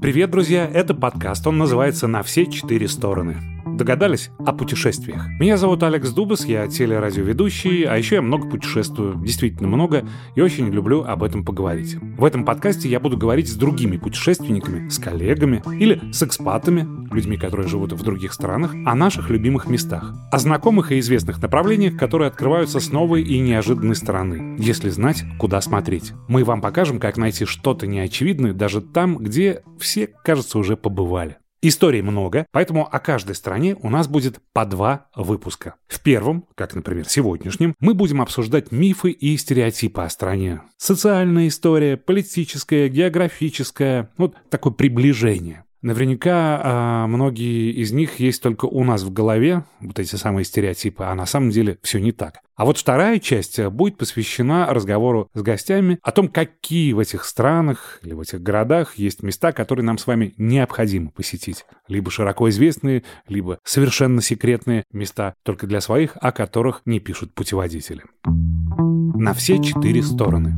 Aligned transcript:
Привет, 0.00 0.30
друзья! 0.30 0.66
Это 0.66 0.94
подкаст. 0.94 1.46
Он 1.46 1.58
называется 1.58 2.06
«На 2.06 2.22
все 2.22 2.46
четыре 2.46 2.88
стороны». 2.88 3.59
Догадались? 3.80 4.30
О 4.44 4.52
путешествиях. 4.52 5.26
Меня 5.40 5.56
зовут 5.56 5.82
Алекс 5.82 6.10
Дубас, 6.10 6.44
я 6.44 6.66
телерадиоведущий, 6.66 7.84
а 7.84 7.96
еще 7.96 8.16
я 8.16 8.22
много 8.22 8.46
путешествую, 8.46 9.16
действительно 9.24 9.68
много, 9.68 10.06
и 10.34 10.42
очень 10.42 10.68
люблю 10.68 11.02
об 11.02 11.22
этом 11.22 11.46
поговорить. 11.46 11.96
В 12.18 12.26
этом 12.26 12.44
подкасте 12.44 12.90
я 12.90 13.00
буду 13.00 13.16
говорить 13.16 13.48
с 13.48 13.54
другими 13.54 13.96
путешественниками, 13.96 14.90
с 14.90 14.98
коллегами 14.98 15.62
или 15.78 15.98
с 16.12 16.22
экспатами, 16.22 16.86
людьми, 17.10 17.38
которые 17.38 17.68
живут 17.68 17.94
в 17.94 18.02
других 18.02 18.34
странах, 18.34 18.74
о 18.74 18.94
наших 18.94 19.30
любимых 19.30 19.66
местах, 19.66 20.14
о 20.30 20.38
знакомых 20.38 20.92
и 20.92 20.98
известных 20.98 21.40
направлениях, 21.40 21.96
которые 21.96 22.28
открываются 22.28 22.80
с 22.80 22.92
новой 22.92 23.22
и 23.22 23.40
неожиданной 23.40 23.96
стороны, 23.96 24.56
если 24.58 24.90
знать, 24.90 25.24
куда 25.38 25.62
смотреть. 25.62 26.12
Мы 26.28 26.44
вам 26.44 26.60
покажем, 26.60 27.00
как 27.00 27.16
найти 27.16 27.46
что-то 27.46 27.86
неочевидное 27.86 28.52
даже 28.52 28.82
там, 28.82 29.16
где 29.16 29.62
все, 29.78 30.06
кажется, 30.22 30.58
уже 30.58 30.76
побывали. 30.76 31.38
Историй 31.62 32.00
много, 32.00 32.46
поэтому 32.52 32.88
о 32.90 32.98
каждой 33.00 33.34
стране 33.34 33.76
у 33.82 33.90
нас 33.90 34.08
будет 34.08 34.40
по 34.54 34.64
два 34.64 35.08
выпуска. 35.14 35.74
В 35.88 36.00
первом, 36.00 36.46
как, 36.54 36.74
например, 36.74 37.06
сегодняшнем, 37.06 37.74
мы 37.80 37.92
будем 37.92 38.22
обсуждать 38.22 38.72
мифы 38.72 39.10
и 39.10 39.36
стереотипы 39.36 40.00
о 40.00 40.08
стране. 40.08 40.62
Социальная 40.78 41.48
история, 41.48 41.98
политическая, 41.98 42.88
географическая, 42.88 44.08
вот 44.16 44.36
такое 44.48 44.72
приближение. 44.72 45.64
Наверняка 45.82 46.60
а, 46.62 47.06
многие 47.06 47.72
из 47.72 47.92
них 47.92 48.20
есть 48.20 48.42
только 48.42 48.66
у 48.66 48.84
нас 48.84 49.02
в 49.02 49.12
голове, 49.12 49.64
вот 49.80 49.98
эти 49.98 50.16
самые 50.16 50.44
стереотипы, 50.44 51.04
а 51.04 51.14
на 51.14 51.24
самом 51.26 51.50
деле 51.50 51.78
все 51.82 52.00
не 52.00 52.12
так. 52.12 52.40
А 52.60 52.66
вот 52.66 52.76
вторая 52.76 53.18
часть 53.20 53.58
будет 53.68 53.96
посвящена 53.96 54.66
разговору 54.66 55.30
с 55.32 55.40
гостями 55.40 55.98
о 56.02 56.12
том, 56.12 56.28
какие 56.28 56.92
в 56.92 56.98
этих 56.98 57.24
странах 57.24 57.98
или 58.02 58.12
в 58.12 58.20
этих 58.20 58.42
городах 58.42 58.98
есть 58.98 59.22
места, 59.22 59.52
которые 59.52 59.82
нам 59.82 59.96
с 59.96 60.06
вами 60.06 60.34
необходимо 60.36 61.10
посетить. 61.10 61.64
Либо 61.88 62.10
широко 62.10 62.50
известные, 62.50 63.02
либо 63.28 63.60
совершенно 63.64 64.20
секретные 64.20 64.84
места 64.92 65.32
только 65.42 65.66
для 65.66 65.80
своих, 65.80 66.18
о 66.20 66.32
которых 66.32 66.82
не 66.84 67.00
пишут 67.00 67.32
путеводители. 67.32 68.02
На 68.26 69.32
все 69.32 69.62
четыре 69.62 70.02
стороны. 70.02 70.52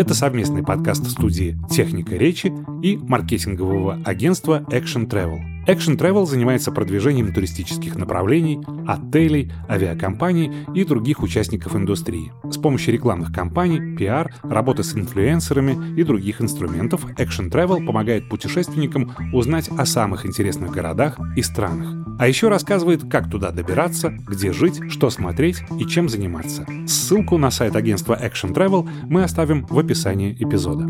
Это 0.00 0.14
совместный 0.14 0.64
подкаст 0.64 1.04
студии 1.04 1.58
«Техника 1.70 2.16
речи» 2.16 2.50
и 2.82 2.96
маркетингового 2.96 4.00
агентства 4.06 4.64
Action 4.70 5.06
Travel. 5.06 5.51
Action 5.66 5.96
Travel 5.96 6.26
занимается 6.26 6.72
продвижением 6.72 7.32
туристических 7.32 7.94
направлений, 7.94 8.60
отелей, 8.86 9.52
авиакомпаний 9.68 10.66
и 10.74 10.84
других 10.84 11.22
участников 11.22 11.76
индустрии. 11.76 12.32
С 12.50 12.58
помощью 12.58 12.94
рекламных 12.94 13.32
кампаний, 13.32 13.96
пиар, 13.96 14.34
работы 14.42 14.82
с 14.82 14.94
инфлюенсерами 14.94 15.96
и 15.98 16.02
других 16.02 16.40
инструментов 16.40 17.04
Action 17.16 17.48
Travel 17.50 17.86
помогает 17.86 18.28
путешественникам 18.28 19.14
узнать 19.32 19.68
о 19.68 19.86
самых 19.86 20.26
интересных 20.26 20.72
городах 20.72 21.18
и 21.36 21.42
странах. 21.42 22.02
А 22.18 22.26
еще 22.26 22.48
рассказывает, 22.48 23.08
как 23.08 23.30
туда 23.30 23.52
добираться, 23.52 24.10
где 24.10 24.52
жить, 24.52 24.80
что 24.90 25.10
смотреть 25.10 25.62
и 25.78 25.86
чем 25.86 26.08
заниматься. 26.08 26.66
Ссылку 26.86 27.38
на 27.38 27.50
сайт 27.50 27.76
агентства 27.76 28.18
Action 28.20 28.52
Travel 28.52 28.88
мы 29.08 29.22
оставим 29.22 29.66
в 29.66 29.78
описании 29.78 30.36
эпизода. 30.38 30.86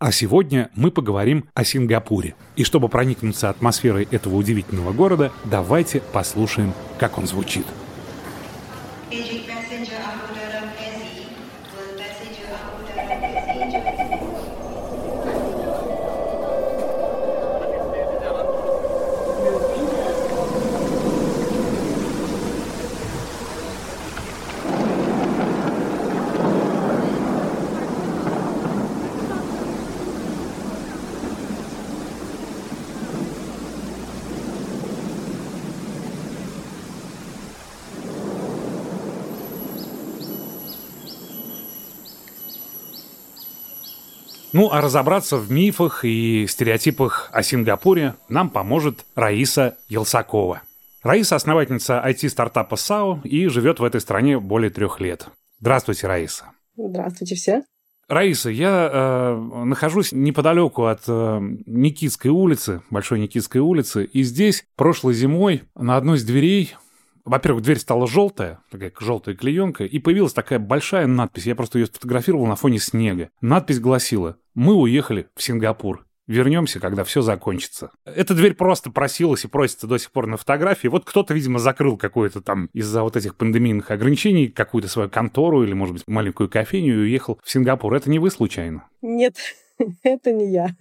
А 0.00 0.12
сегодня 0.12 0.70
мы 0.74 0.90
поговорим 0.90 1.44
о 1.52 1.62
Сингапуре. 1.62 2.34
И 2.56 2.64
чтобы 2.64 2.88
проникнуться 2.88 3.50
атмосферой 3.50 4.08
этого 4.10 4.36
удивительного 4.36 4.94
города, 4.94 5.30
давайте 5.44 6.00
послушаем, 6.00 6.72
как 6.98 7.18
он 7.18 7.26
звучит. 7.26 7.66
Ну, 44.52 44.68
а 44.72 44.80
разобраться 44.80 45.36
в 45.36 45.50
мифах 45.50 46.04
и 46.04 46.46
стереотипах 46.48 47.30
о 47.32 47.42
Сингапуре 47.42 48.14
нам 48.28 48.50
поможет 48.50 49.04
Раиса 49.14 49.76
Елсакова. 49.88 50.62
Раиса– 51.04 51.36
основательница 51.36 52.02
IT-стартапа 52.04 52.76
САУ 52.76 53.20
и 53.22 53.46
живет 53.46 53.78
в 53.78 53.84
этой 53.84 54.00
стране 54.00 54.38
более 54.38 54.70
трех 54.70 55.00
лет. 55.00 55.28
Здравствуйте, 55.60 56.08
Раиса. 56.08 56.46
Здравствуйте 56.76 57.34
все. 57.36 57.62
Раиса, 58.08 58.50
я 58.50 58.90
э, 58.92 59.64
нахожусь 59.64 60.10
неподалеку 60.10 60.86
от 60.86 61.02
э, 61.06 61.38
Никитской 61.66 62.32
улицы, 62.32 62.82
Большой 62.90 63.20
Никитской 63.20 63.60
улицы, 63.60 64.04
и 64.04 64.24
здесь 64.24 64.64
прошлой 64.74 65.14
зимой 65.14 65.62
на 65.76 65.96
одной 65.96 66.16
из 66.16 66.24
дверей 66.24 66.74
во-первых, 67.30 67.62
дверь 67.62 67.78
стала 67.78 68.08
желтая, 68.08 68.58
такая 68.72 68.92
желтая 68.98 69.36
клеенка, 69.36 69.84
и 69.84 70.00
появилась 70.00 70.32
такая 70.32 70.58
большая 70.58 71.06
надпись. 71.06 71.46
Я 71.46 71.54
просто 71.54 71.78
ее 71.78 71.86
сфотографировал 71.86 72.46
на 72.46 72.56
фоне 72.56 72.80
снега. 72.80 73.30
Надпись 73.40 73.78
гласила 73.78 74.36
«Мы 74.54 74.74
уехали 74.74 75.28
в 75.36 75.42
Сингапур». 75.42 76.04
Вернемся, 76.26 76.80
когда 76.80 77.04
все 77.04 77.22
закончится. 77.22 77.92
Эта 78.04 78.34
дверь 78.34 78.54
просто 78.54 78.90
просилась 78.90 79.44
и 79.44 79.48
просится 79.48 79.86
до 79.86 79.98
сих 79.98 80.10
пор 80.10 80.26
на 80.26 80.36
фотографии. 80.36 80.88
Вот 80.88 81.04
кто-то, 81.04 81.32
видимо, 81.32 81.60
закрыл 81.60 81.96
какую-то 81.96 82.40
там 82.40 82.68
из-за 82.72 83.02
вот 83.04 83.16
этих 83.16 83.36
пандемийных 83.36 83.90
ограничений 83.92 84.48
какую-то 84.48 84.88
свою 84.88 85.08
контору 85.08 85.62
или, 85.62 85.72
может 85.72 85.94
быть, 85.94 86.04
маленькую 86.08 86.48
кофейню 86.48 86.94
и 86.94 87.02
уехал 87.02 87.40
в 87.44 87.50
Сингапур. 87.50 87.94
Это 87.94 88.10
не 88.10 88.18
вы 88.18 88.30
случайно? 88.30 88.88
Нет, 89.02 89.36
Это 90.02 90.32
не 90.32 90.50
я. 90.50 90.74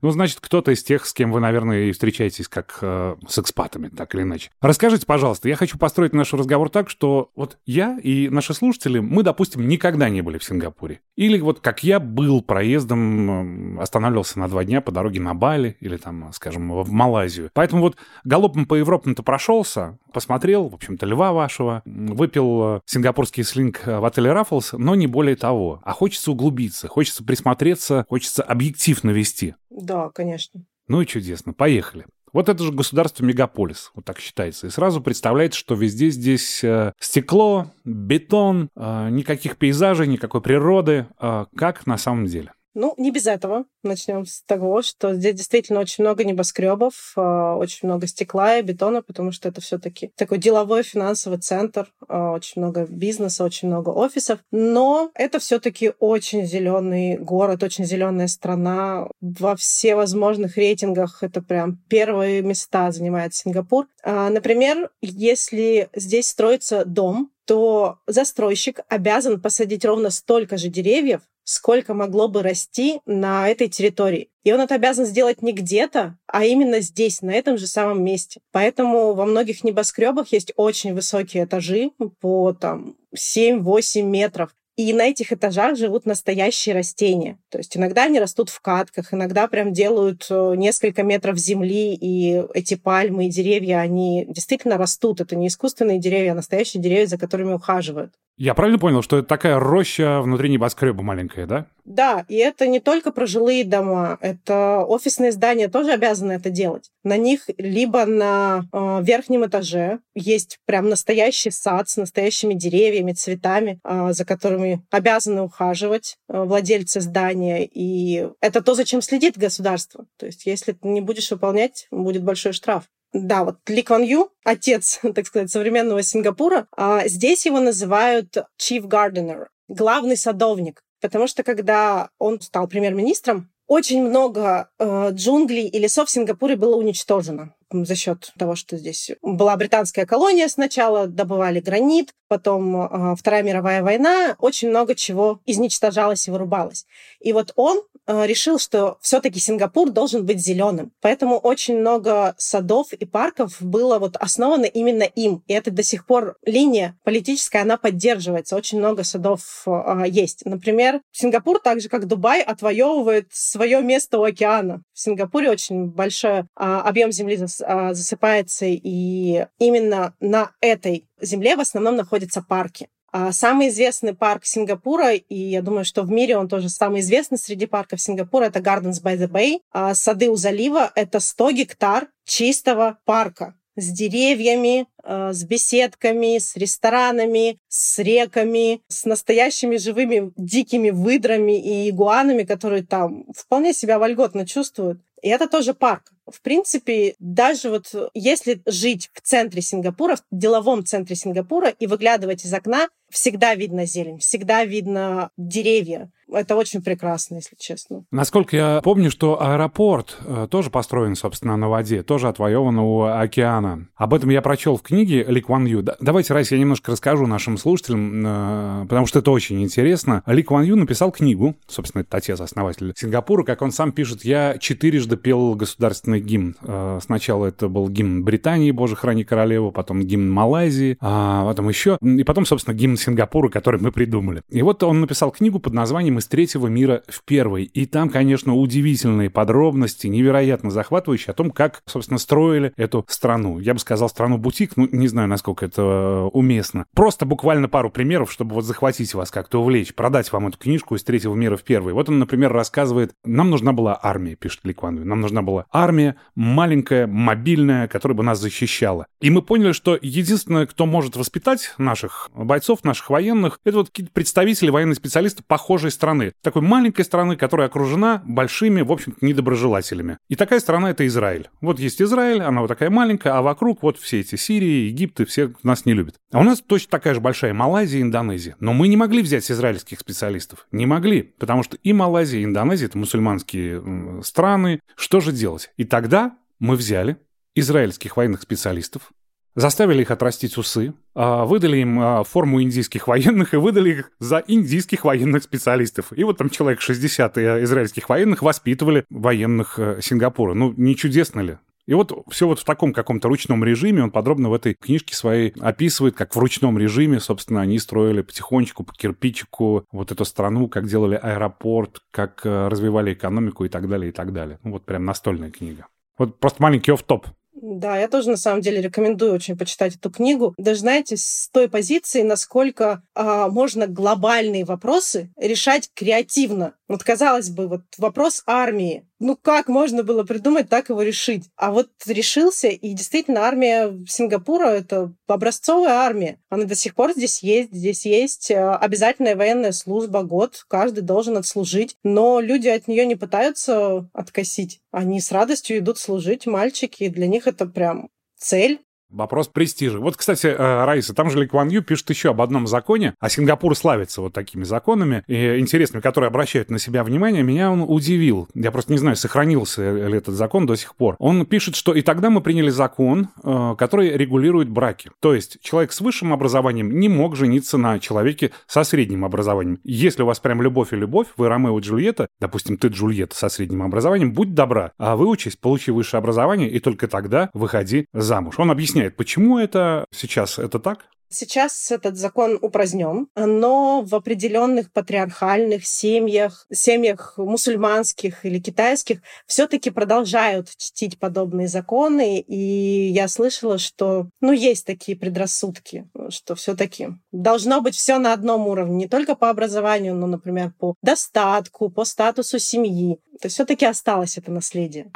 Ну, 0.00 0.10
значит, 0.10 0.40
кто-то 0.40 0.72
из 0.72 0.82
тех, 0.82 1.06
с 1.06 1.12
кем 1.12 1.32
вы, 1.32 1.40
наверное, 1.40 1.84
и 1.84 1.92
встречаетесь 1.92 2.48
как 2.48 2.78
э, 2.80 3.16
с 3.26 3.38
экспатами, 3.38 3.88
так 3.88 4.14
или 4.14 4.22
иначе. 4.22 4.50
Расскажите, 4.60 5.06
пожалуйста, 5.06 5.48
я 5.48 5.56
хочу 5.56 5.78
построить 5.78 6.12
наш 6.12 6.32
разговор 6.32 6.68
так, 6.68 6.90
что 6.90 7.30
вот 7.36 7.58
я 7.66 7.98
и 8.02 8.28
наши 8.28 8.54
слушатели, 8.54 8.98
мы, 8.98 9.22
допустим, 9.22 9.66
никогда 9.68 10.08
не 10.08 10.22
были 10.22 10.38
в 10.38 10.44
Сингапуре. 10.44 11.00
Или 11.16 11.40
вот 11.40 11.60
как 11.60 11.84
я 11.84 12.00
был 12.00 12.42
проездом, 12.42 13.78
останавливался 13.78 14.38
на 14.38 14.48
два 14.48 14.64
дня 14.64 14.80
по 14.80 14.92
дороге 14.92 15.20
на 15.20 15.34
Бали 15.34 15.76
или 15.80 15.96
там, 15.96 16.30
скажем, 16.32 16.82
в 16.82 16.90
Малайзию. 16.90 17.50
Поэтому 17.54 17.82
вот 17.82 17.96
галопом 18.24 18.66
по 18.66 18.74
Европам-то 18.74 19.22
прошелся, 19.22 19.98
посмотрел, 20.12 20.68
в 20.68 20.74
общем-то, 20.74 21.06
льва 21.06 21.32
вашего, 21.32 21.82
выпил 21.84 22.76
э, 22.76 22.80
сингапурский 22.86 23.44
слинг 23.44 23.82
в 23.86 24.04
отеле 24.04 24.32
Раффлс, 24.32 24.72
но 24.72 24.94
не 24.94 25.06
более 25.06 25.36
того. 25.36 25.80
А 25.84 25.92
хочется 25.92 26.32
углубиться, 26.32 26.88
хочется 26.88 27.24
присмотреться, 27.24 28.06
хочется 28.08 28.31
хочется 28.32 28.42
объектив 28.42 29.04
навести. 29.04 29.54
Да, 29.70 30.08
конечно. 30.10 30.64
Ну 30.88 31.00
и 31.00 31.06
чудесно. 31.06 31.52
Поехали. 31.52 32.06
Вот 32.32 32.48
это 32.48 32.64
же 32.64 32.72
государство-мегаполис, 32.72 33.90
вот 33.94 34.06
так 34.06 34.18
считается. 34.18 34.66
И 34.66 34.70
сразу 34.70 35.02
представляется, 35.02 35.58
что 35.58 35.74
везде 35.74 36.08
здесь 36.08 36.64
э, 36.64 36.94
стекло, 36.98 37.66
бетон, 37.84 38.70
э, 38.74 39.08
никаких 39.10 39.58
пейзажей, 39.58 40.06
никакой 40.06 40.40
природы. 40.40 41.06
Э, 41.20 41.44
как 41.54 41.86
на 41.86 41.98
самом 41.98 42.24
деле? 42.24 42.52
Ну, 42.74 42.94
не 42.96 43.10
без 43.10 43.26
этого. 43.26 43.64
Начнем 43.82 44.24
с 44.24 44.42
того, 44.42 44.82
что 44.82 45.14
здесь 45.14 45.34
действительно 45.34 45.80
очень 45.80 46.04
много 46.04 46.24
небоскребов, 46.24 47.12
а, 47.16 47.56
очень 47.56 47.88
много 47.88 48.06
стекла 48.06 48.58
и 48.58 48.62
бетона, 48.62 49.02
потому 49.02 49.32
что 49.32 49.48
это 49.48 49.60
все-таки 49.60 50.12
такой 50.16 50.38
деловой 50.38 50.82
финансовый 50.82 51.38
центр, 51.38 51.92
а, 52.08 52.32
очень 52.32 52.62
много 52.62 52.86
бизнеса, 52.86 53.44
очень 53.44 53.68
много 53.68 53.90
офисов. 53.90 54.38
Но 54.50 55.10
это 55.14 55.38
все-таки 55.38 55.92
очень 55.98 56.46
зеленый 56.46 57.18
город, 57.18 57.62
очень 57.62 57.84
зеленая 57.84 58.28
страна. 58.28 59.08
Во 59.20 59.56
всевозможных 59.56 60.56
рейтингах 60.56 61.22
это 61.22 61.42
прям 61.42 61.78
первые 61.88 62.42
места 62.42 62.90
занимает 62.90 63.34
Сингапур. 63.34 63.86
А, 64.02 64.30
например, 64.30 64.90
если 65.02 65.88
здесь 65.94 66.28
строится 66.28 66.84
дом, 66.84 67.30
то 67.44 67.98
застройщик 68.06 68.80
обязан 68.88 69.40
посадить 69.40 69.84
ровно 69.84 70.10
столько 70.10 70.56
же 70.56 70.68
деревьев, 70.68 71.22
сколько 71.44 71.94
могло 71.94 72.28
бы 72.28 72.42
расти 72.42 73.00
на 73.06 73.48
этой 73.48 73.68
территории. 73.68 74.30
И 74.44 74.52
он 74.52 74.60
это 74.60 74.74
обязан 74.74 75.06
сделать 75.06 75.42
не 75.42 75.52
где-то, 75.52 76.18
а 76.26 76.44
именно 76.44 76.80
здесь, 76.80 77.22
на 77.22 77.30
этом 77.30 77.58
же 77.58 77.66
самом 77.66 78.02
месте. 78.02 78.40
Поэтому 78.50 79.14
во 79.14 79.24
многих 79.24 79.64
небоскребах 79.64 80.32
есть 80.32 80.52
очень 80.56 80.94
высокие 80.94 81.44
этажи 81.44 81.90
по 82.20 82.52
там 82.52 82.96
7-8 83.16 84.02
метров. 84.02 84.50
И 84.74 84.94
на 84.94 85.02
этих 85.02 85.32
этажах 85.32 85.76
живут 85.76 86.06
настоящие 86.06 86.74
растения. 86.74 87.38
То 87.50 87.58
есть 87.58 87.76
иногда 87.76 88.04
они 88.04 88.18
растут 88.18 88.48
в 88.48 88.58
катках, 88.60 89.12
иногда 89.12 89.46
прям 89.46 89.74
делают 89.74 90.26
э, 90.30 90.54
несколько 90.56 91.02
метров 91.02 91.36
земли, 91.36 91.94
и 91.94 92.42
эти 92.54 92.76
пальмы 92.76 93.26
и 93.26 93.30
деревья, 93.30 93.80
они 93.80 94.24
действительно 94.26 94.78
растут. 94.78 95.20
Это 95.20 95.36
не 95.36 95.48
искусственные 95.48 95.98
деревья, 95.98 96.32
а 96.32 96.36
настоящие 96.36 96.82
деревья, 96.82 97.06
за 97.06 97.18
которыми 97.18 97.52
ухаживают. 97.52 98.14
Я 98.42 98.54
правильно 98.54 98.80
понял, 98.80 99.02
что 99.02 99.18
это 99.18 99.28
такая 99.28 99.60
роща 99.60 100.20
внутри 100.20 100.50
небоскреба 100.50 101.00
маленькая, 101.04 101.46
да? 101.46 101.66
Да, 101.84 102.24
и 102.28 102.34
это 102.34 102.66
не 102.66 102.80
только 102.80 103.12
про 103.12 103.24
жилые 103.24 103.62
дома, 103.62 104.18
это 104.20 104.84
офисные 104.84 105.30
здания 105.30 105.68
тоже 105.68 105.92
обязаны 105.92 106.32
это 106.32 106.50
делать. 106.50 106.90
На 107.04 107.16
них 107.16 107.42
либо 107.56 108.04
на 108.04 108.64
э, 108.72 108.98
верхнем 109.04 109.46
этаже 109.46 110.00
есть 110.16 110.58
прям 110.66 110.88
настоящий 110.88 111.52
сад 111.52 111.88
с 111.88 111.96
настоящими 111.96 112.54
деревьями, 112.54 113.12
цветами, 113.12 113.78
э, 113.84 114.12
за 114.12 114.24
которыми 114.24 114.84
обязаны 114.90 115.42
ухаживать 115.42 116.16
э, 116.28 116.42
владельцы 116.42 117.00
здания. 117.00 117.64
И 117.64 118.26
это 118.40 118.60
то, 118.60 118.74
зачем 118.74 119.02
следит 119.02 119.38
государство. 119.38 120.06
То 120.18 120.26
есть 120.26 120.46
если 120.46 120.72
ты 120.72 120.88
не 120.88 121.00
будешь 121.00 121.30
выполнять, 121.30 121.86
будет 121.92 122.24
большой 122.24 122.54
штраф. 122.54 122.88
Да, 123.12 123.44
вот 123.44 123.58
Ли 123.68 123.82
Кван 123.82 124.02
Ю, 124.02 124.30
отец, 124.44 125.00
так 125.14 125.26
сказать, 125.26 125.50
современного 125.50 126.02
Сингапура, 126.02 126.66
а 126.76 127.06
здесь 127.08 127.44
его 127.46 127.60
называют 127.60 128.36
Chief 128.60 128.82
Gardener, 128.82 129.46
главный 129.68 130.16
садовник. 130.16 130.82
Потому 131.00 131.26
что 131.26 131.42
когда 131.42 132.10
он 132.18 132.40
стал 132.40 132.68
премьер-министром, 132.68 133.50
очень 133.66 134.02
много 134.02 134.70
э, 134.78 135.10
джунглей 135.12 135.66
и 135.66 135.78
лесов 135.78 136.08
в 136.08 136.10
Сингапуре 136.10 136.56
было 136.56 136.76
уничтожено 136.76 137.54
за 137.72 137.94
счет 137.94 138.32
того, 138.38 138.54
что 138.54 138.76
здесь 138.76 139.10
была 139.22 139.56
британская 139.56 140.06
колония 140.06 140.48
сначала, 140.48 141.06
добывали 141.06 141.60
гранит, 141.60 142.14
потом 142.32 142.76
э, 142.76 143.14
Вторая 143.14 143.42
мировая 143.42 143.82
война, 143.82 144.36
очень 144.38 144.70
много 144.70 144.94
чего 144.94 145.40
изничтожалось 145.44 146.26
и 146.26 146.30
вырубалось. 146.30 146.86
И 147.20 147.34
вот 147.34 147.52
он 147.56 147.82
э, 148.06 148.26
решил, 148.26 148.58
что 148.58 148.96
все-таки 149.02 149.38
Сингапур 149.38 149.90
должен 149.90 150.24
быть 150.24 150.38
зеленым. 150.38 150.92
Поэтому 151.02 151.36
очень 151.36 151.78
много 151.78 152.34
садов 152.38 152.94
и 152.94 153.04
парков 153.04 153.60
было 153.60 153.98
вот 153.98 154.16
основано 154.16 154.64
именно 154.64 155.02
им. 155.02 155.42
И 155.46 155.52
это 155.52 155.70
до 155.70 155.82
сих 155.82 156.06
пор 156.06 156.36
линия 156.46 156.96
политическая, 157.04 157.60
она 157.60 157.76
поддерживается. 157.76 158.56
Очень 158.56 158.78
много 158.78 159.04
садов 159.04 159.64
э, 159.66 160.04
есть. 160.08 160.46
Например, 160.46 161.02
Сингапур, 161.10 161.60
так 161.60 161.82
же 161.82 161.90
как 161.90 162.06
Дубай, 162.06 162.40
отвоевывает 162.40 163.26
свое 163.30 163.82
место 163.82 164.18
у 164.18 164.22
океана. 164.22 164.82
В 164.94 165.00
Сингапуре 165.00 165.50
очень 165.50 165.86
большой 165.86 166.44
объем 166.54 167.12
земли 167.12 167.36
а, 167.64 167.94
засыпается, 167.94 168.66
и 168.66 169.46
именно 169.58 170.14
на 170.20 170.52
этой 170.60 171.06
земле 171.20 171.56
в 171.56 171.60
основном 171.60 171.96
находятся 171.96 172.42
парки. 172.42 172.88
А 173.14 173.30
самый 173.32 173.68
известный 173.68 174.14
парк 174.14 174.46
Сингапура, 174.46 175.12
и 175.12 175.34
я 175.34 175.60
думаю, 175.60 175.84
что 175.84 176.02
в 176.02 176.10
мире 176.10 176.38
он 176.38 176.48
тоже 176.48 176.70
самый 176.70 177.02
известный 177.02 177.36
среди 177.36 177.66
парков 177.66 178.00
Сингапура, 178.00 178.44
это 178.44 178.60
Gardens 178.60 179.02
by 179.02 179.18
the 179.18 179.28
Bay. 179.28 179.60
А 179.70 179.94
сады 179.94 180.30
у 180.30 180.36
залива— 180.36 180.90
это 180.94 181.20
100 181.20 181.50
гектар 181.50 182.08
чистого 182.24 182.98
парка 183.04 183.54
с 183.76 183.90
деревьями, 183.90 184.86
с 185.04 185.44
беседками, 185.44 186.38
с 186.38 186.56
ресторанами, 186.56 187.58
с 187.68 187.98
реками, 187.98 188.80
с 188.88 189.04
настоящими 189.04 189.76
живыми 189.76 190.32
дикими 190.36 190.90
выдрами 190.90 191.58
и 191.58 191.90
игуанами, 191.90 192.44
которые 192.44 192.82
там 192.82 193.24
вполне 193.34 193.72
себя 193.72 193.98
вольготно 193.98 194.46
чувствуют. 194.46 195.00
И 195.22 195.28
это 195.28 195.48
тоже 195.48 195.74
парк. 195.74 196.12
В 196.30 196.40
принципе, 196.40 197.14
даже 197.18 197.70
вот 197.70 198.10
если 198.14 198.62
жить 198.66 199.10
в 199.12 199.20
центре 199.20 199.62
Сингапура, 199.62 200.16
в 200.16 200.22
деловом 200.30 200.84
центре 200.84 201.16
Сингапура 201.16 201.68
и 201.68 201.86
выглядывать 201.86 202.44
из 202.44 202.52
окна, 202.52 202.88
всегда 203.12 203.54
видно 203.54 203.84
зелень, 203.84 204.18
всегда 204.18 204.64
видно 204.64 205.30
деревья. 205.36 206.10
Это 206.32 206.56
очень 206.56 206.80
прекрасно, 206.80 207.36
если 207.36 207.56
честно. 207.56 208.04
Насколько 208.10 208.56
я 208.56 208.80
помню, 208.82 209.10
что 209.10 209.42
аэропорт 209.42 210.16
э, 210.24 210.48
тоже 210.50 210.70
построен, 210.70 211.14
собственно, 211.14 211.58
на 211.58 211.68
воде, 211.68 212.02
тоже 212.02 212.28
отвоеван 212.28 212.78
у 212.78 213.02
океана. 213.02 213.88
Об 213.96 214.14
этом 214.14 214.30
я 214.30 214.40
прочел 214.40 214.78
в 214.78 214.82
книге 214.82 215.24
Ли 215.24 215.42
Кван 215.42 215.66
Ю. 215.66 215.82
Давайте, 216.00 216.32
Райс, 216.32 216.50
я 216.50 216.58
немножко 216.58 216.92
расскажу 216.92 217.26
нашим 217.26 217.58
слушателям, 217.58 218.24
э, 218.24 218.86
потому 218.88 219.06
что 219.06 219.18
это 219.18 219.30
очень 219.30 219.62
интересно. 219.62 220.22
Ли 220.26 220.42
Кван 220.42 220.64
Ю 220.64 220.76
написал 220.76 221.12
книгу, 221.12 221.54
собственно, 221.68 222.00
это 222.00 222.16
отец, 222.16 222.40
основатель 222.40 222.94
Сингапура, 222.96 223.44
как 223.44 223.60
он 223.60 223.70
сам 223.70 223.92
пишет, 223.92 224.24
я 224.24 224.56
четырежды 224.58 225.18
пел 225.18 225.54
государственный 225.54 226.11
гимн. 226.20 226.56
Э, 226.62 226.98
сначала 227.02 227.46
это 227.46 227.68
был 227.68 227.88
гимн 227.88 228.24
Британии, 228.24 228.70
Боже, 228.70 228.96
храни 228.96 229.24
королеву, 229.24 229.72
потом 229.72 230.02
гимн 230.02 230.30
Малайзии, 230.30 230.96
а 231.00 231.44
потом 231.44 231.68
еще, 231.68 231.98
и 232.00 232.24
потом, 232.24 232.46
собственно, 232.46 232.74
гимн 232.74 232.96
Сингапура, 232.96 233.48
который 233.48 233.80
мы 233.80 233.92
придумали. 233.92 234.42
И 234.48 234.62
вот 234.62 234.82
он 234.82 235.00
написал 235.00 235.30
книгу 235.30 235.58
под 235.58 235.72
названием 235.74 236.18
«Из 236.18 236.26
третьего 236.26 236.66
мира 236.68 237.02
в 237.08 237.22
первый». 237.24 237.64
И 237.64 237.86
там, 237.86 238.08
конечно, 238.08 238.54
удивительные 238.54 239.30
подробности, 239.30 240.06
невероятно 240.06 240.70
захватывающие 240.70 241.32
о 241.32 241.34
том, 241.34 241.50
как, 241.50 241.82
собственно, 241.86 242.18
строили 242.18 242.72
эту 242.76 243.04
страну. 243.08 243.58
Я 243.58 243.74
бы 243.74 243.80
сказал, 243.80 244.08
страну-бутик, 244.08 244.76
ну, 244.76 244.88
не 244.90 245.08
знаю, 245.08 245.28
насколько 245.28 245.66
это 245.66 246.28
уместно. 246.32 246.86
Просто 246.94 247.26
буквально 247.26 247.68
пару 247.68 247.90
примеров, 247.90 248.32
чтобы 248.32 248.54
вот 248.54 248.64
захватить 248.64 249.14
вас, 249.14 249.30
как-то 249.30 249.60
увлечь, 249.60 249.94
продать 249.94 250.32
вам 250.32 250.48
эту 250.48 250.58
книжку 250.58 250.94
«Из 250.94 251.04
третьего 251.04 251.34
мира 251.34 251.56
в 251.56 251.62
первый». 251.62 251.94
Вот 251.94 252.08
он, 252.08 252.18
например, 252.18 252.52
рассказывает, 252.52 253.12
нам 253.24 253.50
нужна 253.50 253.72
была 253.72 253.98
армия, 254.00 254.36
пишет 254.36 254.64
Ли 254.64 254.72
Кван 254.72 254.92
нам 254.92 255.20
нужна 255.20 255.42
была 255.42 255.66
армия, 255.70 256.01
маленькая, 256.34 257.06
мобильная, 257.06 257.88
которая 257.88 258.16
бы 258.16 258.22
нас 258.22 258.40
защищала. 258.40 259.06
И 259.20 259.30
мы 259.30 259.42
поняли, 259.42 259.72
что 259.72 259.98
единственное, 260.00 260.66
кто 260.66 260.86
может 260.86 261.16
воспитать 261.16 261.74
наших 261.78 262.30
бойцов, 262.34 262.84
наших 262.84 263.10
военных, 263.10 263.60
это 263.64 263.78
вот 263.78 263.88
какие-то 263.88 264.12
представители, 264.12 264.70
военные 264.70 264.96
специалисты 264.96 265.42
похожей 265.46 265.90
страны. 265.90 266.32
Такой 266.42 266.62
маленькой 266.62 267.04
страны, 267.04 267.36
которая 267.36 267.68
окружена 267.68 268.22
большими, 268.24 268.82
в 268.82 268.92
общем-то, 268.92 269.24
недоброжелателями. 269.24 270.18
И 270.28 270.34
такая 270.34 270.60
страна— 270.60 270.90
это 270.92 271.06
Израиль. 271.06 271.48
Вот 271.60 271.78
есть 271.78 272.00
Израиль, 272.02 272.42
она 272.42 272.60
вот 272.60 272.68
такая 272.68 272.90
маленькая, 272.90 273.34
а 273.34 273.42
вокруг 273.42 273.82
вот 273.82 273.98
все 273.98 274.20
эти 274.20 274.36
Сирии, 274.36 274.88
Египты, 274.88 275.24
все 275.24 275.52
нас 275.62 275.86
не 275.86 275.92
любят. 275.92 276.16
А 276.32 276.40
у 276.40 276.42
нас 276.42 276.60
точно 276.60 276.90
такая 276.90 277.14
же 277.14 277.20
большая 277.20 277.54
Малайзия 277.54 278.00
и 278.00 278.02
Индонезия. 278.02 278.56
Но 278.60 278.72
мы 278.72 278.88
не 278.88 278.96
могли 278.96 279.22
взять 279.22 279.50
израильских 279.50 280.00
специалистов. 280.00 280.66
Не 280.72 280.86
могли, 280.86 281.22
потому 281.22 281.62
что 281.62 281.76
и 281.82 281.92
Малайзия, 281.92 282.40
и 282.40 282.44
Индонезия— 282.44 282.86
это 282.88 282.98
мусульманские 282.98 284.22
страны. 284.22 284.80
Что 284.96 285.20
же 285.20 285.32
делать? 285.32 285.70
И 285.76 285.84
тогда 285.92 286.34
мы 286.58 286.76
взяли 286.76 287.18
израильских 287.54 288.16
военных 288.16 288.40
специалистов, 288.40 289.12
Заставили 289.54 290.00
их 290.00 290.10
отрастить 290.10 290.56
усы, 290.56 290.94
а, 291.14 291.44
выдали 291.44 291.76
им 291.76 292.00
а, 292.00 292.24
форму 292.24 292.62
индийских 292.62 293.06
военных 293.06 293.52
и 293.52 293.58
выдали 293.58 293.90
их 293.90 294.10
за 294.18 294.42
индийских 294.46 295.04
военных 295.04 295.42
специалистов. 295.42 296.06
И 296.16 296.24
вот 296.24 296.38
там 296.38 296.48
человек 296.48 296.80
60 296.80 297.36
э, 297.36 297.62
израильских 297.64 298.08
военных 298.08 298.40
воспитывали 298.40 299.04
военных 299.10 299.78
э, 299.78 300.00
Сингапура. 300.00 300.54
Ну, 300.54 300.72
не 300.78 300.96
чудесно 300.96 301.40
ли? 301.40 301.58
И 301.86 301.94
вот 301.94 302.12
все 302.30 302.46
вот 302.46 302.60
в 302.60 302.64
таком 302.64 302.92
каком-то 302.92 303.28
ручном 303.28 303.64
режиме, 303.64 304.04
он 304.04 304.10
подробно 304.10 304.50
в 304.50 304.54
этой 304.54 304.74
книжке 304.74 305.16
своей 305.16 305.52
описывает, 305.60 306.14
как 306.14 306.34
в 306.34 306.38
ручном 306.38 306.78
режиме, 306.78 307.18
собственно, 307.18 307.60
они 307.60 307.78
строили 307.78 308.22
потихонечку, 308.22 308.84
по 308.84 308.92
кирпичику 308.94 309.84
вот 309.90 310.12
эту 310.12 310.24
страну, 310.24 310.68
как 310.68 310.86
делали 310.86 311.18
аэропорт, 311.20 312.00
как 312.10 312.42
э, 312.44 312.68
развивали 312.68 313.12
экономику 313.12 313.64
и 313.64 313.68
так 313.68 313.88
далее, 313.88 314.10
и 314.10 314.12
так 314.12 314.32
далее. 314.32 314.58
Ну 314.62 314.72
вот 314.72 314.84
прям 314.84 315.04
настольная 315.04 315.50
книга. 315.50 315.86
Вот 316.18 316.38
просто 316.38 316.62
маленький 316.62 316.92
оф-топ. 316.92 317.26
Да, 317.62 317.96
я 317.96 318.08
тоже 318.08 318.30
на 318.30 318.36
самом 318.36 318.60
деле 318.60 318.80
рекомендую 318.80 319.32
очень 319.32 319.56
почитать 319.56 319.94
эту 319.94 320.10
книгу. 320.10 320.52
Даже 320.58 320.80
знаете, 320.80 321.16
с 321.16 321.48
той 321.52 321.68
позиции, 321.68 322.22
насколько 322.22 323.02
а, 323.14 323.48
можно 323.48 323.86
глобальные 323.86 324.64
вопросы 324.64 325.30
решать 325.36 325.88
креативно. 325.94 326.74
Вот 326.92 327.04
казалось 327.04 327.48
бы, 327.48 327.68
вот 327.68 327.84
вопрос 327.96 328.42
армии. 328.44 329.08
Ну 329.18 329.34
как 329.34 329.68
можно 329.68 330.02
было 330.02 330.24
придумать 330.24 330.68
так 330.68 330.90
его 330.90 331.00
решить? 331.00 331.48
А 331.56 331.72
вот 331.72 331.88
решился, 332.04 332.68
и 332.68 332.92
действительно 332.92 333.46
армия 333.46 333.98
Сингапура— 334.06 334.66
это 334.66 335.14
образцовая 335.26 335.94
армия. 335.94 336.38
Она 336.50 336.64
до 336.64 336.74
сих 336.74 336.94
пор 336.94 337.12
здесь 337.12 337.42
есть. 337.42 337.72
Здесь 337.72 338.04
есть 338.04 338.50
э, 338.50 338.74
обязательная 338.74 339.36
военная 339.36 339.72
служба, 339.72 340.22
год 340.22 340.66
каждый 340.68 341.00
должен 341.00 341.38
отслужить. 341.38 341.96
Но 342.04 342.40
люди 342.40 342.68
от 342.68 342.86
нее 342.88 343.06
не 343.06 343.16
пытаются 343.16 344.06
откосить. 344.12 344.82
Они 344.90 345.18
с 345.22 345.32
радостью 345.32 345.78
идут 345.78 345.98
служить, 345.98 346.44
мальчики. 346.44 347.04
И 347.04 347.08
для 347.08 347.26
них 347.26 347.46
это 347.46 347.64
прям 347.64 348.10
цель. 348.36 348.82
Вопрос 349.12 349.48
престижа. 349.48 349.98
Вот, 349.98 350.16
кстати, 350.16 350.46
э, 350.46 350.84
Раиса, 350.84 351.14
там 351.14 351.30
же 351.30 351.38
Ли 351.38 351.46
Кван 351.46 351.68
Ю 351.68 351.82
пишет 351.82 352.08
еще 352.10 352.30
об 352.30 352.40
одном 352.40 352.66
законе, 352.66 353.14
а 353.20 353.28
Сингапур 353.28 353.76
славится 353.76 354.22
вот 354.22 354.32
такими 354.32 354.64
законами, 354.64 355.22
и 355.26 355.58
интересными, 355.58 356.00
которые 356.00 356.28
обращают 356.28 356.70
на 356.70 356.78
себя 356.78 357.04
внимание. 357.04 357.42
Меня 357.42 357.70
он 357.70 357.84
удивил. 357.86 358.48
Я 358.54 358.70
просто 358.70 358.92
не 358.92 358.98
знаю, 358.98 359.16
сохранился 359.16 360.06
ли 360.06 360.16
этот 360.16 360.34
закон 360.34 360.66
до 360.66 360.76
сих 360.76 360.94
пор. 360.94 361.16
Он 361.18 361.44
пишет, 361.44 361.76
что 361.76 361.92
и 361.94 362.02
тогда 362.02 362.30
мы 362.30 362.40
приняли 362.40 362.70
закон, 362.70 363.28
э, 363.42 363.74
который 363.76 364.16
регулирует 364.16 364.70
браки. 364.70 365.10
То 365.20 365.34
есть 365.34 365.58
человек 365.60 365.92
с 365.92 366.00
высшим 366.00 366.32
образованием 366.32 366.98
не 366.98 367.08
мог 367.08 367.36
жениться 367.36 367.76
на 367.76 367.98
человеке 367.98 368.52
со 368.66 368.82
средним 368.84 369.24
образованием. 369.24 369.78
Если 369.84 370.22
у 370.22 370.26
вас 370.26 370.40
прям 370.40 370.62
любовь 370.62 370.92
и 370.92 370.96
любовь, 370.96 371.28
вы 371.36 371.48
Ромео 371.48 371.78
и 371.78 371.82
Джульетта, 371.82 372.28
допустим, 372.40 372.76
ты 372.78 372.88
Джульетта 372.88 373.36
со 373.36 373.48
средним 373.48 373.82
образованием, 373.82 374.32
будь 374.32 374.54
добра, 374.54 374.92
а 374.98 375.16
выучись, 375.16 375.56
получи 375.56 375.90
высшее 375.90 376.18
образование, 376.18 376.70
и 376.70 376.80
только 376.80 377.08
тогда 377.08 377.50
выходи 377.52 378.06
замуж. 378.12 378.54
Он 378.58 378.70
объясняет 378.70 379.01
объясняет, 379.02 379.16
почему 379.16 379.58
это 379.58 380.06
сейчас 380.12 380.58
это 380.58 380.78
так? 380.78 381.06
Сейчас 381.34 381.90
этот 381.90 382.18
закон 382.18 382.58
упразднен, 382.60 383.26
но 383.34 384.02
в 384.02 384.14
определенных 384.14 384.92
патриархальных 384.92 385.86
семьях, 385.86 386.66
семьях 386.70 387.38
мусульманских 387.38 388.44
или 388.44 388.58
китайских, 388.58 389.22
все-таки 389.46 389.88
продолжают 389.88 390.68
чтить 390.76 391.18
подобные 391.18 391.68
законы. 391.68 392.38
И 392.38 393.08
я 393.08 393.28
слышала, 393.28 393.78
что 393.78 394.28
ну, 394.42 394.52
есть 394.52 394.84
такие 394.84 395.16
предрассудки, 395.16 396.06
что 396.28 396.54
все-таки 396.54 397.08
должно 397.32 397.80
быть 397.80 397.94
все 397.94 398.18
на 398.18 398.34
одном 398.34 398.68
уровне, 398.68 398.96
не 398.96 399.08
только 399.08 399.34
по 399.34 399.48
образованию, 399.48 400.14
но, 400.14 400.26
например, 400.26 400.74
по 400.78 400.96
достатку, 401.02 401.88
по 401.88 402.04
статусу 402.04 402.58
семьи. 402.58 403.18
То 403.40 403.48
все-таки 403.48 403.86
осталось 403.86 404.36
это 404.36 404.52
наследие. 404.52 405.10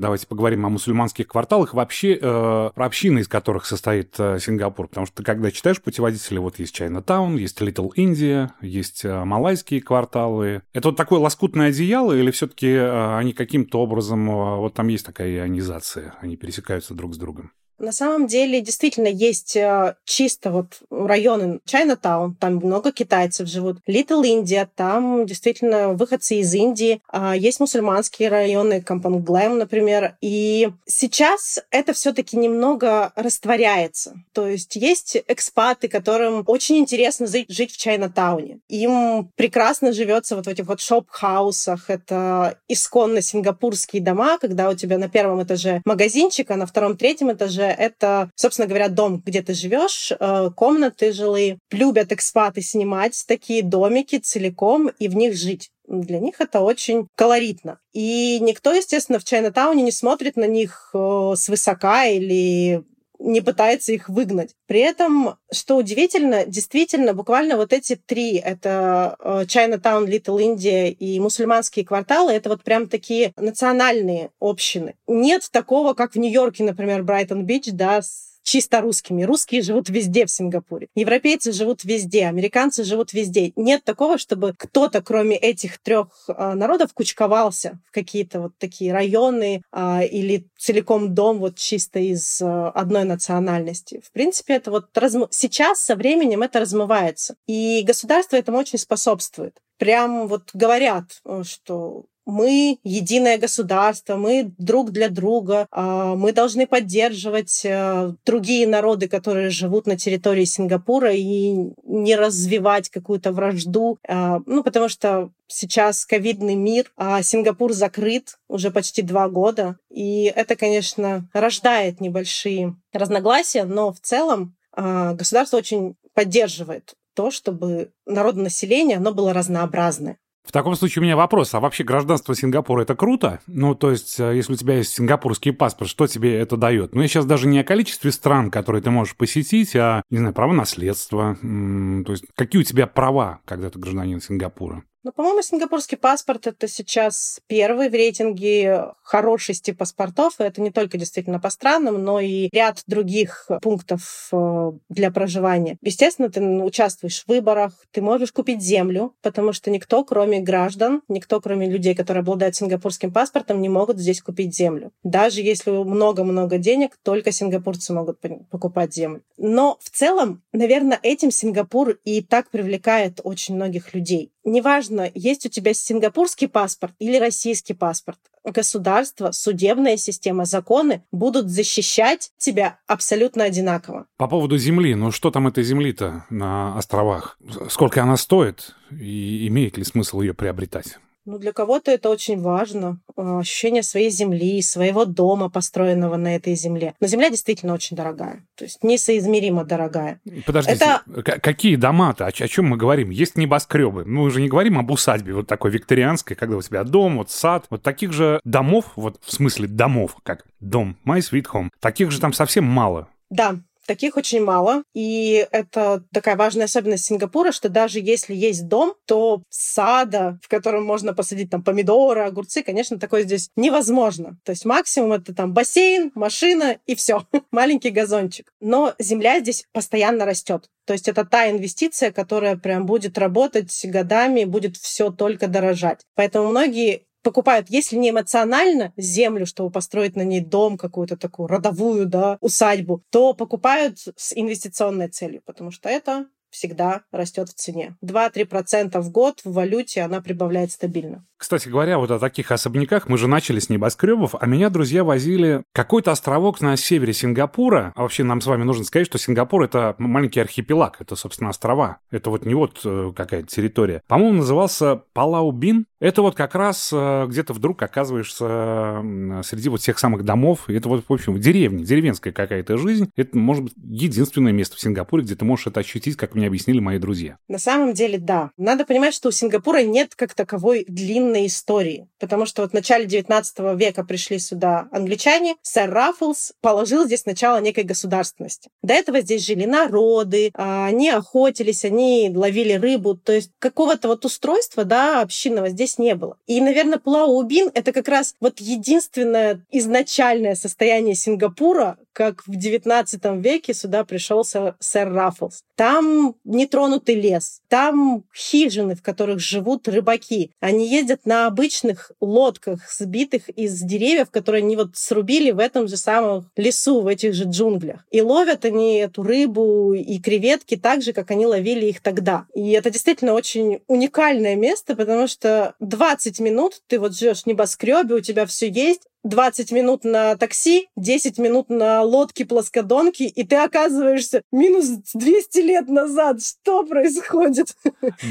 Давайте 0.00 0.26
поговорим 0.26 0.64
о 0.64 0.70
мусульманских 0.70 1.28
кварталах, 1.28 1.74
вообще 1.74 2.14
э, 2.14 2.70
про 2.74 2.86
общины, 2.86 3.18
из 3.18 3.28
которых 3.28 3.66
состоит 3.66 4.14
э, 4.18 4.38
Сингапур. 4.40 4.88
Потому 4.88 5.04
что 5.04 5.16
ты 5.16 5.22
когда 5.22 5.50
читаешь 5.50 5.82
путеводители, 5.82 6.38
вот 6.38 6.58
есть 6.58 6.74
Чайна-таун, 6.74 7.36
есть 7.36 7.60
Little 7.60 7.88
Индия, 7.88 8.50
есть 8.62 9.04
э, 9.04 9.24
малайские 9.24 9.82
кварталы. 9.82 10.62
Это 10.72 10.88
вот 10.88 10.96
такое 10.96 11.18
лоскутное 11.18 11.68
одеяло 11.68 12.14
или 12.14 12.30
все-таки 12.30 12.68
э, 12.68 13.16
они 13.18 13.34
каким-то 13.34 13.78
образом, 13.82 14.26
э, 14.30 14.56
вот 14.56 14.72
там 14.72 14.88
есть 14.88 15.04
такая 15.04 15.40
районизация, 15.40 16.14
они 16.22 16.38
пересекаются 16.38 16.94
друг 16.94 17.14
с 17.14 17.18
другом? 17.18 17.52
На 17.80 17.92
самом 17.92 18.26
деле, 18.26 18.60
действительно, 18.60 19.08
есть 19.08 19.56
э, 19.56 19.96
чисто 20.04 20.50
вот 20.50 20.80
районы 20.90 21.60
Чайнатаун, 21.64 22.34
там 22.34 22.56
много 22.56 22.92
китайцев 22.92 23.48
живут. 23.48 23.78
Little 23.86 24.22
Индия, 24.22 24.68
там 24.76 25.24
действительно 25.24 25.94
выходцы 25.94 26.36
из 26.36 26.52
Индии. 26.52 27.00
А, 27.08 27.34
есть 27.34 27.58
мусульманские 27.58 28.28
районы, 28.28 28.82
Кампонг 28.82 29.25
Глэм, 29.25 29.56
например. 29.56 30.16
И 30.20 30.68
сейчас 30.84 31.58
это 31.70 31.94
все 31.94 32.12
таки 32.12 32.36
немного 32.36 33.12
растворяется. 33.16 34.22
То 34.34 34.46
есть 34.46 34.76
есть 34.76 35.16
экспаты, 35.26 35.88
которым 35.88 36.44
очень 36.46 36.76
интересно 36.76 37.26
жить 37.26 37.72
в 37.72 37.78
Чайнатауне. 37.78 38.60
Им 38.68 39.30
прекрасно 39.36 39.94
живется 39.94 40.36
вот 40.36 40.44
в 40.44 40.50
этих 40.50 40.66
вот 40.66 40.82
шоп-хаусах. 40.82 41.88
Это 41.88 42.58
исконно 42.68 43.22
сингапурские 43.22 44.02
дома, 44.02 44.36
когда 44.36 44.68
у 44.68 44.74
тебя 44.74 44.98
на 44.98 45.08
первом 45.08 45.42
этаже 45.42 45.80
магазинчик, 45.86 46.50
а 46.50 46.56
на 46.56 46.66
втором, 46.66 46.98
третьем 46.98 47.32
это, 47.70 48.30
собственно 48.34 48.68
говоря, 48.68 48.88
дом, 48.88 49.22
где 49.24 49.42
ты 49.42 49.54
живешь, 49.54 50.12
э, 50.12 50.50
комнаты 50.54 51.12
жилые. 51.12 51.58
Любят 51.70 52.12
экспаты 52.12 52.62
снимать 52.62 53.24
такие 53.26 53.62
домики 53.62 54.18
целиком 54.18 54.88
и 54.88 55.08
в 55.08 55.16
них 55.16 55.36
жить 55.36 55.70
для 55.90 56.20
них 56.20 56.40
это 56.40 56.60
очень 56.60 57.08
колоритно. 57.16 57.80
И 57.92 58.38
никто, 58.40 58.72
естественно, 58.72 59.18
в 59.18 59.24
Чайнатауне 59.24 59.82
не 59.82 59.90
смотрит 59.90 60.36
на 60.36 60.46
них 60.46 60.90
э, 60.94 61.32
свысока 61.36 62.06
или 62.06 62.84
не 63.20 63.40
пытается 63.40 63.92
их 63.92 64.08
выгнать. 64.08 64.54
При 64.66 64.80
этом, 64.80 65.36
что 65.52 65.76
удивительно, 65.76 66.46
действительно, 66.46 67.12
буквально 67.12 67.56
вот 67.56 67.72
эти 67.72 67.94
три, 67.94 68.36
это 68.36 69.16
Chinatown, 69.20 70.06
Little 70.06 70.38
India 70.38 70.90
и 70.90 71.20
мусульманские 71.20 71.84
кварталы, 71.84 72.32
это 72.32 72.48
вот 72.48 72.62
прям 72.62 72.88
такие 72.88 73.32
национальные 73.36 74.30
общины. 74.40 74.94
Нет 75.06 75.48
такого, 75.52 75.94
как 75.94 76.14
в 76.14 76.18
Нью-Йорке, 76.18 76.64
например, 76.64 77.02
Брайтон-Бич, 77.02 77.66
да, 77.72 78.02
с 78.02 78.29
чисто 78.42 78.80
русскими. 78.80 79.22
Русские 79.22 79.62
живут 79.62 79.88
везде 79.88 80.26
в 80.26 80.30
Сингапуре. 80.30 80.88
Европейцы 80.94 81.52
живут 81.52 81.84
везде, 81.84 82.26
американцы 82.26 82.84
живут 82.84 83.12
везде. 83.12 83.52
Нет 83.56 83.84
такого, 83.84 84.18
чтобы 84.18 84.54
кто-то, 84.56 85.02
кроме 85.02 85.36
этих 85.36 85.78
трех 85.78 86.08
а, 86.28 86.54
народов, 86.54 86.92
кучковался 86.94 87.80
в 87.86 87.92
какие-то 87.92 88.40
вот 88.40 88.52
такие 88.58 88.92
районы 88.92 89.62
а, 89.72 90.02
или 90.02 90.46
целиком 90.58 91.14
дом 91.14 91.38
вот 91.38 91.56
чисто 91.56 91.98
из 91.98 92.40
а, 92.42 92.70
одной 92.70 93.04
национальности. 93.04 94.02
В 94.04 94.12
принципе, 94.12 94.54
это 94.54 94.70
вот 94.70 94.96
разм... 94.96 95.26
сейчас 95.30 95.80
со 95.80 95.96
временем 95.96 96.42
это 96.42 96.60
размывается. 96.60 97.36
И 97.46 97.82
государство 97.86 98.36
этому 98.36 98.58
очень 98.58 98.78
способствует 98.78 99.60
прям 99.80 100.28
вот 100.28 100.50
говорят, 100.52 101.04
э, 101.24 101.42
что 101.44 102.04
мы 102.26 102.78
единое 102.84 103.38
государство, 103.38 104.16
мы 104.16 104.52
друг 104.58 104.90
для 104.90 105.08
друга, 105.08 105.66
а, 105.70 106.14
мы 106.14 106.32
должны 106.32 106.66
поддерживать 106.66 107.64
э, 107.64 108.14
другие 108.24 108.66
народы, 108.66 109.08
которые 109.08 109.50
живут 109.50 109.86
на 109.86 109.96
территории 109.96 110.44
Сингапура 110.44 111.12
и 111.12 111.72
не 111.84 112.16
развивать 112.16 112.88
какую-то 112.88 113.32
вражду, 113.32 113.98
а, 114.06 114.40
ну, 114.46 114.62
потому 114.62 114.88
что 114.88 115.30
сейчас 115.46 116.06
ковидный 116.06 116.54
мир, 116.54 116.92
а 116.96 117.22
Сингапур 117.22 117.72
закрыт 117.72 118.38
уже 118.48 118.70
почти 118.70 119.02
два 119.02 119.28
года, 119.28 119.76
и 119.90 120.24
это, 120.24 120.56
конечно, 120.56 121.28
рождает 121.32 122.00
небольшие 122.00 122.76
разногласия, 122.92 123.64
но 123.64 123.92
в 123.92 124.00
целом 124.00 124.56
а, 124.72 125.14
государство 125.14 125.56
очень 125.56 125.96
поддерживает 126.14 126.94
то, 127.14 127.30
чтобы 127.30 127.92
народонаселение, 128.06 128.98
оно 128.98 129.12
было 129.12 129.32
разнообразное. 129.32 130.18
В 130.44 130.52
таком 130.52 130.74
случае 130.74 131.02
у 131.02 131.04
меня 131.04 131.16
вопрос. 131.16 131.54
А 131.54 131.60
вообще 131.60 131.84
гражданство 131.84 132.34
Сингапура 132.34 132.82
это 132.82 132.94
круто? 132.96 133.40
Ну, 133.46 133.74
то 133.74 133.90
есть, 133.90 134.18
э, 134.18 134.36
если 134.36 134.54
у 134.54 134.56
тебя 134.56 134.78
есть 134.78 134.92
сингапурский 134.92 135.52
паспорт, 135.52 135.90
что 135.90 136.06
тебе 136.06 136.38
это 136.38 136.56
дает? 136.56 136.94
Ну, 136.94 137.02
я 137.02 137.08
сейчас 137.08 137.26
даже 137.26 137.46
не 137.46 137.60
о 137.60 137.64
количестве 137.64 138.10
стран, 138.10 138.50
которые 138.50 138.82
ты 138.82 138.90
можешь 138.90 139.16
посетить, 139.16 139.76
а, 139.76 140.02
не 140.10 140.18
знаю, 140.18 140.34
право 140.34 140.52
наследства. 140.52 141.36
То 141.40 142.12
есть, 142.12 142.24
какие 142.34 142.60
у 142.60 142.64
тебя 142.64 142.86
права, 142.86 143.40
когда 143.44 143.70
ты 143.70 143.78
гражданин 143.78 144.20
Сингапура? 144.20 144.82
Ну, 145.02 145.12
по-моему, 145.12 145.40
сингапурский 145.40 145.96
паспорт 145.96 146.46
это 146.46 146.68
сейчас 146.68 147.40
первый 147.46 147.88
в 147.88 147.94
рейтинге 147.94 148.92
хорошести 149.02 149.70
паспортов. 149.70 150.38
И 150.38 150.42
это 150.42 150.60
не 150.60 150.70
только 150.70 150.98
действительно 150.98 151.40
по 151.40 151.48
странам, 151.48 152.02
но 152.04 152.20
и 152.20 152.50
ряд 152.52 152.82
других 152.86 153.48
пунктов 153.62 154.28
э, 154.30 154.72
для 154.90 155.10
проживания. 155.10 155.78
Естественно, 155.80 156.28
ты 156.28 156.42
участвуешь 156.42 157.24
в 157.24 157.28
выборах, 157.28 157.72
ты 157.92 158.02
можешь 158.02 158.30
купить 158.30 158.60
землю, 158.60 159.14
потому 159.22 159.54
что 159.54 159.70
никто, 159.70 160.04
кроме 160.04 160.40
граждан, 160.40 161.00
никто, 161.08 161.40
кроме 161.40 161.70
людей, 161.70 161.94
которые 161.94 162.20
обладают 162.20 162.56
сингапурским 162.56 163.10
паспортом, 163.10 163.62
не 163.62 163.70
могут 163.70 163.98
здесь 163.98 164.20
купить 164.20 164.54
землю. 164.54 164.92
Даже 165.02 165.40
если 165.40 165.70
много-много 165.70 166.58
денег, 166.58 166.98
только 167.02 167.32
сингапурцы 167.32 167.94
могут 167.94 168.18
покупать 168.50 168.92
землю. 168.92 169.22
Но 169.38 169.78
в 169.80 169.88
целом, 169.88 170.42
наверное, 170.52 171.00
этим 171.02 171.30
Сингапур 171.30 171.98
и 172.04 172.20
так 172.22 172.50
привлекает 172.50 173.20
очень 173.24 173.54
многих 173.54 173.94
людей 173.94 174.30
неважно, 174.44 175.10
есть 175.14 175.46
у 175.46 175.48
тебя 175.48 175.74
сингапурский 175.74 176.48
паспорт 176.48 176.94
или 176.98 177.18
российский 177.18 177.74
паспорт, 177.74 178.18
государство, 178.44 179.32
судебная 179.32 179.96
система, 179.96 180.44
законы 180.44 181.04
будут 181.12 181.48
защищать 181.48 182.32
тебя 182.38 182.78
абсолютно 182.86 183.44
одинаково. 183.44 184.06
По 184.16 184.28
поводу 184.28 184.56
земли, 184.56 184.94
ну 184.94 185.10
что 185.10 185.30
там 185.30 185.46
этой 185.46 185.64
земли-то 185.64 186.24
на 186.30 186.76
островах? 186.78 187.38
Сколько 187.68 188.02
она 188.02 188.16
стоит 188.16 188.74
и 188.90 189.46
имеет 189.48 189.76
ли 189.76 189.84
смысл 189.84 190.20
ее 190.20 190.34
приобретать? 190.34 190.98
Ну, 191.26 191.38
для 191.38 191.52
кого-то 191.52 191.90
это 191.90 192.08
очень 192.08 192.40
важно. 192.40 193.00
А, 193.16 193.40
ощущение 193.40 193.82
своей 193.82 194.10
земли, 194.10 194.62
своего 194.62 195.04
дома, 195.04 195.50
построенного 195.50 196.16
на 196.16 196.36
этой 196.36 196.54
земле. 196.54 196.94
Но 197.00 197.06
земля 197.06 197.30
действительно 197.30 197.74
очень 197.74 197.96
дорогая. 197.96 198.46
То 198.56 198.64
есть 198.64 198.82
несоизмеримо 198.82 199.64
дорогая. 199.64 200.20
Подождите, 200.46 200.84
это... 200.84 201.40
какие 201.40 201.76
дома-то? 201.76 202.26
О 202.26 202.32
чем 202.32 202.66
мы 202.66 202.76
говорим? 202.76 203.10
Есть 203.10 203.36
небоскребы. 203.36 204.04
Мы 204.04 204.22
уже 204.22 204.40
не 204.40 204.48
говорим 204.48 204.78
об 204.78 204.90
усадьбе 204.90 205.34
вот 205.34 205.46
такой 205.46 205.70
викторианской, 205.70 206.36
когда 206.36 206.56
у 206.56 206.62
тебя 206.62 206.84
дом, 206.84 207.18
вот 207.18 207.30
сад. 207.30 207.66
Вот 207.70 207.82
таких 207.82 208.12
же 208.12 208.40
домов, 208.44 208.86
вот 208.96 209.20
в 209.22 209.32
смысле 209.32 209.68
домов, 209.68 210.16
как 210.22 210.44
дом, 210.60 210.96
My 211.06 211.18
Sweet 211.18 211.46
Home, 211.52 211.68
таких 211.80 212.10
же 212.10 212.20
там 212.20 212.32
совсем 212.32 212.64
мало. 212.64 213.08
Да, 213.30 213.60
Таких 213.90 214.16
очень 214.16 214.40
мало. 214.44 214.84
И 214.94 215.44
это 215.50 216.04
такая 216.12 216.36
важная 216.36 216.66
особенность 216.66 217.06
Сингапура, 217.06 217.50
что 217.50 217.68
даже 217.68 217.98
если 217.98 218.36
есть 218.36 218.68
дом, 218.68 218.94
то 219.04 219.42
сада, 219.48 220.38
в 220.44 220.48
котором 220.48 220.84
можно 220.84 221.12
посадить 221.12 221.50
там 221.50 221.64
помидоры, 221.64 222.20
огурцы, 222.20 222.62
конечно, 222.62 223.00
такое 223.00 223.24
здесь 223.24 223.50
невозможно. 223.56 224.38
То 224.44 224.50
есть 224.50 224.64
максимум 224.64 225.14
это 225.14 225.34
там 225.34 225.52
бассейн, 225.54 226.12
машина 226.14 226.78
и 226.86 226.94
все. 226.94 227.26
Маленький 227.50 227.90
газончик. 227.90 228.52
Но 228.60 228.94
земля 229.00 229.40
здесь 229.40 229.64
постоянно 229.72 230.24
растет. 230.24 230.68
То 230.86 230.92
есть 230.92 231.08
это 231.08 231.24
та 231.24 231.50
инвестиция, 231.50 232.12
которая 232.12 232.56
прям 232.56 232.86
будет 232.86 233.18
работать 233.18 233.76
годами, 233.86 234.44
будет 234.44 234.76
все 234.76 235.10
только 235.10 235.48
дорожать. 235.48 236.02
Поэтому 236.14 236.50
многие 236.50 237.06
покупают, 237.22 237.66
если 237.68 237.96
не 237.96 238.10
эмоционально 238.10 238.92
землю, 238.96 239.46
чтобы 239.46 239.70
построить 239.70 240.16
на 240.16 240.22
ней 240.22 240.40
дом, 240.40 240.76
какую-то 240.76 241.16
такую 241.16 241.48
родовую, 241.48 242.06
да, 242.06 242.38
усадьбу, 242.40 243.02
то 243.10 243.34
покупают 243.34 243.98
с 244.16 244.32
инвестиционной 244.34 245.08
целью, 245.08 245.42
потому 245.44 245.70
что 245.70 245.88
это 245.88 246.26
всегда 246.50 247.02
растет 247.12 247.48
в 247.48 247.54
цене. 247.54 247.96
2-3% 248.04 249.00
в 249.00 249.10
год 249.10 249.40
в 249.44 249.52
валюте 249.52 250.02
она 250.02 250.20
прибавляет 250.20 250.72
стабильно. 250.72 251.24
Кстати 251.36 251.68
говоря, 251.68 251.98
вот 251.98 252.10
о 252.10 252.18
таких 252.18 252.52
особняках 252.52 253.08
мы 253.08 253.16
же 253.16 253.26
начали 253.26 253.60
с 253.60 253.70
небоскребов, 253.70 254.34
а 254.38 254.46
меня 254.46 254.68
друзья 254.68 255.04
возили 255.04 255.62
какой-то 255.72 256.10
островок 256.10 256.60
на 256.60 256.76
севере 256.76 257.12
Сингапура. 257.12 257.92
А 257.96 258.02
вообще 258.02 258.24
нам 258.24 258.40
с 258.40 258.46
вами 258.46 258.64
нужно 258.64 258.84
сказать, 258.84 259.06
что 259.06 259.18
Сингапур— 259.18 259.62
это 259.64 259.94
маленький 259.98 260.40
архипелаг, 260.40 261.00
это, 261.00 261.16
собственно, 261.16 261.50
острова. 261.50 261.98
Это 262.10 262.30
вот 262.30 262.44
не 262.44 262.54
вот 262.54 262.80
э, 262.84 263.12
какая-то 263.16 263.46
территория. 263.46 264.02
По-моему, 264.06 264.38
назывался 264.38 265.02
Палау-Бин. 265.14 265.86
Это 266.00 266.22
вот 266.22 266.34
как 266.34 266.54
раз 266.54 266.90
э, 266.92 267.26
где-то 267.28 267.52
вдруг 267.52 267.82
оказываешься 267.82 269.02
среди 269.44 269.68
вот 269.68 269.80
тех 269.80 269.98
самых 269.98 270.24
домов. 270.24 270.68
Это 270.68 270.88
вот, 270.88 271.04
в 271.06 271.12
общем, 271.12 271.38
деревня, 271.38 271.84
деревенская 271.84 272.32
какая-то 272.32 272.78
жизнь. 272.78 273.10
Это, 273.16 273.36
может 273.36 273.64
быть, 273.64 273.74
единственное 273.76 274.52
место 274.52 274.76
в 274.76 274.80
Сингапуре, 274.80 275.24
где 275.24 275.36
ты 275.36 275.44
можешь 275.44 275.66
это 275.66 275.80
ощутить, 275.80 276.16
как 276.16 276.34
мне 276.34 276.46
объяснили 276.46 276.80
мои 276.80 276.98
друзья. 276.98 277.36
На 277.48 277.58
самом 277.58 277.92
деле, 277.92 278.18
да. 278.18 278.50
Надо 278.56 278.86
понимать, 278.86 279.12
что 279.12 279.28
у 279.28 279.32
Сингапура 279.32 279.82
нет 279.82 280.14
как 280.14 280.32
таковой 280.34 280.86
длинной 280.88 281.46
истории. 281.46 282.08
Потому 282.18 282.46
что 282.46 282.62
вот 282.62 282.70
в 282.70 282.74
начале 282.74 283.04
19 283.04 283.58
века 283.76 284.02
пришли 284.04 284.38
сюда 284.38 284.88
англичане, 284.92 285.56
сэр 285.62 285.90
Раффлс 285.90 286.52
положил 286.62 287.04
здесь 287.04 287.26
начало 287.26 287.60
некой 287.60 287.84
государственности. 287.84 288.70
До 288.82 288.94
этого 288.94 289.20
здесь 289.20 289.44
жили 289.44 289.66
народы, 289.66 290.50
а, 290.54 290.86
они 290.86 291.10
охотились, 291.10 291.84
они 291.84 292.32
ловили 292.34 292.72
рыбу. 292.72 293.16
То 293.16 293.32
есть 293.32 293.50
какого-то 293.58 294.08
вот 294.08 294.24
устройства, 294.24 294.84
да, 294.84 295.20
общинного 295.20 295.68
здесь 295.68 295.89
не 295.98 296.14
было. 296.14 296.36
И, 296.46 296.60
наверное, 296.60 296.98
Пулау-Убин— 296.98 297.70
это 297.74 297.92
как 297.92 298.08
раз 298.08 298.34
вот 298.40 298.60
единственное 298.60 299.64
изначальное 299.70 300.54
состояние 300.54 301.14
Сингапура, 301.14 301.98
как 302.20 302.42
в 302.46 302.50
XIX 302.50 303.40
веке 303.40 303.72
сюда 303.72 304.04
пришел 304.04 304.44
сэр 304.44 304.74
Раффлс. 305.10 305.62
Там 305.74 306.34
нетронутый 306.44 307.14
лес, 307.14 307.62
там 307.68 308.24
хижины, 308.36 308.94
в 308.94 309.00
которых 309.00 309.40
живут 309.40 309.88
рыбаки. 309.88 310.50
Они 310.60 310.86
ездят 310.86 311.24
на 311.24 311.46
обычных 311.46 312.12
лодках, 312.20 312.80
сбитых 312.92 313.48
из 313.48 313.80
деревьев, 313.80 314.30
которые 314.30 314.62
они 314.62 314.76
вот 314.76 314.98
срубили 314.98 315.50
в 315.50 315.58
этом 315.58 315.88
же 315.88 315.96
самом 315.96 316.50
лесу, 316.56 317.00
в 317.00 317.06
этих 317.06 317.32
же 317.32 317.44
джунглях. 317.44 318.04
И 318.10 318.20
ловят 318.20 318.66
они 318.66 318.96
эту 318.96 319.22
рыбу 319.22 319.94
и 319.94 320.18
креветки 320.18 320.76
так 320.76 321.00
же, 321.00 321.14
как 321.14 321.30
они 321.30 321.46
ловили 321.46 321.86
их 321.86 322.02
тогда. 322.02 322.44
И 322.54 322.72
это 322.72 322.90
действительно 322.90 323.32
очень 323.32 323.80
уникальное 323.86 324.56
место, 324.56 324.94
потому 324.94 325.26
что 325.26 325.72
20 325.80 326.38
минут 326.40 326.82
ты 326.86 326.98
вот 326.98 327.16
живешь 327.16 327.44
в 327.44 327.46
небоскребе, 327.46 328.16
у 328.16 328.20
тебя 328.20 328.44
все 328.44 328.68
есть, 328.68 329.04
20 329.24 329.72
минут 329.72 330.04
на 330.04 330.36
такси, 330.36 330.88
10 330.96 331.38
минут 331.38 331.68
на 331.68 332.02
лодке 332.02 332.44
плоскодонке, 332.44 333.26
и 333.26 333.44
ты 333.44 333.56
оказываешься 333.56 334.42
минус 334.52 334.88
200 335.14 335.58
лет 335.58 335.88
назад. 335.88 336.42
Что 336.42 336.84
происходит? 336.84 337.76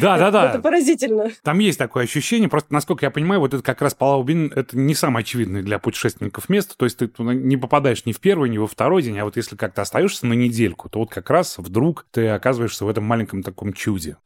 Да, 0.01 0.17
да, 0.17 0.31
да. 0.31 0.49
Это 0.49 0.59
поразительно. 0.59 1.31
Там 1.43 1.59
есть 1.59 1.77
такое 1.77 2.03
ощущение, 2.03 2.49
просто, 2.49 2.73
насколько 2.73 3.05
я 3.05 3.11
понимаю, 3.11 3.41
вот 3.41 3.53
это 3.53 3.63
как 3.63 3.81
раз 3.81 3.93
Палаубин, 3.93 4.51
это 4.55 4.77
не 4.77 4.95
самое 4.95 5.23
очевидное 5.23 5.61
для 5.61 5.79
путешественников 5.79 6.49
место, 6.49 6.75
то 6.77 6.85
есть 6.85 6.97
ты 6.97 7.09
не 7.19 7.57
попадаешь 7.57 8.05
ни 8.05 8.11
в 8.11 8.19
первый, 8.19 8.49
ни 8.49 8.57
во 8.57 8.67
второй 8.67 9.03
день, 9.03 9.17
а 9.19 9.25
вот 9.25 9.37
если 9.37 9.55
как-то 9.55 9.81
остаешься 9.81 10.25
на 10.25 10.33
недельку, 10.33 10.89
то 10.89 10.99
вот 10.99 11.09
как 11.09 11.29
раз 11.29 11.57
вдруг 11.57 12.05
ты 12.11 12.27
оказываешься 12.27 12.85
в 12.85 12.89
этом 12.89 13.03
маленьком 13.03 13.43
таком 13.43 13.73
чуде. 13.73 14.17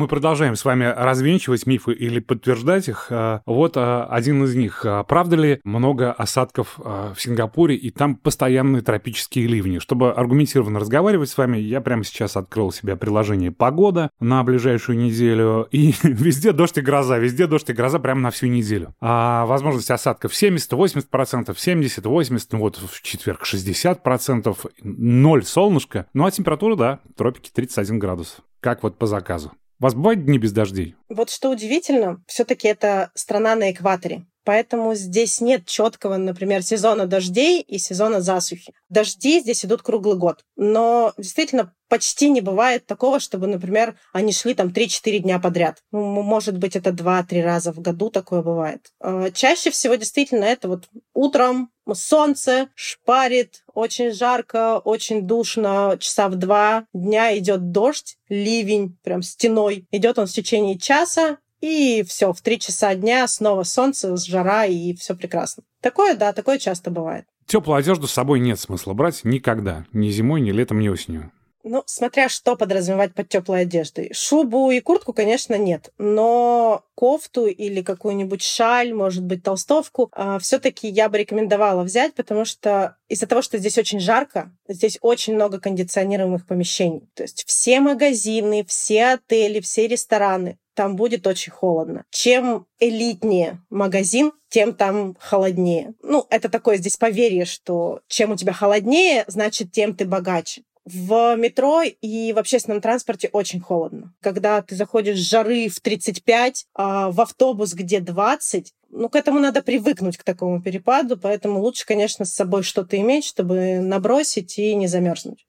Мы 0.00 0.08
продолжаем 0.08 0.56
с 0.56 0.64
вами 0.64 0.84
развенчивать 0.84 1.66
мифы 1.66 1.92
или 1.92 2.20
подтверждать 2.20 2.88
их. 2.88 3.08
А, 3.10 3.42
вот 3.44 3.74
а, 3.76 4.06
один 4.06 4.42
из 4.44 4.54
них. 4.54 4.86
А, 4.86 5.04
правда 5.04 5.36
ли 5.36 5.60
много 5.62 6.10
осадков 6.10 6.78
в 6.78 7.16
Сингапуре 7.18 7.76
и 7.76 7.90
там 7.90 8.16
постоянные 8.16 8.80
тропические 8.80 9.46
ливни? 9.46 9.78
Чтобы 9.78 10.10
аргументированно 10.10 10.80
разговаривать 10.80 11.28
с 11.28 11.36
вами, 11.36 11.58
я 11.58 11.82
прямо 11.82 12.02
сейчас 12.04 12.38
открыл 12.38 12.72
себе 12.72 12.96
приложение 12.96 13.52
«Погода» 13.52 14.08
на 14.20 14.42
ближайшую 14.42 14.96
неделю. 14.96 15.68
И 15.70 15.92
везде 16.02 16.52
дождь 16.52 16.78
и 16.78 16.80
гроза, 16.80 17.18
везде 17.18 17.46
дождь 17.46 17.68
и 17.68 17.74
гроза 17.74 17.98
прямо 17.98 18.22
на 18.22 18.30
всю 18.30 18.46
неделю. 18.46 18.94
А 19.02 19.44
возможность 19.44 19.90
осадков 19.90 20.32
70-80%, 20.32 21.10
70-80%, 21.54 22.46
ну 22.52 22.58
вот 22.60 22.78
в 22.78 23.02
четверг 23.02 23.42
60%, 23.44 24.56
ноль 24.82 25.44
солнышко. 25.44 26.06
Ну 26.14 26.24
а 26.24 26.30
температура, 26.30 26.74
да, 26.74 27.00
тропики 27.18 27.50
31 27.52 27.98
градус. 27.98 28.38
Как 28.60 28.82
вот 28.82 28.96
по 28.96 29.06
заказу. 29.06 29.52
Вас 29.80 29.94
бывают 29.94 30.26
дни 30.26 30.36
без 30.36 30.52
дождей? 30.52 30.94
Вот 31.08 31.30
что 31.30 31.48
удивительно, 31.48 32.22
все-таки 32.26 32.68
это 32.68 33.10
страна 33.14 33.54
на 33.54 33.70
экваторе. 33.72 34.26
Поэтому 34.44 34.94
здесь 34.94 35.40
нет 35.40 35.64
четкого, 35.66 36.16
например, 36.16 36.62
сезона 36.62 37.06
дождей 37.06 37.60
и 37.60 37.78
сезона 37.78 38.20
засухи. 38.20 38.74
Дожди 38.90 39.40
здесь 39.40 39.64
идут 39.64 39.82
круглый 39.82 40.16
год. 40.16 40.44
Но 40.56 41.14
действительно 41.16 41.72
почти 41.88 42.30
не 42.30 42.40
бывает 42.40 42.86
такого, 42.86 43.20
чтобы, 43.20 43.46
например, 43.46 43.96
они 44.12 44.32
шли 44.32 44.54
там 44.54 44.68
3-4 44.68 45.18
дня 45.18 45.38
подряд. 45.38 45.82
Ну, 45.92 46.22
может 46.22 46.58
быть, 46.58 46.76
это 46.76 46.90
2-3 46.90 47.42
раза 47.42 47.72
в 47.72 47.80
году 47.80 48.10
такое 48.10 48.42
бывает. 48.42 48.92
А, 49.00 49.30
чаще 49.30 49.70
всего 49.70 49.94
действительно 49.94 50.44
это 50.44 50.68
вот 50.68 50.88
утром 51.14 51.70
солнце 51.94 52.68
шпарит, 52.74 53.64
очень 53.74 54.12
жарко, 54.12 54.78
очень 54.78 55.26
душно, 55.26 55.96
часа 55.98 56.28
в 56.28 56.36
два 56.36 56.86
дня 56.92 57.36
идет 57.38 57.70
дождь, 57.72 58.18
ливень, 58.28 58.96
прям 59.02 59.22
стеной. 59.22 59.86
Идет 59.90 60.18
он 60.18 60.26
в 60.26 60.32
течение 60.32 60.78
часа, 60.78 61.38
и 61.60 62.04
все, 62.06 62.32
в 62.32 62.40
три 62.40 62.58
часа 62.58 62.94
дня 62.94 63.26
снова 63.28 63.64
солнце, 63.64 64.16
жара, 64.16 64.66
и 64.66 64.94
все 64.94 65.14
прекрасно. 65.14 65.62
Такое, 65.80 66.14
да, 66.14 66.32
такое 66.32 66.58
часто 66.58 66.90
бывает. 66.90 67.26
Теплую 67.46 67.78
одежду 67.78 68.06
с 68.06 68.12
собой 68.12 68.40
нет 68.40 68.60
смысла 68.60 68.92
брать 68.92 69.24
никогда. 69.24 69.84
Ни 69.92 70.10
зимой, 70.10 70.40
ни 70.40 70.52
летом, 70.52 70.78
ни 70.78 70.88
осенью. 70.88 71.32
Ну, 71.62 71.82
смотря 71.86 72.28
что 72.28 72.56
подразумевать 72.56 73.14
под 73.14 73.28
теплой 73.28 73.62
одеждой. 73.62 74.12
Шубу 74.14 74.70
и 74.70 74.80
куртку, 74.80 75.12
конечно, 75.12 75.56
нет. 75.56 75.92
Но 75.98 76.84
кофту 76.94 77.46
или 77.46 77.82
какую-нибудь 77.82 78.42
шаль, 78.42 78.94
может 78.94 79.24
быть, 79.24 79.42
толстовку, 79.42 80.08
а, 80.12 80.38
все-таки 80.38 80.88
я 80.88 81.08
бы 81.08 81.18
рекомендовала 81.18 81.82
взять, 81.82 82.14
потому 82.14 82.44
что 82.44 82.96
из-за 83.08 83.26
того, 83.26 83.42
что 83.42 83.58
здесь 83.58 83.78
очень 83.78 84.00
жарко, 84.00 84.52
здесь 84.68 84.98
очень 85.00 85.34
много 85.34 85.60
кондиционируемых 85.60 86.46
помещений. 86.46 87.08
То 87.14 87.22
есть 87.22 87.44
все 87.46 87.80
магазины, 87.80 88.64
все 88.66 89.12
отели, 89.12 89.60
все 89.60 89.86
рестораны 89.86 90.58
там 90.80 90.96
будет 90.96 91.26
очень 91.26 91.52
холодно. 91.52 92.04
Чем 92.10 92.66
элитнее 92.78 93.60
магазин, 93.68 94.32
тем 94.48 94.74
там 94.74 95.14
холоднее. 95.20 95.92
Ну, 96.02 96.26
это 96.30 96.48
такое 96.48 96.78
здесь 96.78 96.96
поверье, 96.96 97.44
что 97.44 98.00
чем 98.08 98.30
у 98.30 98.36
тебя 98.36 98.54
холоднее, 98.54 99.24
значит, 99.26 99.72
тем 99.72 99.94
ты 99.94 100.06
богаче. 100.06 100.62
В 100.92 101.36
метро 101.36 101.82
и 101.82 102.32
в 102.32 102.38
общественном 102.38 102.80
транспорте 102.80 103.28
очень 103.32 103.60
холодно. 103.60 104.12
Когда 104.20 104.60
ты 104.60 104.74
заходишь 104.74 105.18
с 105.18 105.28
жары 105.28 105.68
в 105.68 105.80
35, 105.80 106.66
а 106.74 107.10
в 107.10 107.20
автобус, 107.20 107.74
где 107.74 108.00
20, 108.00 108.74
ну, 108.90 109.08
к 109.08 109.14
этому 109.14 109.38
надо 109.38 109.62
привыкнуть, 109.62 110.16
к 110.16 110.24
такому 110.24 110.60
перепаду, 110.60 111.16
поэтому 111.16 111.60
лучше, 111.60 111.86
конечно, 111.86 112.24
с 112.24 112.34
собой 112.34 112.64
что-то 112.64 112.96
иметь, 112.98 113.24
чтобы 113.24 113.78
набросить 113.78 114.58
и 114.58 114.74
не 114.74 114.88
замерзнуть. 114.88 115.46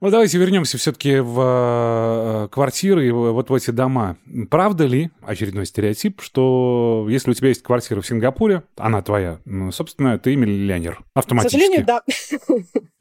Ну, 0.00 0.10
давайте 0.10 0.38
вернемся 0.38 0.78
все-таки 0.78 1.18
в 1.18 1.40
э, 2.44 2.48
квартиры 2.52 3.08
и 3.08 3.10
вот 3.10 3.50
в 3.50 3.54
эти 3.54 3.72
дома. 3.72 4.16
Правда 4.48 4.86
ли, 4.86 5.10
очередной 5.22 5.66
стереотип, 5.66 6.20
что 6.20 7.06
если 7.10 7.32
у 7.32 7.34
тебя 7.34 7.48
есть 7.48 7.64
квартира 7.64 8.00
в 8.00 8.06
Сингапуре, 8.06 8.62
она 8.76 9.02
твоя, 9.02 9.40
ну, 9.44 9.72
собственно, 9.72 10.16
ты 10.18 10.36
миллионер 10.36 11.00
автоматически? 11.14 11.58
К 11.58 11.60
сожалению, 11.60 11.86
да. 11.86 12.02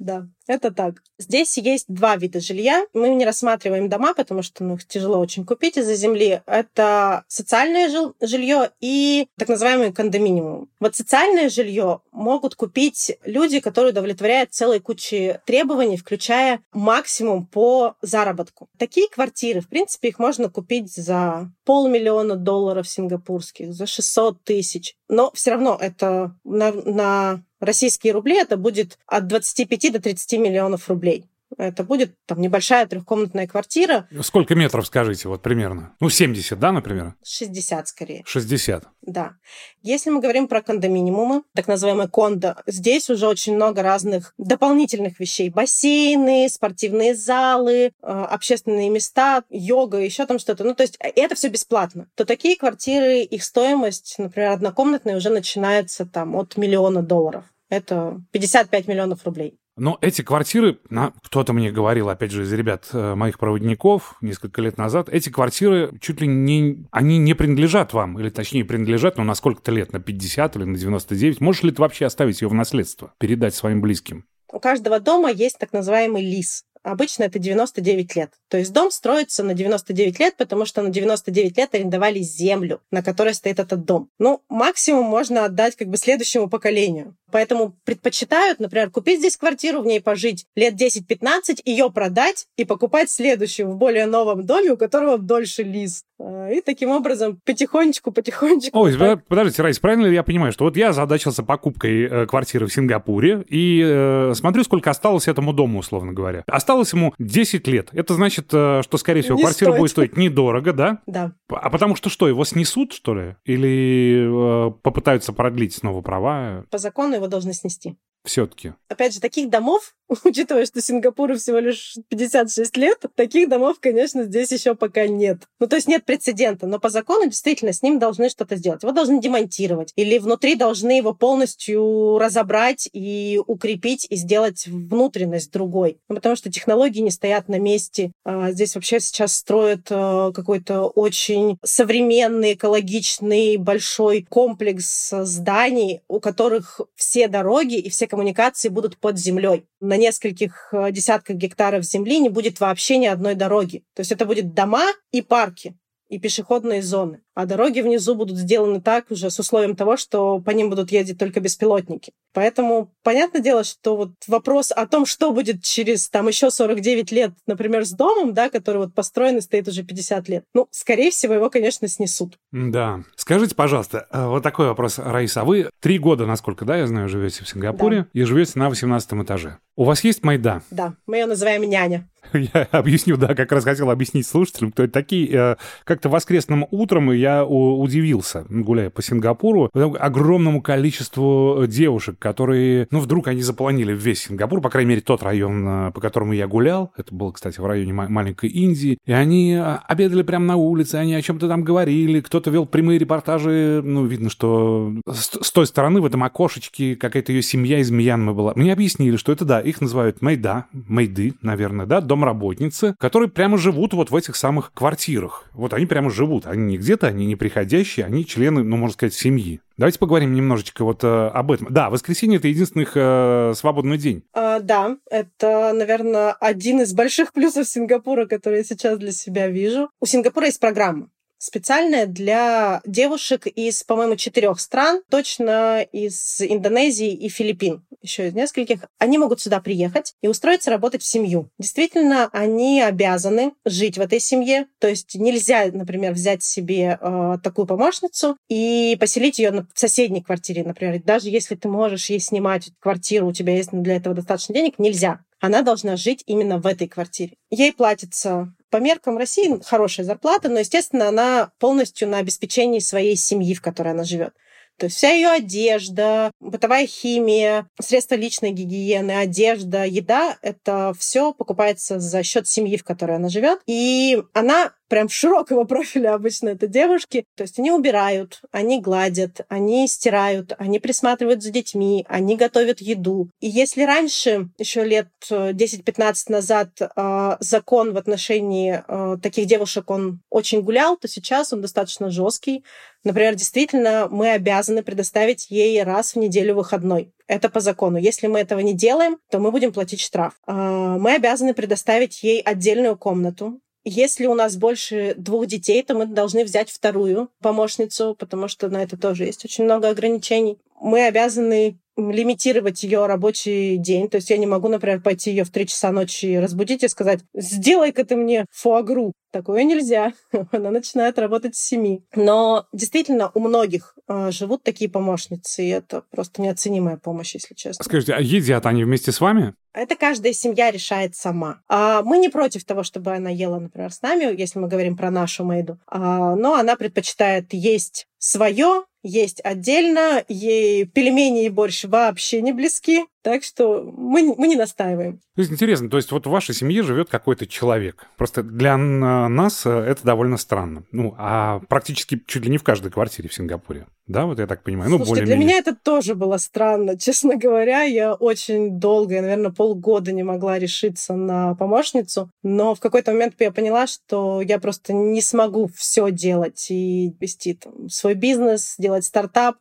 Да, 0.08 0.28
это 0.48 0.72
так. 0.72 1.04
Здесь 1.20 1.58
есть 1.58 1.86
два 1.89 2.15
вида 2.15 2.39
жилья. 2.39 2.86
Мы 2.93 3.10
не 3.10 3.26
рассматриваем 3.26 3.89
дома, 3.89 4.13
потому 4.13 4.41
что 4.41 4.63
ну, 4.63 4.76
их 4.76 4.88
тяжело 4.88 5.20
очень 5.20 5.46
купить 5.46 5.78
из-за 5.78 5.96
земли. 5.96 6.41
Это 6.46 7.26
социальное 7.28 7.89
жилье 8.22 8.72
и 8.80 9.28
так 9.38 9.50
называемый 9.50 9.91
кондоминиум. 9.91 10.70
Вот 10.80 10.96
социальное 10.96 11.50
жилье 11.50 12.00
могут 12.12 12.56
купить 12.56 13.17
люди, 13.26 13.60
которые 13.60 13.91
удовлетворяют 13.91 14.54
целой 14.54 14.80
куче 14.80 15.41
требований, 15.46 15.98
включая 15.98 16.62
максимум 16.72 17.46
по 17.46 17.96
заработку. 18.02 18.70
Такие 18.78 19.10
квартиры, 19.10 19.60
в 19.60 19.67
принципе, 19.67 20.10
их 20.10 20.20
можно 20.20 20.50
купить 20.50 20.93
за 20.93 21.52
полмиллиона 21.65 22.38
долларов 22.38 22.88
сингапурских, 22.88 23.74
за 23.74 23.86
600 23.86 24.41
тысяч. 24.46 24.96
Но 25.10 25.32
все 25.34 25.52
равно 25.52 25.78
это 25.80 26.34
на, 26.46 26.72
на 26.72 27.43
российские 27.60 28.13
рубли 28.13 28.38
это 28.38 28.58
будет 28.58 28.98
от 29.06 29.28
25 29.28 29.93
до 29.93 30.02
30 30.02 30.39
миллионов 30.39 30.89
рублей. 30.89 31.26
Это 31.58 31.84
будет 31.84 32.15
там 32.26 32.39
небольшая 32.39 32.86
трехкомнатная 32.86 33.48
квартира. 33.48 34.08
Сколько 34.22 34.56
метров, 34.56 34.86
скажите, 34.86 35.28
вот 35.28 35.41
примерно? 35.41 35.96
Ну, 36.00 36.10
70, 36.10 36.58
да, 36.60 36.72
например? 36.72 37.15
60 37.24 37.88
скорее. 37.88 38.24
60. 38.26 38.86
Да. 39.02 39.34
Если 39.82 40.10
мы 40.12 40.22
говорим 40.22 40.48
про 40.48 40.62
кондоминиумы, 40.62 41.43
так 41.56 41.67
называемые 41.67 42.10
кондо, 42.10 42.58
здесь 42.67 43.10
уже 43.10 43.28
очень 43.28 43.56
много 43.56 43.82
разных 43.82 44.34
дополнительных 44.38 45.20
вещей. 45.20 45.50
Бассейны, 45.50 46.48
спортивные 46.50 47.15
залы, 47.15 47.86
э, 47.86 47.89
общественные 48.02 48.89
места, 48.89 49.43
йога, 49.50 49.98
еще 49.98 50.26
там 50.26 50.39
что-то. 50.39 50.63
Ну, 50.63 50.76
то 50.76 50.84
есть 50.84 50.98
э, 51.00 51.10
это 51.15 51.36
все 51.36 51.48
бесплатно. 51.48 52.08
То 52.15 52.26
такие 52.26 52.56
квартиры, 52.56 53.22
их 53.22 53.43
стоимость, 53.43 54.15
например, 54.20 54.52
однокомнатная 54.52 55.17
уже 55.17 55.30
начинается 55.30 56.06
там 56.06 56.36
от 56.36 56.58
миллиона 56.58 57.02
долларов. 57.02 57.46
Это 57.70 58.22
55 58.32 58.88
миллионов 58.88 59.26
рублей. 59.26 59.58
Но 59.78 59.98
эти 60.02 60.24
квартиры, 60.24 60.80
кто-то 61.24 61.54
мне 61.54 61.72
говорил, 61.72 62.10
опять 62.10 62.32
же, 62.32 62.44
из 62.44 62.52
ребят 62.52 62.88
э, 62.94 63.13
моих 63.16 63.38
проводников 63.38 64.18
несколько 64.22 64.62
лет 64.62 64.78
назад, 64.78 65.08
эти 65.10 65.30
квартиры 65.30 65.98
чуть 66.02 66.20
ли 66.20 66.28
не, 66.28 66.88
они 66.92 67.20
не 67.20 67.36
принадлежат 67.36 67.94
вам, 67.94 68.20
или 68.20 68.30
точнее 68.30 68.66
принадлежат, 68.66 69.18
но 69.18 69.24
на 69.24 69.36
сколько-то 69.36 69.72
лет, 69.72 69.94
на 69.94 70.00
50 70.00 70.56
или 70.56 70.63
на 70.63 70.76
99. 70.76 71.42
Можешь 71.42 71.63
ли 71.63 71.72
ты 71.72 71.82
вообще 71.82 72.08
оставить 72.08 72.42
ее 72.42 72.48
в 72.48 72.54
наследство, 72.56 73.13
передать 73.20 73.54
своим 73.54 73.80
близким? 73.80 74.26
У 74.52 74.60
каждого 74.60 75.00
дома 75.00 75.30
есть 75.30 75.60
так 75.60 75.72
называемый 75.74 76.24
лис. 76.24 76.63
Обычно 76.88 77.23
это 77.23 77.38
99 77.38 78.15
лет. 78.15 78.32
То 78.47 78.58
есть 78.58 78.71
дом 78.71 78.91
строится 78.91 79.43
на 79.43 79.54
99 79.54 80.19
лет, 80.19 80.38
потому 80.38 80.65
что 80.65 80.82
на 80.82 80.89
99 80.89 81.58
лет 81.58 81.76
арендовали 81.76 82.19
землю, 82.19 82.82
на 82.91 83.04
которой 83.04 83.34
стоит 83.34 83.60
этот 83.60 83.84
дом. 83.84 84.10
Ну, 84.19 84.41
максимум 84.47 85.04
можно 85.04 85.43
отдать 85.43 85.76
как 85.76 85.89
бы 85.89 85.97
следующему 85.97 86.50
поколению. 86.50 87.17
Поэтому 87.30 87.76
предпочитают, 87.84 88.62
например, 88.62 88.89
купить 88.89 89.19
здесь 89.19 89.36
квартиру, 89.36 89.82
в 89.82 89.86
ней 89.86 90.00
пожить 90.00 90.45
лет 90.56 90.76
10-15, 90.76 91.60
ее 91.65 91.91
продать 91.91 92.47
и 92.56 92.63
покупать 92.63 93.12
следующую 93.12 93.69
в 93.69 93.76
более 93.76 94.06
новом 94.06 94.45
доме, 94.45 94.71
у 94.71 94.78
которого 94.78 95.17
дольше 95.17 95.63
лист. 95.63 96.06
А, 96.20 96.50
и 96.50 96.62
таким 96.62 96.90
образом 96.90 97.40
потихонечку, 97.46 98.12
потихонечку... 98.12 98.80
Ой, 98.80 98.98
так... 98.98 99.26
подождите, 99.28 99.62
Райс, 99.62 99.80
правильно 99.80 100.08
ли 100.08 100.16
я 100.16 100.24
понимаю, 100.24 100.52
что 100.52 100.66
вот 100.66 100.76
я 100.76 100.94
задачился 100.94 101.44
покупкой 101.44 102.04
э, 102.06 102.26
квартиры 102.26 102.68
в 102.68 102.74
Сингапуре 102.74 103.46
и 103.48 103.82
э, 103.86 104.34
смотрю, 104.36 104.64
сколько 104.64 104.90
осталось 104.90 105.28
этому 105.28 105.54
дому, 105.54 105.80
условно 105.80 106.14
говоря. 106.14 106.44
Осталось 106.48 106.94
ему 106.94 107.14
10 107.20 107.68
лет. 107.68 107.90
Это 107.94 108.14
значит, 108.14 108.50
э, 108.52 108.82
что, 108.84 108.98
скорее 108.98 109.22
всего, 109.22 109.36
Не 109.38 109.44
квартира 109.44 109.70
стоит. 109.70 109.80
будет 109.80 109.92
стоить 109.92 110.18
недорого, 110.18 110.74
да? 110.74 111.00
Да. 111.06 111.34
А 111.50 111.70
потому 111.70 111.96
что 111.96 112.10
что, 112.10 112.28
его 112.28 112.46
снесут, 112.46 112.94
что 112.94 113.14
ли? 113.14 113.36
Или 113.46 114.70
э, 114.70 114.72
попытаются 114.82 115.34
продлить 115.34 115.76
снова 115.76 116.02
права? 116.02 116.66
По 116.72 116.78
закону 116.78 117.16
его 117.16 117.28
должны 117.28 117.54
снести 117.54 117.98
все-таки. 118.28 118.74
Опять 118.90 119.13
же, 119.13 119.20
таких 119.20 119.50
домов, 119.50 119.96
учитывая, 120.24 120.66
что 120.66 120.82
Сингапуру 120.82 121.38
всего 121.38 121.60
лишь 121.60 121.96
56 122.10 122.78
лет, 122.78 123.06
таких 123.16 123.50
домов, 123.50 123.78
конечно, 123.80 124.24
здесь 124.24 124.52
еще 124.52 124.76
пока 124.76 125.08
нет. 125.08 125.44
Ну, 125.60 125.68
то 125.68 125.76
есть 125.76 125.88
нет 125.88 126.06
прецедента, 126.06 126.68
но 126.68 126.80
по 126.80 126.90
закону 126.90 127.26
действительно 127.26 127.74
с 127.74 127.82
ним 127.82 128.00
должны 128.00 128.30
что-то 128.30 128.56
сделать. 128.56 128.84
Его 128.84 128.92
должны 128.94 129.20
демонтировать, 129.20 129.92
или 129.96 130.18
внутри 130.18 130.56
должны 130.56 130.92
его 130.98 131.13
полностью 131.13 132.18
разобрать 132.18 132.90
и 132.94 133.42
укрепить, 133.46 134.08
и 134.10 134.16
сделать 134.16 134.68
внутренность 134.68 135.52
другой. 135.52 136.00
Ну, 136.08 136.16
потому 136.16 136.36
что 136.36 136.52
технологии 136.52 137.02
не 137.02 137.12
стоят 137.12 137.50
на 137.50 137.60
месте. 137.60 138.12
А 138.24 138.52
здесь 138.52 138.76
вообще 138.76 139.00
сейчас 139.00 139.34
строят 139.34 139.88
а, 139.90 140.32
какой-то 140.32 140.84
очень 140.84 141.58
современный, 141.63 142.54
экологичный, 142.54 143.58
большой 143.58 144.26
комплекс 144.30 145.12
зданий, 145.12 146.02
у 146.08 146.20
которых 146.20 146.82
все 146.96 147.28
дороги 147.28 147.76
и 147.76 147.90
все 147.90 148.08
коммуникации 148.18 148.70
будут 148.70 148.98
под 148.98 149.20
землей. 149.20 149.68
На 149.80 149.96
нескольких 149.96 150.70
э, 150.72 150.92
десятках 150.92 151.36
гектаров 151.36 151.84
земли 151.84 152.20
не 152.20 152.30
будет 152.30 152.60
вообще 152.60 152.98
ни 152.98 153.06
одной 153.06 153.36
дороги. 153.36 153.84
То 153.94 154.00
есть 154.02 154.12
это 154.12 154.26
будет 154.26 154.56
дома 154.56 154.88
и 155.12 155.22
парки 155.22 155.76
и 156.10 156.20
пешеходные 156.20 156.82
зоны. 156.82 157.22
А 157.36 157.46
дороги 157.46 157.82
внизу 157.82 158.15
будут 158.15 158.38
сделаны 158.38 158.82
так 158.82 159.12
уже 159.12 159.30
с 159.30 159.39
условием 159.39 159.76
того, 159.76 159.98
что 159.98 160.39
по 160.39 160.52
ним 160.52 160.70
будут 160.70 160.91
ездить 160.91 161.20
только 161.20 161.39
беспилотники. 161.39 162.13
Поэтому 162.34 162.91
понятное 163.04 163.41
дело, 163.41 163.63
что 163.63 163.96
вот 163.96 164.12
вопрос 164.28 164.72
о 164.72 164.88
том, 164.88 165.06
что 165.06 165.32
будет 165.32 165.63
через 165.63 166.10
там 166.10 166.28
еще 166.28 166.50
49 166.50 167.12
лет, 167.12 167.32
например, 167.46 167.86
с 167.86 167.91
домом, 167.91 168.34
да, 168.34 168.50
который 168.50 168.78
вот 168.78 168.93
построен 168.96 169.38
и 169.38 169.41
стоит 169.41 169.67
уже 169.67 169.84
50 169.84 170.30
лет, 170.30 170.43
ну, 170.54 170.67
скорее 170.72 171.12
всего, 171.12 171.34
его, 171.34 171.50
конечно, 171.50 171.88
снесут. 171.88 172.38
Да. 172.52 173.04
Скажите, 173.15 173.56
пожалуйста, 173.56 174.08
э, 174.12 174.28
вот 174.28 174.43
такой 174.43 174.67
вопрос, 174.67 175.00
Раиса. 175.00 175.41
А 175.41 175.46
вы 175.46 175.70
три 175.80 176.00
года, 176.00 176.26
насколько, 176.26 176.65
да, 176.65 176.78
я 176.78 176.88
знаю, 176.88 177.10
живете 177.10 177.43
в 177.43 177.50
Сингапуре 177.50 178.02
да. 178.02 178.08
и 178.13 178.24
живете 178.24 178.54
на 178.56 178.70
18 178.70 179.13
этаже. 179.13 179.58
У 179.76 179.84
вас 179.84 180.04
есть 180.04 180.24
майда? 180.24 180.63
Да, 180.72 180.96
мы 181.06 181.17
ее 181.17 181.28
называем 181.28 181.62
няня. 181.63 182.10
Я 182.34 182.68
объясню, 182.72 183.18
да, 183.18 183.36
как 183.36 183.52
раз 183.52 183.63
хотел 183.63 183.90
объяснить 183.90 184.28
слушателям, 184.28 184.72
кто 184.72 184.84
это 184.84 184.94
такие. 184.94 185.30
Э, 185.32 185.56
как-то 185.84 186.10
воскресным 186.10 186.66
утром 186.72 187.12
я 187.12 187.46
удивился, 187.46 188.46
гуляя 188.50 188.90
по 188.90 189.02
Сингапуру, 189.02 189.70
огромному 189.74 190.62
количеству 190.62 191.66
девушек, 191.68 192.18
которые, 192.20 192.88
ну, 192.92 193.00
вдруг 193.00 193.28
они 193.28 193.42
заполонили 193.42 193.94
весь 193.94 194.24
Сингапур, 194.24 194.62
по 194.62 194.70
крайней 194.70 194.90
мере, 194.90 195.02
тот 195.02 195.24
район, 195.24 195.66
э, 195.68 195.92
по 195.92 196.02
которому 196.02 196.34
я 196.34 196.48
гулял. 196.48 196.92
Это 196.98 197.13
было, 197.13 197.32
кстати, 197.32 197.60
в 197.60 197.66
районе 197.66 197.94
маленькой 197.94 198.50
Индии. 198.50 198.98
И 199.06 199.12
они 199.12 199.54
э, 199.54 199.78
обедали 199.88 200.24
прямо 200.24 200.46
на 200.46 200.56
улице, 200.56 200.96
они 200.96 201.16
о 201.16 201.22
чем-то 201.22 201.48
там 201.48 201.63
говорили, 201.63 202.22
кто-то 202.22 202.50
вел 202.50 202.66
прямые 202.66 203.00
репортажи. 203.00 203.82
Ну, 203.84 204.06
видно, 204.06 204.30
что 204.30 204.94
с 205.10 205.52
той 205.52 205.66
стороны 205.66 206.02
в 206.02 206.06
этом 206.06 206.24
окошечке 206.24 206.96
какая-то 206.96 207.32
ее 207.32 207.42
семья 207.42 207.80
из 207.80 207.92
Мьянмы 207.92 208.34
была. 208.34 208.54
Мне 208.56 208.74
объяснили, 208.74 209.18
что 209.18 209.32
это, 209.32 209.46
да, 209.46 209.60
их 209.60 209.82
называют 209.82 210.22
Мэйда, 210.22 210.66
Мэйды, 210.72 211.34
наверное, 211.42 211.86
да, 211.86 212.02
домработницы, 212.18 212.96
которые 213.00 213.30
прямо 213.30 213.58
живут 213.58 213.94
вот 213.94 214.12
в 214.12 214.16
этих 214.16 214.36
самых 214.36 214.74
квартирах. 214.74 215.46
Вот 215.54 215.74
они 215.74 215.86
прямо 215.86 216.10
живут. 216.10 216.48
Они 216.48 216.64
не 216.64 216.78
где-то, 216.78 217.08
они 217.08 217.26
не 217.26 217.36
приходящие, 217.36 218.06
они 218.06 218.26
члены, 218.26 218.64
ну, 218.64 218.78
можно 218.78 218.94
сказать, 218.94 219.14
семьи. 219.14 219.62
Давайте 219.78 220.00
поговорим 220.00 220.34
немножечко 220.34 220.84
вот 220.84 221.04
э, 221.04 221.08
об 221.08 221.52
этом. 221.52 221.68
Да, 221.70 221.92
воскресенье 221.92 222.40
это 222.40 222.48
единственный 222.48 222.84
их 222.84 222.94
э, 222.96 223.54
свободный 223.56 224.00
день. 224.00 224.24
А, 224.34 224.60
да, 224.60 224.98
это, 225.10 225.72
наверное, 225.74 226.32
один 226.32 226.82
из 226.82 226.94
больших 226.94 227.32
плюсов 227.32 227.68
Сингапура, 227.68 228.26
который 228.26 228.60
я 228.60 228.64
сейчас 228.64 228.98
для 228.98 229.12
себя 229.12 229.48
вижу. 229.48 229.90
У 230.02 230.08
Сингапура 230.08 230.48
есть 230.48 230.60
программа 230.60 231.10
специальная 231.38 232.06
для 232.06 232.82
девушек 232.86 233.47
из, 233.47 233.84
по-моему, 233.84 234.15
четырех 234.15 234.60
стран, 234.60 235.02
точно 235.10 235.82
из 235.91 236.41
Индонезии 236.41 237.13
и 237.13 237.30
Филиппин 237.30 237.86
еще 238.02 238.28
из 238.28 238.34
нескольких, 238.34 238.86
они 238.97 239.17
могут 239.17 239.41
сюда 239.41 239.60
приехать 239.60 240.13
и 240.21 240.28
устроиться 240.28 240.71
работать 240.71 241.02
в 241.02 241.08
семью. 241.08 241.50
Действительно, 241.58 242.30
они 242.32 242.82
обязаны 242.82 243.54
жить 243.65 243.97
в 243.97 244.02
этой 244.02 244.19
семье, 244.19 244.67
то 244.80 244.88
есть 244.88 245.15
нельзя, 245.15 245.65
например, 245.71 246.13
взять 246.13 246.43
себе 246.43 246.97
э, 247.00 247.38
такую 247.43 247.67
помощницу 247.67 248.38
и 248.47 248.97
поселить 249.00 249.39
ее 249.39 249.67
в 249.73 249.80
соседней 249.80 250.23
квартире, 250.23 250.63
например. 250.63 251.02
Даже 251.04 251.30
если 251.30 251.56
ты 251.56 251.67
можешь 251.67 252.10
ей 252.10 252.19
снимать 252.19 252.69
квартиру, 252.80 253.28
у 253.28 253.34
тебя 253.34 253.56
есть 253.56 253.69
для 253.71 253.97
этого 253.97 254.15
достаточно 254.15 254.56
денег, 254.56 254.80
нельзя. 254.80 255.21
Она 255.39 255.62
должна 255.62 255.97
жить 255.97 256.23
именно 256.26 256.58
в 256.58 256.65
этой 256.65 256.88
квартире. 256.88 257.36
Ей 257.52 257.71
платится 257.71 258.54
по 258.70 258.78
меркам 258.78 259.18
России 259.18 259.60
хорошая 259.66 260.06
зарплата, 260.06 260.50
но, 260.50 260.60
естественно, 260.60 261.08
она 261.08 261.52
полностью 261.60 262.08
на 262.08 262.18
обеспечении 262.18 262.80
своей 262.80 263.16
семьи, 263.16 263.54
в 263.54 263.62
которой 263.62 263.94
она 263.94 264.04
живет. 264.04 264.34
То 264.78 264.86
есть 264.86 264.98
вся 264.98 265.10
ее 265.10 265.30
одежда, 265.30 266.32
бытовая 266.40 266.88
химия, 266.88 267.68
средства 267.80 268.16
личной 268.16 268.52
гигиены, 268.52 269.12
одежда, 269.12 269.86
еда, 269.86 270.38
это 270.42 270.94
все 270.98 271.34
покупается 271.34 272.00
за 272.00 272.24
счет 272.24 272.48
семьи, 272.48 272.78
в 272.78 272.84
которой 272.84 273.18
она 273.18 273.30
живет. 273.30 273.60
И 273.66 274.22
она 274.34 274.74
прям 274.88 275.10
широкого 275.10 275.63
профиля 275.66 276.13
обычно 276.13 276.50
это 276.50 276.68
девушки. 276.68 277.26
То 277.36 277.44
есть 277.44 277.60
они 277.60 277.72
убирают, 277.72 278.42
они 278.52 278.82
гладят, 278.82 279.42
они 279.50 279.88
стирают, 279.88 280.54
они 280.58 280.80
присматривают 280.80 281.44
за 281.44 281.52
детьми, 281.52 282.06
они 282.08 282.36
готовят 282.36 282.82
еду. 282.82 283.30
И 283.40 283.48
если 283.48 283.84
раньше, 283.84 284.50
еще 284.58 284.84
лет 284.84 285.10
10-15 285.30 286.13
назад, 286.30 286.70
а, 286.96 287.38
закон 287.40 287.94
в 287.94 287.98
отношении 287.98 288.84
а, 288.88 289.18
таких 289.18 289.48
девушек, 289.48 289.90
он 289.90 290.22
очень 290.30 290.62
гулял, 290.62 290.98
то 290.98 291.08
сейчас 291.08 291.54
он 291.54 291.62
достаточно 291.62 292.10
жесткий. 292.10 292.63
Например, 293.04 293.36
действительно, 293.36 294.08
мы 294.10 294.32
обязаны 294.32 294.84
предоставить 294.84 295.50
ей 295.50 295.82
раз 295.84 296.14
в 296.14 296.20
неделю 296.20 296.56
выходной. 296.56 297.14
Это 297.28 297.50
по 297.50 297.60
закону. 297.60 297.98
Если 297.98 298.28
мы 298.28 298.40
этого 298.40 298.60
не 298.60 298.74
делаем, 298.74 299.18
то 299.30 299.40
мы 299.40 299.52
будем 299.52 299.72
платить 299.72 300.02
штраф. 300.02 300.34
А, 300.46 300.98
мы 300.98 301.16
обязаны 301.16 301.54
предоставить 301.54 302.24
ей 302.24 302.42
отдельную 302.42 302.98
комнату, 302.98 303.60
если 303.90 304.26
у 304.26 304.34
нас 304.34 304.58
больше 304.58 305.14
двух 305.16 305.46
детей, 305.46 305.82
то 305.82 305.96
мы 305.96 306.08
должны 306.08 306.44
взять 306.44 306.70
вторую 306.70 307.30
помощницу, 307.42 308.18
потому 308.20 308.50
что 308.50 308.68
на 308.68 308.84
это 308.84 308.98
тоже 308.98 309.24
есть 309.24 309.46
очень 309.46 309.64
много 309.64 309.88
ограничений. 309.88 310.60
Мы 310.82 311.06
обязаны 311.08 311.80
лимитировать 311.98 312.84
ее 312.84 313.06
рабочий 313.06 313.78
день. 313.78 314.10
То 314.10 314.18
есть 314.18 314.30
я 314.30 314.38
не 314.38 314.46
могу, 314.46 314.68
например, 314.68 315.02
пойти 315.02 315.32
ее 315.32 315.44
в 315.44 315.50
3 315.50 315.68
часа 315.68 315.92
ночи 315.92 316.38
разбудить 316.38 316.84
и 316.84 316.88
сказать, 316.88 317.22
сделай-ка 317.34 318.06
ты 318.06 318.16
мне 318.16 318.46
фуагру. 318.52 319.14
Такое 319.32 319.64
нельзя. 319.64 320.14
Она 320.52 320.72
начинает 320.72 321.20
работать 321.20 321.56
с 321.56 321.60
7. 321.68 322.00
Но 322.16 322.68
действительно 322.72 323.32
у 323.34 323.40
многих 323.40 323.96
э, 324.08 324.32
живут 324.32 324.64
такие 324.64 324.90
помощницы, 324.90 325.64
и 325.64 325.70
это 325.70 326.04
просто 326.12 326.42
неоценимая 326.42 326.98
помощь, 326.98 327.34
если 327.34 327.54
честно. 327.54 327.84
Скажите, 327.84 328.14
а 328.14 328.22
едят 328.22 328.66
они 328.66 328.84
вместе 328.84 329.12
с 329.12 329.20
вами? 329.20 329.54
Это 329.74 329.96
каждая 329.96 330.34
семья 330.34 330.72
решает 330.72 331.16
сама. 331.16 331.62
А 331.68 332.02
мы 332.02 332.18
не 332.18 332.30
против 332.30 332.66
того, 332.66 332.84
чтобы 332.84 333.12
она 333.12 333.30
ела, 333.30 333.60
например, 333.60 333.92
с 333.92 334.02
нами, 334.02 334.36
если 334.36 334.58
мы 334.58 334.68
говорим 334.68 334.98
про 334.98 335.12
нашу 335.12 335.44
Мэйду. 335.44 335.78
А, 335.86 336.36
но 336.36 336.56
она 336.56 336.76
предпочитает 336.76 337.54
есть 337.54 338.08
свое, 338.18 338.86
есть 339.08 339.41
отдельно, 339.43 340.24
ей 340.28 340.86
пельмени 340.86 341.46
и 341.46 341.50
борщ 341.50 341.86
вообще 341.86 342.41
не 342.41 342.52
близки, 342.52 343.06
так 343.28 343.44
что 343.44 343.84
мы, 343.84 344.34
мы 344.38 344.48
не 344.48 344.56
настаиваем. 344.56 345.18
То 345.36 345.42
есть 345.42 345.52
интересно, 345.52 345.90
то 345.90 345.98
есть 345.98 346.13
вот 346.13 346.26
в 346.26 346.30
вашей 346.30 346.56
семье 346.56 346.82
живет 346.82 347.10
какой-то 347.10 347.46
человек. 347.46 348.08
Просто 348.16 348.42
для 348.42 348.78
нас 348.78 349.66
э, 349.66 349.70
это 349.70 350.06
довольно 350.06 350.38
странно. 350.38 350.86
Ну, 350.94 351.13
а 351.18 351.60
практически 351.68 352.24
чуть 352.26 352.46
ли 352.46 352.50
не 352.50 352.58
в 352.58 352.63
каждой 352.63 352.90
квартире 352.90 353.28
в 353.28 353.34
Сингапуре. 353.34 353.86
Да, 354.08 354.26
вот 354.26 354.40
я 354.40 354.48
так 354.48 354.63
понимаю. 354.63 354.90
Ну, 354.90 355.04
Слушайте, 355.04 355.26
для 355.26 355.36
меня 355.36 355.58
это 355.58 355.76
тоже 355.76 356.16
было 356.16 356.38
странно. 356.38 356.98
Честно 356.98 357.36
говоря, 357.36 357.82
я 357.84 358.13
очень 358.13 358.80
долго, 358.80 359.16
я, 359.16 359.22
наверное, 359.22 359.52
полгода 359.52 360.13
не 360.13 360.24
могла 360.24 360.58
решиться 360.58 361.13
на 361.13 361.54
помощницу. 361.56 362.32
Но 362.44 362.74
в 362.74 362.80
какой-то 362.80 363.12
момент 363.12 363.36
я 363.40 363.52
поняла, 363.52 363.88
что 363.88 364.42
я 364.42 364.60
просто 364.60 364.94
не 364.94 365.22
смогу 365.22 365.70
все 365.76 366.10
делать 366.12 366.68
и 366.70 367.13
вести 367.20 367.56
там, 367.56 367.90
свой 367.90 368.13
бизнес, 368.13 368.76
делать 368.78 369.04
стартап, 369.04 369.58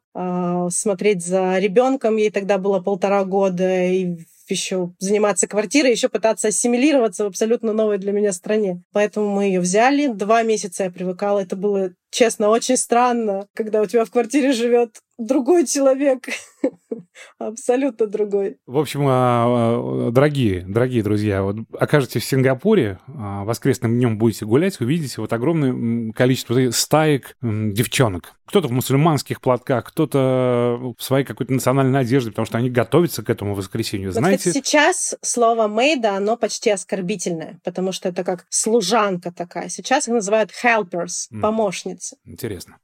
смотреть 0.70 1.24
за 1.24 1.58
ребенком. 1.58 2.16
Ей 2.16 2.30
тогда 2.30 2.58
было 2.58 2.80
полтора 2.80 3.24
года, 3.24 3.84
и 3.84 4.16
еще 4.48 4.92
заниматься 4.98 5.46
квартирой, 5.46 5.90
еще 5.90 6.08
пытаться 6.08 6.48
ассимилироваться 6.48 7.24
в 7.24 7.28
абсолютно 7.28 7.72
новой 7.72 7.98
для 7.98 8.12
меня 8.12 8.32
стране. 8.32 8.82
Поэтому 8.92 9.28
мы 9.28 9.44
ее 9.44 9.60
взяли. 9.60 10.06
Два 10.08 10.42
месяца 10.42 10.84
я 10.84 10.90
привыкала. 10.90 11.40
Это 11.40 11.56
было, 11.56 11.90
честно, 12.10 12.48
очень 12.48 12.76
странно, 12.76 13.48
когда 13.54 13.80
у 13.82 13.86
тебя 13.86 14.04
в 14.04 14.10
квартире 14.10 14.52
живет 14.52 15.00
другой 15.18 15.66
человек. 15.66 16.28
Абсолютно 17.38 18.06
другой. 18.06 18.58
В 18.66 18.78
общем, 18.78 19.06
а, 19.06 20.08
а, 20.08 20.10
дорогие, 20.10 20.64
дорогие 20.66 21.02
друзья, 21.02 21.42
вот 21.42 21.56
окажетесь 21.78 22.22
в 22.22 22.26
Сингапуре, 22.26 22.98
а, 23.08 23.44
воскресным 23.44 23.96
днем 23.96 24.18
будете 24.18 24.44
гулять, 24.44 24.80
увидите 24.80 25.20
вот 25.20 25.32
огромное 25.32 26.12
количество 26.12 26.70
стаек 26.70 27.36
девчонок. 27.42 28.34
Кто-то 28.46 28.68
в 28.68 28.72
мусульманских 28.72 29.40
платках, 29.40 29.86
кто-то 29.86 30.94
в 30.96 31.02
своей 31.02 31.24
какой-то 31.24 31.52
национальной 31.52 32.00
одежде, 32.00 32.30
потому 32.30 32.46
что 32.46 32.58
они 32.58 32.70
готовятся 32.70 33.22
к 33.22 33.30
этому 33.30 33.54
воскресенью. 33.54 34.12
Знаете? 34.12 34.50
Вот, 34.50 34.54
сейчас 34.54 35.16
слово 35.20 35.66
«мейда», 35.66 36.16
оно 36.16 36.36
почти 36.36 36.70
оскорбительное, 36.70 37.58
потому 37.64 37.90
что 37.92 38.08
это 38.08 38.22
как 38.22 38.46
служанка 38.48 39.32
такая. 39.32 39.68
Сейчас 39.68 40.06
их 40.06 40.14
называют 40.14 40.50
helpers, 40.62 41.28
помощницы. 41.40 42.16
Интересно. 42.24 42.76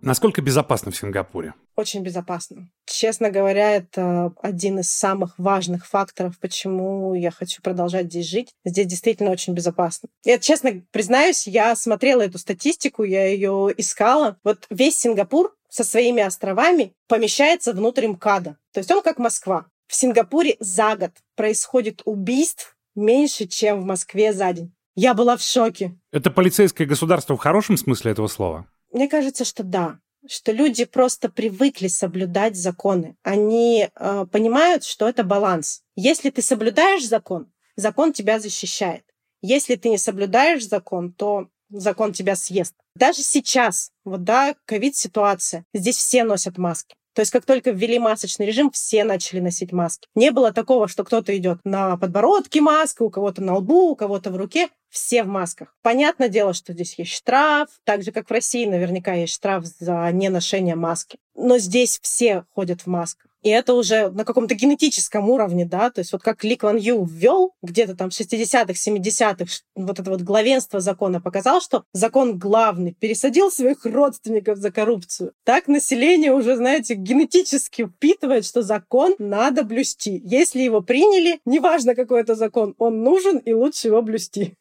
Насколько 0.00 0.42
безопасно 0.42 0.90
в 0.92 0.96
Сингапуре? 0.96 1.54
Очень 1.76 2.02
безопасно. 2.02 2.68
Честно 2.86 3.30
говоря, 3.30 3.76
это 3.76 4.32
один 4.42 4.78
из 4.78 4.90
самых 4.90 5.38
важных 5.38 5.86
факторов, 5.86 6.38
почему 6.40 7.14
я 7.14 7.30
хочу 7.30 7.62
продолжать 7.62 8.06
здесь 8.06 8.26
жить. 8.26 8.50
Здесь 8.64 8.86
действительно 8.86 9.30
очень 9.30 9.54
безопасно. 9.54 10.08
Я 10.24 10.38
честно 10.38 10.82
признаюсь, 10.90 11.46
я 11.46 11.74
смотрела 11.76 12.22
эту 12.22 12.38
статистику, 12.38 13.02
я 13.02 13.26
ее 13.26 13.72
искала. 13.76 14.38
Вот 14.44 14.66
весь 14.70 14.98
Сингапур 14.98 15.54
со 15.68 15.84
своими 15.84 16.22
островами 16.22 16.92
помещается 17.08 17.72
внутрь 17.72 18.06
МКАДа. 18.06 18.56
То 18.72 18.78
есть 18.78 18.90
он 18.90 19.02
как 19.02 19.18
Москва. 19.18 19.66
В 19.86 19.94
Сингапуре 19.94 20.56
за 20.60 20.96
год 20.96 21.10
происходит 21.34 22.02
убийств 22.04 22.76
меньше, 22.94 23.46
чем 23.46 23.80
в 23.80 23.84
Москве 23.84 24.32
за 24.32 24.52
день. 24.52 24.72
Я 24.94 25.14
была 25.14 25.36
в 25.36 25.42
шоке. 25.42 25.96
Это 26.12 26.30
полицейское 26.30 26.86
государство 26.86 27.36
в 27.36 27.40
хорошем 27.40 27.76
смысле 27.76 28.12
этого 28.12 28.26
слова? 28.26 28.66
Мне 28.90 29.08
кажется, 29.08 29.44
что 29.44 29.62
да 29.62 29.98
что 30.26 30.52
люди 30.52 30.84
просто 30.84 31.28
привыкли 31.28 31.88
соблюдать 31.88 32.56
законы. 32.56 33.16
Они 33.22 33.88
э, 33.94 34.26
понимают, 34.30 34.84
что 34.84 35.08
это 35.08 35.24
баланс. 35.24 35.82
Если 35.96 36.30
ты 36.30 36.42
соблюдаешь 36.42 37.06
закон, 37.06 37.50
закон 37.76 38.12
тебя 38.12 38.38
защищает. 38.38 39.04
Если 39.40 39.76
ты 39.76 39.88
не 39.88 39.98
соблюдаешь 39.98 40.66
закон, 40.66 41.12
то 41.12 41.48
закон 41.70 42.12
тебя 42.12 42.34
съест. 42.34 42.74
Даже 42.94 43.22
сейчас, 43.22 43.92
вот 44.04 44.24
да, 44.24 44.54
ковид-ситуация, 44.64 45.64
здесь 45.72 45.96
все 45.96 46.24
носят 46.24 46.58
маски. 46.58 46.96
То 47.18 47.22
есть 47.22 47.32
как 47.32 47.44
только 47.44 47.72
ввели 47.72 47.98
масочный 47.98 48.46
режим, 48.46 48.70
все 48.70 49.02
начали 49.02 49.40
носить 49.40 49.72
маски. 49.72 50.06
Не 50.14 50.30
было 50.30 50.52
такого, 50.52 50.86
что 50.86 51.02
кто-то 51.02 51.36
идет 51.36 51.58
на 51.64 51.96
подбородке 51.96 52.60
маска, 52.60 53.02
у 53.02 53.10
кого-то 53.10 53.42
на 53.42 53.56
лбу, 53.56 53.90
у 53.90 53.96
кого-то 53.96 54.30
в 54.30 54.36
руке. 54.36 54.68
Все 54.88 55.24
в 55.24 55.26
масках. 55.26 55.74
Понятное 55.82 56.28
дело, 56.28 56.54
что 56.54 56.72
здесь 56.72 56.96
есть 56.96 57.10
штраф, 57.10 57.70
так 57.82 58.04
же, 58.04 58.12
как 58.12 58.28
в 58.28 58.32
России 58.32 58.66
наверняка 58.66 59.14
есть 59.14 59.34
штраф 59.34 59.64
за 59.66 60.08
неношение 60.12 60.76
маски. 60.76 61.18
Но 61.34 61.58
здесь 61.58 61.98
все 62.00 62.44
ходят 62.54 62.82
в 62.82 62.86
масках. 62.86 63.27
И 63.42 63.50
это 63.50 63.74
уже 63.74 64.10
на 64.10 64.24
каком-то 64.24 64.54
генетическом 64.54 65.30
уровне, 65.30 65.64
да, 65.64 65.90
то 65.90 66.00
есть 66.00 66.12
вот 66.12 66.22
как 66.22 66.42
Ли 66.42 66.56
Кван 66.56 66.76
Ю 66.76 67.04
ввел 67.04 67.52
где-то 67.62 67.94
там 67.94 68.10
в 68.10 68.12
60-х, 68.12 68.72
70-х 68.72 69.62
вот 69.76 70.00
это 70.00 70.10
вот 70.10 70.22
главенство 70.22 70.80
закона 70.80 71.20
показал, 71.20 71.60
что 71.60 71.84
закон 71.92 72.38
главный, 72.38 72.96
пересадил 72.98 73.50
своих 73.50 73.84
родственников 73.84 74.58
за 74.58 74.72
коррупцию. 74.72 75.32
Так 75.44 75.68
население 75.68 76.32
уже, 76.32 76.56
знаете, 76.56 76.94
генетически 76.94 77.86
впитывает, 77.86 78.44
что 78.44 78.62
закон 78.62 79.14
надо 79.18 79.62
блюсти. 79.62 80.20
Если 80.24 80.60
его 80.60 80.80
приняли, 80.80 81.40
неважно 81.44 81.94
какой 81.94 82.22
это 82.22 82.34
закон, 82.34 82.74
он 82.78 83.02
нужен 83.02 83.38
и 83.38 83.52
лучше 83.52 83.88
его 83.88 84.02
блюсти. 84.02 84.54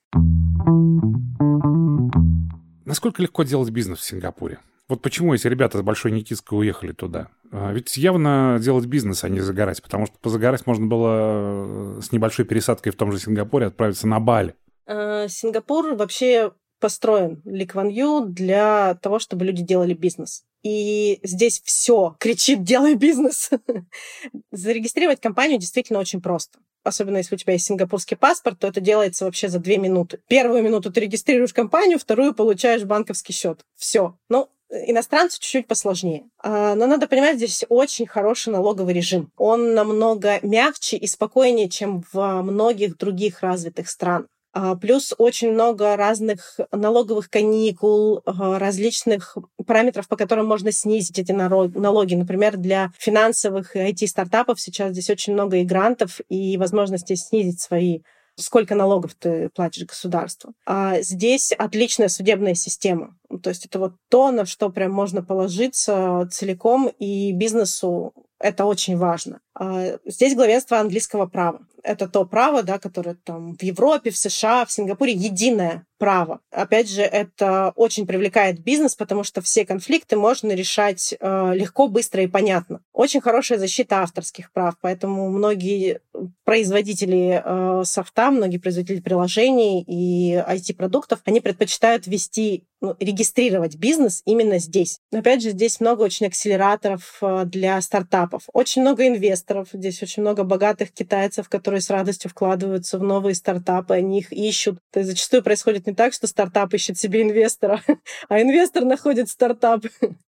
Насколько 2.85 3.21
легко 3.21 3.43
делать 3.43 3.69
бизнес 3.69 3.99
в 3.99 4.03
Сингапуре? 4.05 4.59
Вот 4.89 5.01
почему 5.01 5.33
эти 5.33 5.47
ребята 5.47 5.77
с 5.77 5.81
Большой 5.81 6.11
Никитской 6.11 6.59
уехали 6.59 6.93
туда? 6.93 7.27
А, 7.51 7.73
ведь 7.73 7.97
явно 7.97 8.57
делать 8.61 8.85
бизнес, 8.85 9.23
а 9.23 9.29
не 9.29 9.41
загорать, 9.41 9.81
потому 9.81 10.05
что 10.05 10.17
позагорать 10.19 10.65
можно 10.65 10.85
было 10.85 11.97
э, 11.97 12.01
с 12.01 12.11
небольшой 12.13 12.45
пересадкой 12.45 12.93
в 12.93 12.95
том 12.95 13.11
же 13.11 13.19
Сингапуре 13.19 13.65
отправиться 13.65 14.07
на 14.07 14.21
Бали. 14.21 14.55
Э, 14.85 15.27
Сингапур 15.27 15.95
вообще 15.95 16.53
построен 16.79 17.41
Ли 17.43 17.65
Кван 17.65 17.89
Ю 17.89 18.27
для 18.27 18.95
того, 19.01 19.19
чтобы 19.19 19.43
люди 19.43 19.61
делали 19.61 19.93
бизнес. 19.93 20.45
И 20.63 21.19
здесь 21.21 21.61
все 21.65 22.15
кричит 22.19 22.63
«делай 22.63 22.95
бизнес». 22.95 23.49
Зарегистрировать 24.51 25.19
компанию 25.19 25.59
действительно 25.59 25.99
очень 25.99 26.21
просто 26.21 26.59
особенно 26.87 27.17
если 27.17 27.35
у 27.35 27.37
тебя 27.37 27.53
есть 27.53 27.65
сингапурский 27.65 28.15
паспорт, 28.15 28.59
то 28.59 28.67
это 28.67 28.79
делается 28.79 29.25
вообще 29.25 29.49
за 29.49 29.59
две 29.59 29.77
минуты. 29.77 30.19
Первую 30.27 30.63
минуту 30.63 30.91
ты 30.91 31.01
регистрируешь 31.01 31.53
компанию, 31.53 31.99
вторую 31.99 32.33
получаешь 32.33 32.83
банковский 32.83 33.33
счет. 33.33 33.65
Все. 33.75 34.17
Ну, 34.29 34.49
Иностранцу 34.69 35.39
чуть-чуть 35.39 35.67
посложнее. 35.67 36.25
А, 36.43 36.75
но 36.75 36.87
надо 36.87 37.07
понимать, 37.07 37.37
здесь 37.37 37.63
очень 37.69 38.05
хороший 38.05 38.51
налоговый 38.51 38.93
режим. 38.93 39.31
Он 39.37 39.73
намного 39.73 40.39
мягче 40.41 40.97
и 40.97 41.07
спокойнее, 41.07 41.69
чем 41.69 42.03
в 42.11 42.41
многих 42.41 42.97
других 42.97 43.41
развитых 43.41 43.89
странах. 43.89 44.27
А, 44.59 44.75
плюс 44.75 45.13
очень 45.17 45.51
много 45.51 45.95
разных 45.95 46.59
налоговых 46.71 47.29
каникул, 47.29 48.23
а, 48.25 48.57
различных 48.57 49.37
параметров, 49.65 50.07
по 50.07 50.17
которым 50.17 50.47
можно 50.47 50.71
снизить 50.71 51.19
эти 51.19 51.31
налоги. 51.31 52.15
Например, 52.15 52.57
для 52.57 52.91
финансовых 52.97 53.75
и 53.75 53.79
IT-стартапов 53.79 54.59
сейчас 54.59 54.91
здесь 54.91 55.09
очень 55.09 55.33
много 55.33 55.57
и 55.57 55.63
грантов, 55.63 56.21
и 56.27 56.57
возможности 56.57 57.13
снизить 57.13 57.61
свои 57.61 57.99
сколько 58.37 58.75
налогов 58.75 59.15
ты 59.15 59.49
платишь 59.49 59.85
государству. 59.85 60.53
А 60.65 61.01
здесь 61.01 61.51
отличная 61.51 62.07
судебная 62.07 62.53
система. 62.53 63.17
То 63.43 63.49
есть 63.49 63.65
это 63.65 63.79
вот 63.79 63.93
то, 64.09 64.31
на 64.31 64.45
что 64.45 64.69
прям 64.69 64.91
можно 64.91 65.21
положиться 65.23 66.27
целиком, 66.31 66.87
и 66.99 67.31
бизнесу 67.33 68.13
это 68.39 68.65
очень 68.65 68.97
важно. 68.97 69.41
А 69.55 69.97
здесь 70.05 70.35
главенство 70.35 70.79
английского 70.79 71.25
права. 71.25 71.61
Это 71.87 72.09
то 72.09 72.25
право, 72.25 72.63
да, 72.63 72.79
которое 72.79 73.15
там 73.15 73.55
в 73.55 73.63
Европе, 73.63 74.11
в 74.11 74.17
США, 74.17 74.65
в 74.65 74.71
Сингапуре 74.73 75.13
единое 75.13 75.85
право. 75.97 76.41
Опять 76.51 76.89
же, 76.89 77.01
это 77.01 77.71
очень 77.75 78.05
привлекает 78.05 78.59
бизнес, 78.59 78.95
потому 78.95 79.23
что 79.23 79.41
все 79.41 79.65
конфликты 79.65 80.15
можно 80.15 80.51
решать 80.51 81.15
э, 81.19 81.53
легко, 81.53 81.87
быстро 81.87 82.23
и 82.23 82.27
понятно. 82.27 82.81
Очень 82.93 83.21
хорошая 83.21 83.57
защита 83.57 84.01
авторских 84.01 84.51
прав, 84.51 84.75
поэтому 84.81 85.29
многие 85.29 86.01
производители 86.43 87.41
э, 87.43 87.83
софта, 87.85 88.31
многие 88.31 88.57
производители 88.57 88.99
приложений 88.99 89.83
и 89.87 90.35
IT-продуктов, 90.35 91.19
они 91.25 91.41
предпочитают 91.41 92.05
вести 92.07 92.65
ну, 92.79 92.95
регистрировать 92.99 93.75
бизнес 93.75 94.21
именно 94.25 94.59
здесь. 94.59 94.99
Опять 95.11 95.41
же, 95.41 95.49
здесь 95.49 95.79
много 95.79 96.03
очень 96.03 96.27
акселераторов 96.27 97.17
э, 97.21 97.43
для 97.45 97.81
стартапов, 97.81 98.43
очень 98.53 98.81
много 98.81 99.07
инвесторов, 99.07 99.69
здесь 99.73 100.01
очень 100.03 100.21
много 100.21 100.43
богатых 100.43 100.91
китайцев, 100.91 101.49
которые 101.49 101.76
с 101.81 101.89
радостью 101.89 102.31
вкладываются 102.31 102.97
в 102.99 103.03
новые 103.03 103.35
стартапы, 103.35 103.95
они 103.95 104.19
их 104.19 104.31
ищут. 104.31 104.79
То 104.91 104.99
есть 104.99 105.11
зачастую 105.11 105.43
происходит 105.43 105.87
не 105.87 105.93
так, 105.93 106.13
что 106.13 106.27
стартап 106.27 106.73
ищет 106.73 106.97
себе 106.97 107.21
инвестора, 107.21 107.81
а 108.29 108.41
инвестор 108.41 108.85
находит 108.85 109.29
стартап. 109.29 109.85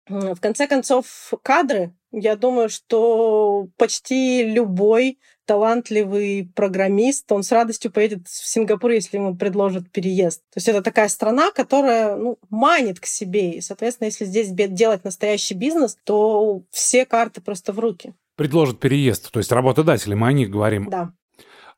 В 0.07 0.39
конце 0.39 0.67
концов, 0.67 1.33
кадры 1.43 1.93
я 2.11 2.35
думаю, 2.35 2.69
что 2.69 3.67
почти 3.77 4.43
любой 4.43 5.19
талантливый 5.45 6.51
программист, 6.55 7.31
он 7.31 7.43
с 7.43 7.51
радостью 7.51 7.91
поедет 7.91 8.27
в 8.27 8.47
Сингапур, 8.47 8.91
если 8.91 9.17
ему 9.17 9.35
предложат 9.35 9.89
переезд. 9.91 10.41
То 10.53 10.57
есть 10.57 10.67
это 10.67 10.83
такая 10.83 11.07
страна, 11.07 11.51
которая 11.51 12.15
ну, 12.15 12.37
манит 12.49 12.99
к 12.99 13.05
себе. 13.05 13.53
И, 13.53 13.61
соответственно, 13.61 14.07
если 14.07 14.25
здесь 14.25 14.49
делать 14.51 15.03
настоящий 15.03 15.55
бизнес, 15.55 15.97
то 16.03 16.63
все 16.71 17.05
карты 17.05 17.41
просто 17.41 17.73
в 17.73 17.79
руки. 17.79 18.13
Предложат 18.35 18.79
переезд, 18.79 19.31
то 19.31 19.39
есть 19.39 19.51
работодатели, 19.51 20.13
мы 20.13 20.27
о 20.27 20.33
них 20.33 20.49
говорим. 20.49 20.89
Да. 20.89 21.13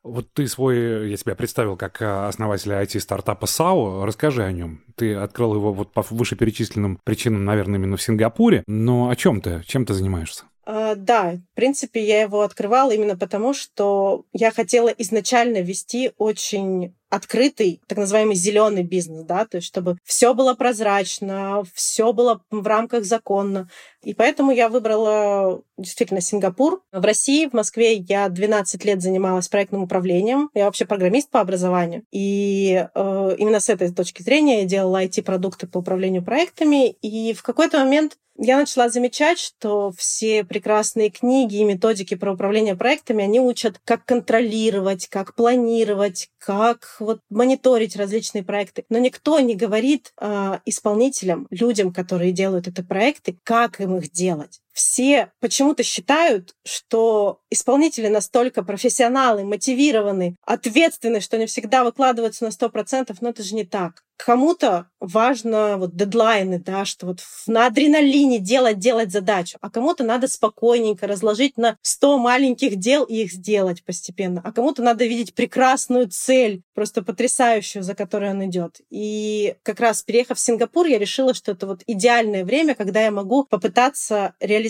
Вот 0.02 0.32
ты 0.32 0.48
свой, 0.48 1.10
я 1.10 1.16
тебя 1.16 1.34
представил 1.34 1.76
как 1.76 2.02
э, 2.02 2.26
основателя 2.26 2.82
IT-стартапа 2.82 3.46
САУ. 3.46 4.04
Расскажи 4.04 4.42
о 4.42 4.50
нем. 4.50 4.82
Ты 4.96 5.14
открыл 5.14 5.54
его 5.54 5.72
вот 5.72 5.92
по 5.92 6.02
вышеперечисленным 6.02 6.98
причинам, 7.04 7.44
наверное, 7.44 7.78
именно 7.78 7.96
в 7.96 8.02
Сингапуре. 8.02 8.64
Но 8.66 9.10
о 9.10 9.16
чем 9.16 9.40
ты? 9.40 9.62
Чем 9.66 9.86
ты 9.86 9.94
занимаешься? 9.94 10.44
Uh, 10.64 10.94
да, 10.94 11.32
в 11.52 11.56
принципе, 11.56 12.04
я 12.04 12.22
его 12.22 12.42
открывала 12.42 12.92
именно 12.92 13.16
потому, 13.16 13.52
что 13.52 14.24
я 14.32 14.52
хотела 14.52 14.88
изначально 14.88 15.60
вести 15.60 16.12
очень 16.18 16.94
открытый, 17.12 17.82
так 17.86 17.98
называемый 17.98 18.34
зеленый 18.36 18.84
бизнес, 18.84 19.24
да, 19.24 19.44
то 19.44 19.58
есть 19.58 19.68
чтобы 19.68 19.98
все 20.02 20.32
было 20.32 20.54
прозрачно, 20.54 21.62
все 21.74 22.14
было 22.14 22.40
в 22.50 22.66
рамках 22.66 23.04
законно. 23.04 23.68
И 24.02 24.14
поэтому 24.14 24.50
я 24.50 24.70
выбрала 24.70 25.60
действительно 25.76 26.22
Сингапур. 26.22 26.82
В 26.90 27.04
России, 27.04 27.46
в 27.46 27.52
Москве 27.52 27.96
я 27.96 28.30
12 28.30 28.84
лет 28.86 29.02
занималась 29.02 29.48
проектным 29.48 29.82
управлением. 29.82 30.48
Я 30.54 30.64
вообще 30.64 30.86
программист 30.86 31.28
по 31.30 31.40
образованию. 31.40 32.02
И 32.10 32.86
э, 32.94 33.34
именно 33.38 33.60
с 33.60 33.68
этой 33.68 33.92
точки 33.92 34.22
зрения 34.22 34.62
я 34.62 34.66
делала 34.66 35.04
IT-продукты 35.04 35.66
по 35.66 35.78
управлению 35.78 36.24
проектами. 36.24 36.92
И 37.02 37.34
в 37.34 37.42
какой-то 37.42 37.78
момент 37.78 38.16
я 38.38 38.56
начала 38.56 38.88
замечать, 38.88 39.38
что 39.38 39.92
все 39.96 40.42
прекрасные 40.42 41.10
книги 41.10 41.56
и 41.56 41.64
методики 41.64 42.14
про 42.14 42.32
управление 42.32 42.74
проектами, 42.74 43.24
они 43.24 43.40
учат, 43.40 43.78
как 43.84 44.04
контролировать, 44.06 45.06
как 45.08 45.34
планировать, 45.34 46.28
как 46.38 46.96
вот 47.04 47.20
мониторить 47.30 47.96
различные 47.96 48.42
проекты. 48.42 48.84
Но 48.88 48.98
никто 48.98 49.38
не 49.40 49.54
говорит 49.54 50.12
э, 50.20 50.58
исполнителям, 50.64 51.46
людям, 51.50 51.92
которые 51.92 52.32
делают 52.32 52.68
эти 52.68 52.80
проекты, 52.82 53.38
как 53.44 53.80
им 53.80 53.96
их 53.96 54.10
делать 54.10 54.61
все 54.72 55.32
почему-то 55.40 55.82
считают, 55.82 56.54
что 56.64 57.40
исполнители 57.50 58.08
настолько 58.08 58.62
профессионалы, 58.62 59.44
мотивированы, 59.44 60.36
ответственны, 60.44 61.20
что 61.20 61.36
они 61.36 61.46
всегда 61.46 61.84
выкладываются 61.84 62.44
на 62.44 62.48
100%, 62.48 63.16
но 63.20 63.28
это 63.28 63.42
же 63.42 63.54
не 63.54 63.64
так. 63.64 64.02
Кому-то 64.16 64.86
важно 65.00 65.78
вот 65.78 65.96
дедлайны, 65.96 66.60
да, 66.60 66.84
что 66.84 67.06
вот 67.06 67.20
на 67.48 67.66
адреналине 67.66 68.38
делать, 68.38 68.78
делать 68.78 69.10
задачу, 69.10 69.58
а 69.60 69.68
кому-то 69.68 70.04
надо 70.04 70.28
спокойненько 70.28 71.08
разложить 71.08 71.56
на 71.56 71.76
100 71.82 72.18
маленьких 72.18 72.76
дел 72.76 73.02
и 73.02 73.22
их 73.22 73.32
сделать 73.32 73.84
постепенно, 73.84 74.40
а 74.44 74.52
кому-то 74.52 74.80
надо 74.80 75.06
видеть 75.06 75.34
прекрасную 75.34 76.08
цель, 76.08 76.62
просто 76.72 77.02
потрясающую, 77.02 77.82
за 77.82 77.96
которой 77.96 78.30
он 78.30 78.44
идет. 78.44 78.80
И 78.90 79.56
как 79.64 79.80
раз 79.80 80.02
переехав 80.02 80.38
в 80.38 80.40
Сингапур, 80.40 80.86
я 80.86 80.98
решила, 80.98 81.34
что 81.34 81.52
это 81.52 81.66
вот 81.66 81.82
идеальное 81.88 82.44
время, 82.44 82.76
когда 82.76 83.02
я 83.02 83.10
могу 83.10 83.42
попытаться 83.44 84.34
реализовать 84.38 84.61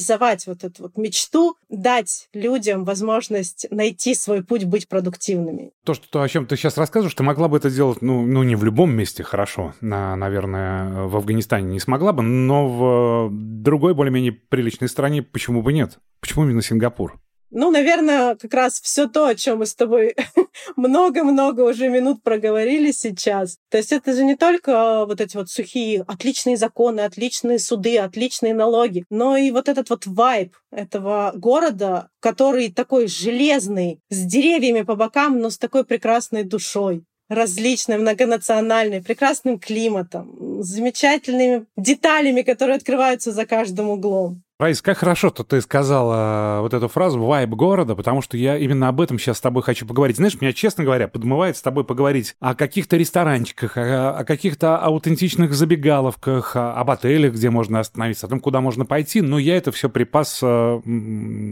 вот 0.47 0.65
эту 0.65 0.85
вот 0.85 0.97
мечту, 0.97 1.57
дать 1.69 2.29
людям 2.33 2.85
возможность 2.85 3.67
найти 3.71 4.15
свой 4.15 4.43
путь 4.43 4.65
быть 4.65 4.89
продуктивными. 4.89 5.73
То, 5.85 5.95
что, 5.95 6.09
то, 6.09 6.23
о 6.23 6.29
чем 6.29 6.47
ты 6.47 6.57
сейчас 6.57 6.77
рассказываешь, 6.77 7.15
ты 7.15 7.23
могла 7.23 7.49
бы 7.49 7.57
это 7.57 7.71
делать, 7.71 8.03
ну, 8.03 8.27
ну 8.27 8.43
не 8.43 8.57
в 8.57 8.65
любом 8.65 8.95
месте, 8.95 9.23
хорошо, 9.23 9.75
на, 9.81 10.15
наверное, 10.17 11.05
в 11.05 11.17
Афганистане 11.17 11.73
не 11.73 11.81
смогла 11.81 12.13
бы, 12.13 12.23
но 12.23 12.69
в 12.69 13.31
другой 13.33 13.95
более-менее 13.95 14.33
приличной 14.33 14.89
стране 14.89 15.23
почему 15.23 15.63
бы 15.63 15.73
нет? 15.73 15.99
Почему 16.21 16.45
именно 16.45 16.63
Сингапур? 16.63 17.21
Ну, 17.55 17.71
наверное, 17.71 18.35
как 18.37 18.55
раз 18.55 18.81
все 18.81 19.07
то, 19.07 19.27
о 19.27 19.35
чем 19.35 19.59
мы 19.59 19.67
с 19.67 19.75
тобой 19.75 20.17
много-много 20.77 21.61
уже 21.61 21.91
минут 21.91 22.23
проговорили 22.23 22.93
сейчас. 22.93 23.59
То 23.71 23.77
есть 23.77 23.93
это 23.93 24.15
же 24.15 24.25
не 24.25 24.37
только 24.37 25.05
вот 25.05 25.21
эти 25.21 25.37
вот 25.37 25.51
сухие 25.51 26.03
отличные 26.09 26.57
законы, 26.57 27.01
отличные 27.01 27.59
суды, 27.59 27.99
отличные 27.99 28.55
налоги, 28.55 29.05
но 29.11 29.37
и 29.37 29.51
вот 29.51 29.69
этот 29.69 29.91
вот 29.91 30.07
вайб 30.07 30.57
этого 30.71 31.33
города, 31.35 32.09
который 32.21 32.73
такой 32.73 33.07
железный, 33.07 34.01
с 34.09 34.25
деревьями 34.25 34.81
по 34.81 34.97
бокам, 34.97 35.39
но 35.39 35.51
с 35.51 35.59
такой 35.59 35.85
прекрасной 35.85 36.45
душой 36.45 37.05
различной, 37.29 37.99
многонациональной, 37.99 39.03
прекрасным 39.03 39.59
климатом, 39.59 40.63
замечательными 40.63 41.67
деталями, 41.77 42.43
которые 42.43 42.77
открываются 42.77 43.33
за 43.33 43.47
каждым 43.47 43.91
углом. 43.91 44.43
Раис, 44.63 44.81
как 44.81 44.99
хорошо-то 44.99 45.43
ты 45.43 45.61
сказала 45.61 46.61
вот 46.61 46.73
эту 46.73 46.87
фразу 46.87 47.21
«вайб 47.21 47.51
города», 47.51 47.97
потому 47.97 48.23
что 48.23 48.37
я 48.37 48.57
именно 48.57 48.87
об 48.87 49.01
этом 49.01 49.19
сейчас 49.19 49.39
с 49.39 49.41
тобой 49.41 49.65
хочу 49.65 49.85
поговорить. 49.85 50.19
Знаешь, 50.19 50.41
меня, 50.41 50.53
честно 50.53 50.85
говоря, 50.85 51.09
подмывает 51.09 51.57
с 51.57 51.63
тобой 51.63 51.83
поговорить 51.83 52.37
о 52.39 52.55
каких-то 52.55 52.97
ресторанчиках, 52.97 53.77
о, 53.77 54.19
о 54.19 54.25
каких-то 54.25 54.79
аутентичных 54.79 55.53
забегаловках, 55.53 56.55
об 56.55 56.89
отелях, 56.93 57.33
где 57.33 57.51
можно 57.51 57.81
остановиться, 57.81 58.27
о 58.27 58.29
том, 58.29 58.39
куда 58.39 58.61
можно 58.61 58.85
пойти, 58.85 59.21
но 59.21 59.37
я 59.37 59.57
это 59.57 59.73
все 59.73 59.91
припас 59.91 60.39
э, 60.45 60.81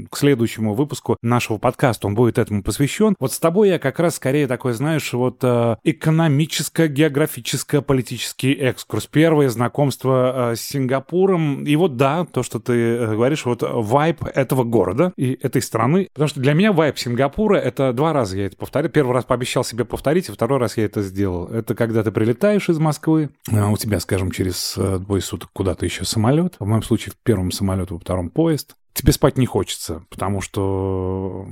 к 0.08 0.16
следующему 0.16 0.74
выпуску 0.74 1.16
нашего 1.20 1.58
подкаста, 1.58 2.06
он 2.06 2.14
будет 2.14 2.38
этому 2.38 2.62
посвящен. 2.62 3.16
Вот 3.18 3.32
с 3.32 3.40
тобой 3.40 3.70
я 3.70 3.80
как 3.80 3.98
раз 3.98 4.14
скорее 4.14 4.46
такой, 4.46 4.72
знаешь, 4.74 5.12
вот 5.14 5.38
э, 5.42 5.74
экономическое, 5.82 6.86
политический 7.80 8.52
экскурс. 8.52 9.08
Первое 9.08 9.48
знакомство 9.48 10.52
э, 10.52 10.54
с 10.54 10.60
Сингапуром, 10.60 11.64
и 11.64 11.74
вот 11.74 11.96
да, 11.96 12.24
то, 12.24 12.44
что 12.44 12.60
ты 12.60 12.99
говоришь, 13.06 13.44
вот 13.44 13.62
вайп 13.62 14.24
этого 14.24 14.64
города 14.64 15.12
и 15.16 15.38
этой 15.40 15.62
страны. 15.62 16.08
Потому 16.12 16.28
что 16.28 16.40
для 16.40 16.54
меня 16.54 16.72
вайп 16.72 16.98
Сингапура— 16.98 17.56
это 17.56 17.92
два 17.92 18.12
раза 18.12 18.38
я 18.38 18.46
это 18.46 18.56
повторю. 18.56 18.88
Первый 18.88 19.12
раз 19.12 19.24
пообещал 19.24 19.64
себе 19.64 19.84
повторить, 19.84 20.28
и 20.28 20.32
второй 20.32 20.58
раз 20.58 20.76
я 20.76 20.84
это 20.84 21.02
сделал. 21.02 21.46
Это 21.48 21.74
когда 21.74 22.02
ты 22.02 22.10
прилетаешь 22.10 22.68
из 22.68 22.78
Москвы, 22.78 23.30
а 23.50 23.70
у 23.70 23.76
тебя, 23.76 24.00
скажем, 24.00 24.30
через 24.30 24.74
э, 24.76 24.98
двое 24.98 25.22
суток 25.22 25.50
куда-то 25.52 25.84
еще 25.84 26.04
самолет. 26.04 26.56
В 26.58 26.66
моем 26.66 26.82
случае 26.82 27.12
в 27.12 27.22
первом 27.22 27.50
самолет, 27.50 27.90
во 27.90 27.98
втором 27.98 28.30
поезд. 28.30 28.76
Тебе 28.92 29.12
спать 29.12 29.38
не 29.38 29.46
хочется, 29.46 30.04
потому 30.10 30.40
что 30.40 31.46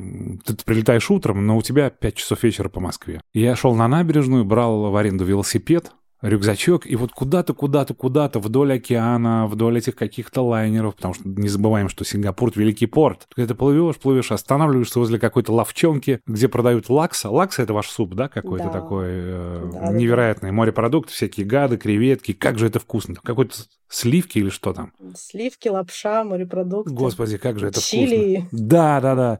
ты 0.44 0.56
прилетаешь 0.64 1.10
утром, 1.10 1.46
но 1.46 1.56
у 1.56 1.62
тебя 1.62 1.88
5 1.88 2.14
часов 2.14 2.42
вечера 2.42 2.68
по 2.68 2.80
Москве. 2.80 3.20
Я 3.32 3.54
шел 3.54 3.74
на 3.74 3.86
набережную, 3.86 4.44
брал 4.44 4.90
в 4.90 4.96
аренду 4.96 5.24
велосипед, 5.24 5.92
рюкзачок, 6.22 6.86
и 6.86 6.96
вот 6.96 7.12
куда-то, 7.12 7.54
куда-то, 7.54 7.94
куда-то 7.94 8.40
вдоль 8.40 8.74
океана, 8.74 9.46
вдоль 9.46 9.78
этих 9.78 9.94
каких-то 9.94 10.42
лайнеров, 10.42 10.96
потому 10.96 11.14
что 11.14 11.28
не 11.28 11.48
забываем, 11.48 11.88
что 11.88 12.04
Сингапур— 12.04 12.52
великий 12.54 12.86
порт. 12.86 13.26
Когда 13.34 13.52
ты 13.52 13.54
плывешь, 13.54 13.96
плывешь, 13.96 14.32
останавливаешься 14.32 14.98
возле 14.98 15.18
какой-то 15.18 15.52
лавчонки, 15.52 16.20
где 16.26 16.48
продают 16.48 16.88
лакса. 16.88 17.30
Лакса— 17.30 17.62
это 17.64 17.72
ваш 17.72 17.88
суп, 17.88 18.14
да, 18.14 18.28
какой-то 18.28 18.66
да. 18.66 18.70
такой 18.70 19.06
э, 19.08 19.70
да, 19.72 19.92
невероятный. 19.92 20.50
Морепродукты, 20.50 21.12
всякие 21.12 21.46
гады, 21.46 21.76
креветки. 21.76 22.32
Как 22.32 22.58
же 22.58 22.66
это 22.66 22.80
вкусно. 22.80 23.16
Какой-то 23.22 23.54
сливки 23.88 24.38
или 24.38 24.50
что 24.50 24.72
там? 24.72 24.92
Сливки, 25.14 25.68
лапша, 25.68 26.24
морепродукты. 26.24 26.92
Господи, 26.92 27.38
как 27.38 27.58
же 27.58 27.68
это 27.68 27.80
Чили. 27.80 28.40
вкусно. 28.40 28.58
Да, 28.68 29.00
да, 29.00 29.14
да 29.14 29.38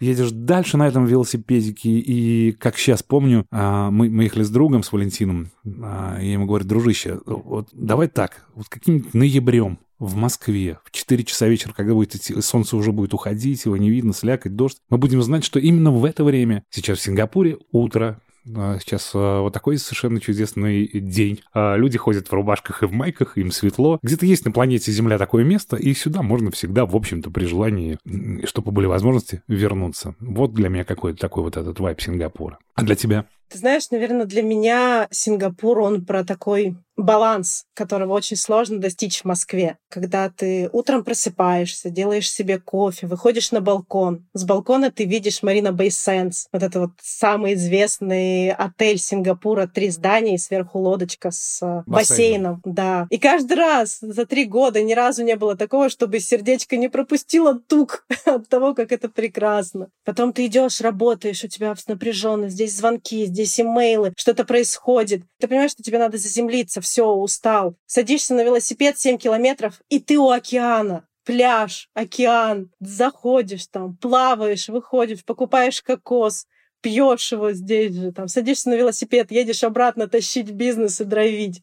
едешь 0.00 0.30
дальше 0.30 0.76
на 0.76 0.86
этом 0.86 1.06
велосипедике, 1.06 1.90
и, 1.90 2.52
как 2.52 2.76
сейчас 2.76 3.02
помню, 3.02 3.46
а, 3.50 3.90
мы, 3.90 4.10
мы 4.10 4.24
ехали 4.24 4.42
с 4.42 4.50
другом, 4.50 4.82
с 4.82 4.92
Валентином, 4.92 5.50
а, 5.64 6.18
я 6.20 6.32
ему 6.32 6.46
говорю, 6.46 6.64
дружище, 6.64 7.20
вот 7.26 7.68
давай 7.72 8.08
так, 8.08 8.46
вот 8.54 8.68
каким-нибудь 8.68 9.14
ноябрем 9.14 9.78
в 9.98 10.16
Москве 10.16 10.78
в 10.84 10.90
4 10.90 11.24
часа 11.24 11.46
вечера, 11.46 11.72
когда 11.72 11.94
будет 11.94 12.16
идти, 12.16 12.40
солнце 12.40 12.76
уже 12.76 12.92
будет 12.92 13.14
уходить, 13.14 13.64
его 13.64 13.76
не 13.76 13.90
видно, 13.90 14.12
слякать, 14.12 14.56
дождь, 14.56 14.78
мы 14.90 14.98
будем 14.98 15.22
знать, 15.22 15.44
что 15.44 15.60
именно 15.60 15.92
в 15.92 16.04
это 16.04 16.24
время, 16.24 16.64
сейчас 16.70 16.98
в 16.98 17.02
Сингапуре 17.02 17.58
утро, 17.70 18.20
Сейчас 18.44 19.14
вот 19.14 19.52
такой 19.52 19.78
совершенно 19.78 20.20
чудесный 20.20 20.88
день. 20.88 21.40
Люди 21.54 21.96
ходят 21.98 22.28
в 22.28 22.32
рубашках 22.32 22.82
и 22.82 22.86
в 22.86 22.92
майках, 22.92 23.38
им 23.38 23.52
светло. 23.52 23.98
Где-то 24.02 24.26
есть 24.26 24.44
на 24.44 24.52
планете 24.52 24.90
Земля 24.90 25.18
такое 25.18 25.44
место, 25.44 25.76
и 25.76 25.94
сюда 25.94 26.22
можно 26.22 26.50
всегда, 26.50 26.84
в 26.84 26.96
общем-то, 26.96 27.30
при 27.30 27.44
желании, 27.44 27.98
чтобы 28.44 28.72
были 28.72 28.86
возможности, 28.86 29.42
вернуться. 29.46 30.16
Вот 30.20 30.54
для 30.54 30.68
меня 30.68 30.84
какой-то 30.84 31.18
такой 31.18 31.44
вот 31.44 31.56
этот 31.56 31.78
вайп 31.78 32.00
Сингапура. 32.00 32.58
А 32.74 32.82
для 32.82 32.96
тебя? 32.96 33.26
Ты 33.48 33.58
знаешь, 33.58 33.90
наверное, 33.90 34.24
для 34.24 34.42
меня 34.42 35.08
Сингапур, 35.10 35.78
он 35.80 36.04
про 36.04 36.24
такой 36.24 36.76
баланс, 36.96 37.64
которого 37.74 38.12
очень 38.12 38.36
сложно 38.36 38.78
достичь 38.78 39.22
в 39.22 39.24
Москве. 39.24 39.78
Когда 39.88 40.30
ты 40.30 40.68
утром 40.72 41.04
просыпаешься, 41.04 41.90
делаешь 41.90 42.30
себе 42.30 42.58
кофе, 42.58 43.06
выходишь 43.06 43.50
на 43.52 43.60
балкон. 43.60 44.26
С 44.34 44.44
балкона 44.44 44.90
ты 44.90 45.04
видишь 45.04 45.42
Марина 45.42 45.72
Бэй 45.72 45.90
Сенс, 45.90 46.48
вот 46.52 46.62
это 46.62 46.80
вот 46.80 46.90
самый 47.02 47.54
известный 47.54 48.50
отель 48.50 48.98
Сингапура, 48.98 49.66
три 49.66 49.90
здания 49.90 50.34
и 50.34 50.38
сверху 50.38 50.78
лодочка 50.78 51.30
с 51.30 51.60
э, 51.62 51.82
бассейном. 51.86 52.60
бассейном. 52.60 52.60
Да. 52.64 53.06
И 53.10 53.18
каждый 53.18 53.54
раз 53.54 53.98
за 54.00 54.26
три 54.26 54.44
года 54.44 54.82
ни 54.82 54.92
разу 54.92 55.24
не 55.24 55.36
было 55.36 55.56
такого, 55.56 55.88
чтобы 55.88 56.20
сердечко 56.20 56.76
не 56.76 56.88
пропустило 56.88 57.58
тук 57.58 58.06
от 58.24 58.48
того, 58.48 58.74
как 58.74 58.92
это 58.92 59.08
прекрасно. 59.08 59.88
Потом 60.04 60.32
ты 60.32 60.46
идешь, 60.46 60.80
работаешь, 60.80 61.44
у 61.44 61.48
тебя 61.48 61.74
напряженность, 61.88 62.54
здесь 62.54 62.76
звонки, 62.76 63.26
здесь 63.26 63.58
имейлы, 63.60 64.12
что-то 64.16 64.44
происходит. 64.44 65.22
Ты 65.40 65.48
понимаешь, 65.48 65.70
что 65.72 65.82
тебе 65.82 65.98
надо 65.98 66.18
заземлиться, 66.18 66.81
все, 66.82 67.08
устал. 67.08 67.76
Садишься 67.86 68.34
на 68.34 68.44
велосипед 68.44 68.98
7 68.98 69.16
километров, 69.16 69.80
и 69.88 69.98
ты 69.98 70.18
у 70.18 70.28
океана 70.28 71.06
пляж, 71.24 71.88
океан, 71.94 72.70
заходишь 72.80 73.66
там, 73.68 73.96
плаваешь, 73.96 74.68
выходишь, 74.68 75.24
покупаешь 75.24 75.82
кокос, 75.82 76.46
пьешь 76.80 77.32
его 77.32 77.52
здесь 77.52 77.94
же, 77.94 78.12
там, 78.12 78.28
садишься 78.28 78.70
на 78.70 78.74
велосипед, 78.74 79.30
едешь 79.30 79.64
обратно 79.64 80.08
тащить 80.08 80.50
бизнес 80.50 81.00
и 81.00 81.04
драйвить. 81.04 81.62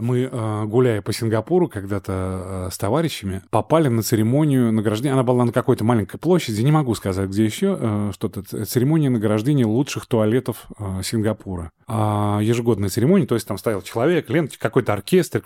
Мы, 0.00 0.28
э, 0.30 0.64
гуляя 0.64 1.02
по 1.02 1.12
Сингапуру 1.12 1.68
когда-то 1.68 2.66
э, 2.66 2.68
с 2.72 2.78
товарищами, 2.78 3.42
попали 3.50 3.88
на 3.88 4.02
церемонию 4.02 4.72
награждения. 4.72 5.12
Она 5.12 5.22
была 5.22 5.44
на 5.44 5.52
какой-то 5.52 5.84
маленькой 5.84 6.18
площади, 6.18 6.62
не 6.62 6.72
могу 6.72 6.94
сказать, 6.94 7.28
где 7.28 7.44
еще, 7.44 7.76
э, 7.80 8.10
что-то. 8.14 8.42
Церемония 8.64 9.10
награждения 9.10 9.66
лучших 9.66 10.06
туалетов 10.06 10.66
Сингапура. 11.02 11.72
А 11.86 12.40
ежегодная 12.42 12.88
церемония, 12.88 13.26
то 13.26 13.34
есть 13.34 13.46
там 13.46 13.58
стоял 13.58 13.82
человек, 13.82 14.30
лент, 14.30 14.56
какой-то 14.56 14.92
оркестр. 14.92 15.42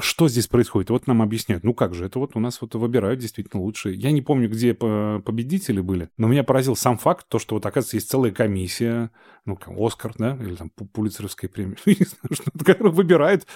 Что 0.00 0.28
здесь 0.28 0.46
происходит? 0.46 0.90
Вот 0.90 1.06
нам 1.06 1.22
объясняют. 1.22 1.64
Ну 1.64 1.74
как 1.74 1.94
же, 1.94 2.06
это 2.06 2.18
вот 2.18 2.32
у 2.34 2.40
нас 2.40 2.60
вот 2.60 2.74
выбирают 2.74 3.20
действительно 3.20 3.62
лучшие. 3.62 3.94
Я 3.94 4.10
не 4.10 4.22
помню, 4.22 4.48
где 4.48 4.74
победители 4.74 5.80
были, 5.80 6.10
но 6.16 6.26
меня 6.26 6.44
поразил 6.44 6.76
сам 6.76 6.98
факт, 6.98 7.26
то, 7.28 7.38
что 7.38 7.54
вот, 7.54 7.64
оказывается, 7.66 7.96
есть 7.96 8.10
целая 8.10 8.32
комиссия, 8.32 9.10
ну, 9.48 9.86
Оскар, 9.86 10.12
да, 10.16 10.36
или 10.36 10.54
там 10.54 10.70
Пулицеровская 10.70 11.48
премия, 11.48 11.76
не 11.86 11.94
знаю, 11.94 12.32
что, 12.32 12.50
выбирает. 12.90 13.46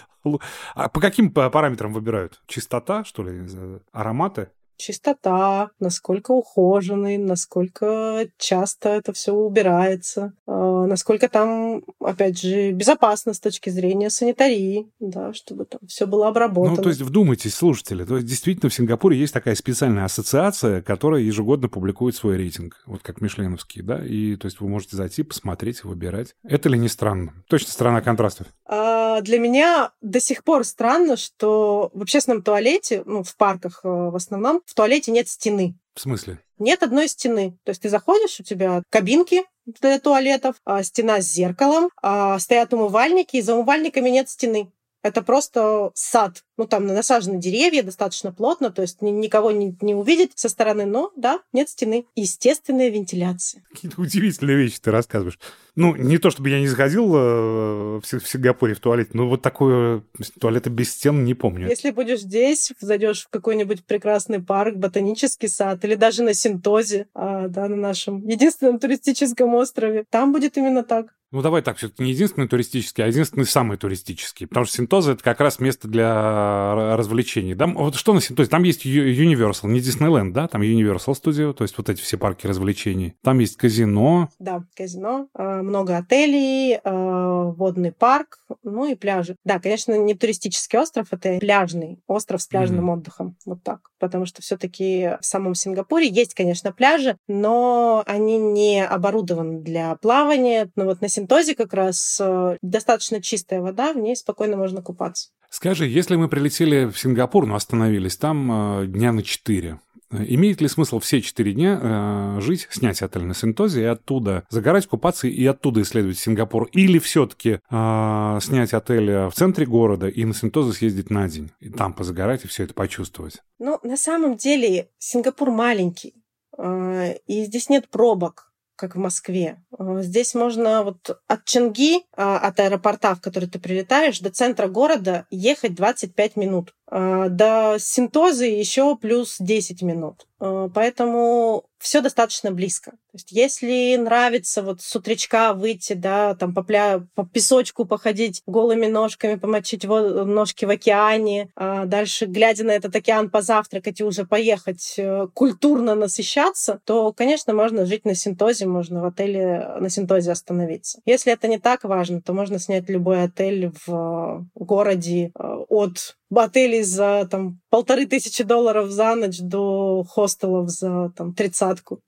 А 0.74 0.88
по 0.88 1.00
каким 1.00 1.32
параметрам 1.32 1.92
выбирают? 1.92 2.42
Чистота, 2.46 3.04
что 3.04 3.22
ли, 3.22 3.46
ароматы? 3.92 4.50
Чистота, 4.82 5.70
насколько 5.78 6.32
ухоженный, 6.32 7.16
насколько 7.16 8.26
часто 8.38 8.90
это 8.90 9.12
все 9.12 9.32
убирается, 9.32 10.32
а, 10.46 10.86
насколько 10.86 11.28
там, 11.28 11.82
опять 12.00 12.40
же, 12.40 12.72
безопасно 12.72 13.32
с 13.32 13.40
точки 13.40 13.70
зрения 13.70 14.10
санитарии, 14.10 14.88
да, 15.00 15.32
чтобы 15.32 15.64
там 15.64 15.80
все 15.86 16.06
было 16.06 16.28
обработано. 16.28 16.76
Ну, 16.76 16.82
то 16.82 16.88
есть 16.88 17.00
вдумайтесь, 17.00 17.54
слушатели, 17.54 18.04
то 18.04 18.16
есть 18.16 18.26
действительно 18.26 18.70
в 18.70 18.74
Сингапуре 18.74 19.18
есть 19.18 19.32
такая 19.32 19.54
специальная 19.54 20.04
ассоциация, 20.04 20.82
которая 20.82 21.22
ежегодно 21.22 21.68
публикует 21.68 22.16
свой 22.16 22.36
рейтинг, 22.36 22.82
вот 22.86 23.02
как 23.02 23.20
Мишленовский, 23.20 23.82
да, 23.82 24.04
и 24.04 24.36
то 24.36 24.46
есть 24.46 24.60
вы 24.60 24.68
можете 24.68 24.96
зайти, 24.96 25.22
посмотреть, 25.22 25.84
выбирать. 25.84 26.34
Это 26.42 26.68
ли 26.68 26.78
не 26.78 26.88
странно? 26.88 27.34
Точно 27.48 27.70
страна 27.70 28.00
контрастов. 28.00 28.48
А, 28.74 29.20
для 29.20 29.38
меня 29.38 29.92
до 30.00 30.18
сих 30.18 30.44
пор 30.44 30.64
странно, 30.64 31.18
что 31.18 31.90
в 31.92 32.00
общественном 32.00 32.42
туалете, 32.42 33.02
ну, 33.04 33.22
в 33.22 33.36
парках 33.36 33.80
э, 33.84 33.88
в 33.88 34.16
основном, 34.16 34.62
в 34.64 34.72
туалете 34.72 35.12
нет 35.12 35.28
стены. 35.28 35.74
В 35.94 36.00
смысле? 36.00 36.38
Нет 36.58 36.82
одной 36.82 37.08
стены. 37.08 37.58
То 37.64 37.70
есть 37.70 37.82
ты 37.82 37.90
заходишь, 37.90 38.40
у 38.40 38.42
тебя 38.42 38.82
кабинки 38.88 39.44
для 39.66 40.00
туалетов, 40.00 40.56
а, 40.64 40.82
стена 40.84 41.20
с 41.20 41.26
зеркалом, 41.26 41.90
а, 42.00 42.38
стоят 42.38 42.72
умывальники, 42.72 43.36
и 43.36 43.42
за 43.42 43.54
умывальниками 43.54 44.08
нет 44.08 44.30
стены. 44.30 44.72
Это 45.02 45.22
просто 45.22 45.90
сад. 45.94 46.44
Ну, 46.56 46.66
там 46.66 46.86
насажены 46.86 47.38
деревья 47.38 47.82
достаточно 47.82 48.32
плотно, 48.32 48.70
то 48.70 48.82
есть 48.82 49.02
никого 49.02 49.50
не, 49.50 49.76
не 49.80 49.94
увидеть 49.94 50.32
со 50.36 50.48
стороны, 50.48 50.86
но, 50.86 51.10
да, 51.16 51.40
нет 51.52 51.68
стены. 51.68 52.06
Естественная 52.14 52.88
вентиляция. 52.88 53.64
Какие-то 53.72 54.00
удивительные 54.00 54.56
вещи 54.56 54.78
ты 54.80 54.92
рассказываешь. 54.92 55.40
Ну, 55.74 55.96
не 55.96 56.18
то, 56.18 56.30
чтобы 56.30 56.50
я 56.50 56.60
не 56.60 56.68
заходил 56.68 57.12
э, 57.14 58.00
в 58.00 58.02
Сингапуре 58.04 58.74
в 58.74 58.80
туалет, 58.80 59.14
но 59.14 59.26
вот 59.28 59.42
такое 59.42 60.02
туалета 60.38 60.70
без 60.70 60.92
стен 60.92 61.24
не 61.24 61.34
помню. 61.34 61.68
Если 61.68 61.90
будешь 61.90 62.20
здесь, 62.20 62.72
зайдешь 62.78 63.24
в 63.24 63.28
какой-нибудь 63.30 63.84
прекрасный 63.84 64.40
парк, 64.40 64.76
ботанический 64.76 65.48
сад, 65.48 65.84
или 65.84 65.94
даже 65.94 66.22
на 66.22 66.34
Синтозе, 66.34 67.06
а, 67.14 67.48
да, 67.48 67.68
на 67.68 67.76
нашем 67.76 68.26
единственном 68.26 68.78
туристическом 68.78 69.54
острове, 69.54 70.04
там 70.10 70.32
будет 70.32 70.56
именно 70.58 70.84
так. 70.84 71.14
Ну, 71.32 71.40
давай 71.40 71.62
так, 71.62 71.78
все-таки 71.78 72.02
не 72.02 72.10
единственный 72.10 72.46
туристический, 72.46 73.02
а 73.02 73.06
единственный 73.06 73.46
самый 73.46 73.78
туристический. 73.78 74.46
Потому 74.46 74.66
что 74.66 74.76
Синтоза— 74.76 75.12
это 75.12 75.24
как 75.24 75.40
раз 75.40 75.58
место 75.60 75.88
для 75.88 76.94
развлечений. 76.96 77.54
Да? 77.54 77.66
Вот 77.66 77.94
что 77.94 78.12
на 78.12 78.20
Синтозе? 78.20 78.50
Там 78.50 78.62
есть 78.64 78.84
Universal, 78.84 79.68
не 79.68 79.80
Диснейленд, 79.80 80.34
да? 80.34 80.46
Там 80.46 80.60
Universal 80.60 81.14
Studio, 81.14 81.54
то 81.54 81.64
есть 81.64 81.76
вот 81.78 81.88
эти 81.88 82.02
все 82.02 82.18
парки 82.18 82.46
развлечений. 82.46 83.14
Там 83.22 83.38
есть 83.38 83.56
казино. 83.56 84.28
Да, 84.38 84.64
казино, 84.76 85.28
а, 85.34 85.62
много 85.62 85.96
отелей, 85.96 86.78
а, 86.84 87.44
водный 87.44 87.92
парк, 87.92 88.38
ну 88.62 88.84
и 88.84 88.94
пляжи. 88.94 89.36
Да, 89.44 89.58
конечно, 89.58 89.96
не 89.96 90.14
туристический 90.14 90.78
остров, 90.78 91.08
это 91.12 91.38
пляжный 91.38 91.98
остров 92.06 92.42
с 92.42 92.46
пляжным 92.46 92.90
mm-hmm. 92.90 92.94
отдыхом. 92.94 93.36
Вот 93.46 93.62
так. 93.62 93.80
Потому 93.98 94.26
что 94.26 94.42
все-таки 94.42 95.12
в 95.20 95.24
самом 95.24 95.54
Сингапуре 95.54 96.08
есть, 96.08 96.34
конечно, 96.34 96.72
пляжи, 96.72 97.16
но 97.26 98.02
они 98.06 98.36
не 98.36 98.84
оборудованы 98.84 99.60
для 99.60 99.96
плавания. 99.96 100.70
Но 100.76 100.84
вот 100.84 101.00
на 101.00 101.08
Синтозе 101.22 101.54
как 101.54 101.72
раз 101.72 102.18
э, 102.20 102.56
достаточно 102.62 103.22
чистая 103.22 103.60
вода, 103.60 103.92
в 103.92 103.96
ней 103.96 104.16
спокойно 104.16 104.56
можно 104.56 104.82
купаться. 104.82 105.28
Скажи, 105.50 105.86
если 105.86 106.16
мы 106.16 106.28
прилетели 106.28 106.86
в 106.86 106.98
Сингапур, 106.98 107.46
но 107.46 107.54
остановились 107.54 108.16
там 108.16 108.82
э, 108.82 108.86
дня 108.86 109.12
на 109.12 109.22
четыре, 109.22 109.78
Имеет 110.14 110.60
ли 110.60 110.68
смысл 110.68 110.98
все 110.98 111.22
четыре 111.22 111.54
дня 111.54 111.80
э, 111.82 112.40
жить, 112.42 112.68
снять 112.70 113.00
отель 113.00 113.22
на 113.22 113.32
Синтозе 113.32 113.80
и 113.80 113.84
оттуда 113.84 114.44
загорать, 114.50 114.86
купаться 114.86 115.26
и 115.26 115.46
оттуда 115.46 115.80
исследовать 115.80 116.18
Сингапур? 116.18 116.68
Или 116.72 116.98
все-таки 116.98 117.60
э, 117.70 118.38
снять 118.42 118.74
отель 118.74 119.28
в 119.28 119.32
центре 119.32 119.64
города 119.64 120.08
и 120.08 120.26
на 120.26 120.34
Синтозе 120.34 120.74
съездить 120.74 121.08
на 121.08 121.26
день, 121.30 121.50
и 121.60 121.70
там 121.70 121.94
позагорать 121.94 122.44
и 122.44 122.46
все 122.46 122.64
это 122.64 122.74
почувствовать? 122.74 123.38
Ну, 123.58 123.80
на 123.82 123.96
самом 123.96 124.36
деле 124.36 124.90
Сингапур 124.98 125.50
маленький, 125.50 126.12
э, 126.58 127.14
и 127.26 127.46
здесь 127.46 127.70
нет 127.70 127.88
пробок 127.88 128.51
как 128.82 128.96
в 128.96 128.98
Москве. 128.98 129.62
Э, 129.78 129.98
здесь 130.02 130.34
можно 130.34 130.82
вот 130.82 131.20
от 131.28 131.44
Ченги, 131.44 132.02
а, 132.16 132.38
от 132.38 132.58
аэропорта, 132.58 133.14
в 133.14 133.20
который 133.20 133.48
ты 133.48 133.60
прилетаешь, 133.60 134.18
до 134.18 134.30
центра 134.30 134.66
города 134.66 135.24
ехать 135.30 135.76
25 135.76 136.34
минут. 136.34 136.74
Э, 136.92 137.28
до 137.30 137.76
Синтозы 137.78 138.44
еще 138.44 138.96
плюс 138.96 139.36
10 139.38 139.80
минут. 139.80 140.26
Э, 140.40 140.68
поэтому 140.74 141.64
все 141.78 142.02
достаточно 142.02 142.50
близко. 142.50 142.90
То 142.90 143.14
есть, 143.14 143.32
если 143.32 143.96
нравится 143.96 144.62
вот 144.62 144.82
с 144.82 144.94
утречка 144.94 145.54
выйти, 145.54 145.94
да, 145.94 146.34
там 146.34 146.54
по, 146.54 146.62
пля... 146.62 147.06
по 147.14 147.24
песочку 147.24 147.86
походить 147.86 148.42
голыми 148.46 148.86
ножками, 148.86 149.36
помочить 149.36 149.86
вод... 149.86 150.26
ножки 150.26 150.66
в 150.66 150.70
океане, 150.70 151.50
а 151.56 151.86
дальше, 151.86 152.26
глядя 152.26 152.64
на 152.64 152.72
этот 152.72 152.94
океан, 152.94 153.30
позавтракать 153.30 154.00
и 154.00 154.04
уже 154.04 154.26
поехать 154.26 154.94
э, 154.98 155.28
культурно 155.32 155.94
насыщаться, 155.94 156.80
то, 156.84 157.14
конечно, 157.14 157.54
можно 157.54 157.86
жить 157.86 158.04
на 158.04 158.14
Синтозе, 158.14 158.66
можно 158.66 159.00
в 159.00 159.06
отеле 159.06 159.76
на 159.80 159.88
Синтозе 159.88 160.32
остановиться. 160.32 161.00
Если 161.06 161.32
это 161.32 161.48
не 161.48 161.58
так 161.58 161.84
важно, 161.84 162.20
то 162.20 162.34
можно 162.34 162.58
снять 162.58 162.90
любой 162.90 163.22
отель 163.22 163.72
в 163.86 164.46
городе 164.54 165.32
от 165.34 166.16
отелей 166.38 166.82
за 166.82 167.26
там 167.30 167.60
полторы 167.70 168.06
тысячи 168.06 168.44
долларов 168.44 168.90
за 168.90 169.14
ночь 169.14 169.38
до 169.40 170.04
хостелов 170.04 170.70
за 170.70 171.12
там 171.16 171.34
тридцатку. 171.34 172.00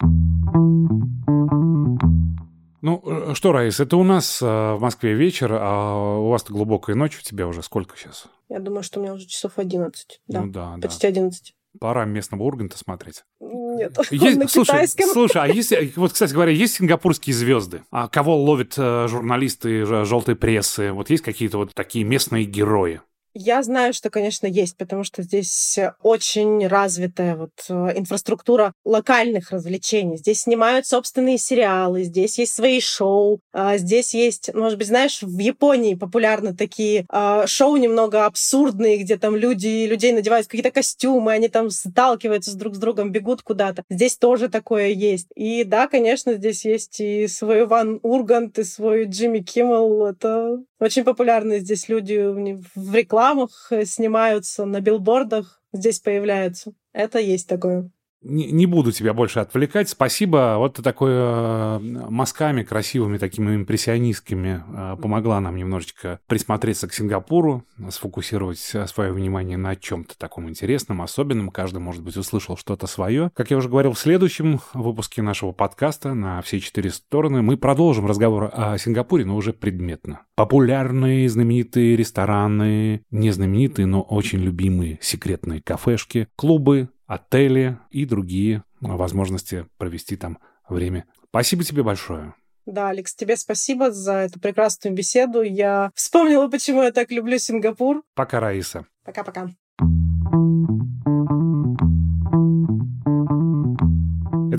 Ну 2.85 3.03
э, 3.07 3.35
что, 3.35 3.53
Раис, 3.53 3.81
это 3.81 3.97
у 3.97 4.03
нас 4.03 4.43
э, 4.43 4.45
в 4.45 4.79
Москве 4.79 5.15
вечер, 5.15 5.57
а 5.59 6.19
у 6.19 6.29
вас-то 6.29 6.53
глубокая 6.53 6.95
ночь, 6.95 7.19
у 7.19 7.23
тебя 7.23 7.47
уже 7.47 7.63
сколько 7.63 7.97
сейчас? 7.97 8.27
Я 8.51 8.59
думаю, 8.61 8.83
что 8.83 9.01
у 9.01 9.03
меня 9.03 9.15
уже 9.15 9.27
часов 9.27 9.53
11. 9.57 10.21
Да, 10.29 10.43
ну 10.43 10.53
да, 10.53 10.77
почти 10.83 11.03
да. 11.03 11.09
11. 11.09 11.55
Пора 11.81 12.05
местного 12.05 12.43
Урганта 12.43 12.77
смотреть. 12.77 13.25
Нет, 13.41 13.97
есть, 14.11 14.37
на 14.39 14.49
слушай, 14.49 14.71
китайском. 14.71 15.09
Слушай, 15.09 15.43
а 15.45 15.47
есть, 15.49 15.97
вот, 15.97 16.13
кстати 16.13 16.35
говоря, 16.35 16.53
есть 16.53 16.75
сингапурские 16.75 17.35
звезды? 17.35 17.85
А 17.91 18.07
кого 18.09 18.37
ловят 18.37 18.75
э, 18.77 19.09
журналисты 19.09 19.87
желтой 20.05 20.37
прессы? 20.37 20.93
Вот 20.93 21.09
есть 21.09 21.25
какие-то 21.25 21.57
вот 21.57 21.73
такие 21.75 22.05
местные 22.05 22.45
герои? 22.45 23.01
Я 23.37 23.65
знаю, 23.65 23.93
что, 23.93 24.11
конечно, 24.11 24.47
есть, 24.47 24.77
потому 24.77 25.03
что 25.03 25.23
здесь 25.23 25.77
очень 26.03 26.69
развитая 26.69 27.35
вот 27.35 27.51
э, 27.69 27.99
инфраструктура 27.99 28.73
локальных 28.85 29.51
развлечений. 29.51 30.19
Здесь 30.19 30.43
снимают 30.43 30.87
собственные 30.87 31.39
сериалы, 31.39 32.05
здесь 32.05 32.39
есть 32.39 32.55
свои 32.55 32.81
шоу, 32.81 33.41
а 33.53 33.77
здесь 33.77 34.15
есть, 34.15 34.55
может 34.55 34.79
быть, 34.79 34.87
знаешь, 34.87 35.21
в 35.21 35.39
Японии 35.41 35.97
популярны 35.97 36.55
такие 36.55 37.07
а, 37.09 37.49
шоу 37.49 37.77
немного 37.77 38.25
абсурдные, 38.25 38.99
где 38.99 39.17
там 39.17 39.35
люди, 39.35 39.87
людей 39.87 40.13
надевают 40.13 40.47
какие-то 40.47 40.71
костюмы, 40.71 41.33
они 41.33 41.49
там 41.49 41.71
сталкиваются 41.71 42.57
друг 42.57 42.77
с 42.77 42.79
другом, 42.79 43.11
бегут 43.11 43.43
куда-то. 43.43 43.83
Здесь 43.91 44.17
тоже 44.17 44.49
такое 44.49 44.91
есть. 44.91 45.27
И 45.35 45.65
да, 45.65 45.89
конечно, 45.89 46.35
здесь 46.35 46.65
есть 46.65 47.01
и 47.01 47.27
свой 47.27 47.67
Ван 47.67 47.99
Ургант, 48.05 48.61
и 48.61 48.65
свой 48.65 49.07
Джимми 49.07 49.41
Киммел. 49.41 50.07
Это 50.07 50.61
очень 50.79 51.03
популярные 51.03 51.61
здесь 51.61 51.89
люди 51.89 52.59
в 52.75 52.95
рекламах 53.25 53.73
снимаются, 53.85 54.65
на 54.67 54.81
билбордах 54.81 55.63
здесь 55.73 56.01
появляются. 56.01 56.73
Это 56.93 57.19
есть 57.19 57.49
такое 57.49 57.91
не, 58.25 58.51
не 58.51 58.67
буду 58.67 58.91
тебя 58.91 59.13
больше 59.13 59.41
отвлекать. 59.41 59.89
Спасибо. 59.89 60.57
Вот 60.59 60.75
ты 60.75 60.83
такой 60.83 61.11
э, 61.13 61.79
мазками 62.09 62.63
красивыми, 62.63 63.19
такими 63.19 63.55
импрессионистскими 63.55 64.65
э, 64.67 64.97
помогла 65.01 65.41
нам 65.41 65.57
немножечко 65.57 66.21
присмотреться 66.27 66.89
к 66.89 66.95
Сингапуру, 66.95 67.65
сфокусировать 67.91 68.59
свое 68.59 69.13
внимание 69.13 69.57
на 69.57 69.77
чем-то 69.77 70.19
таком 70.19 70.49
интересном, 70.49 71.03
особенном. 71.03 71.51
Каждый, 71.51 71.79
может 71.79 72.03
быть, 72.03 72.17
услышал 72.17 72.57
что-то 72.57 72.87
свое. 72.87 73.31
Как 73.35 73.51
я 73.51 73.57
уже 73.57 73.69
говорил, 73.69 73.93
в 73.93 73.99
следующем 73.99 74.61
выпуске 74.73 75.23
нашего 75.23 75.53
подкаста 75.53 76.15
на 76.15 76.41
все 76.43 76.61
четыре 76.61 76.91
стороны 76.91 77.43
мы 77.43 77.57
продолжим 77.57 78.07
разговор 78.07 78.51
о 78.53 78.79
Сингапуре, 78.79 79.25
но 79.25 79.37
уже 79.37 79.53
предметно. 79.53 80.23
Популярные, 80.35 81.29
знаменитые 81.29 81.97
рестораны, 81.97 83.03
не 83.11 83.31
знаменитые, 83.31 83.87
но 83.87 84.03
очень 84.03 84.41
любимые 84.41 84.99
секретные 85.01 85.61
кафешки, 85.63 86.29
клубы, 86.37 86.89
отели 87.07 87.79
и 87.91 88.05
другие 88.05 88.65
возможности 88.81 89.67
провести 89.79 90.17
там 90.17 90.39
время. 90.69 91.07
Спасибо 91.29 91.65
тебе 91.65 91.83
большое. 91.83 92.35
Да, 92.67 92.89
Алекс, 92.89 93.15
тебе 93.15 93.37
спасибо 93.37 93.91
за 93.91 94.15
эту 94.15 94.41
прекрасную 94.41 94.95
беседу. 94.95 95.43
Я 95.43 95.91
вспомнила, 95.95 96.49
почему 96.49 96.83
я 96.83 96.93
так 96.93 97.11
люблю 97.11 97.39
Сингапур. 97.39 98.03
Пока, 98.15 98.41
Раиса. 98.41 98.87
Пока-пока. 99.05 99.51
Это 99.79 101.94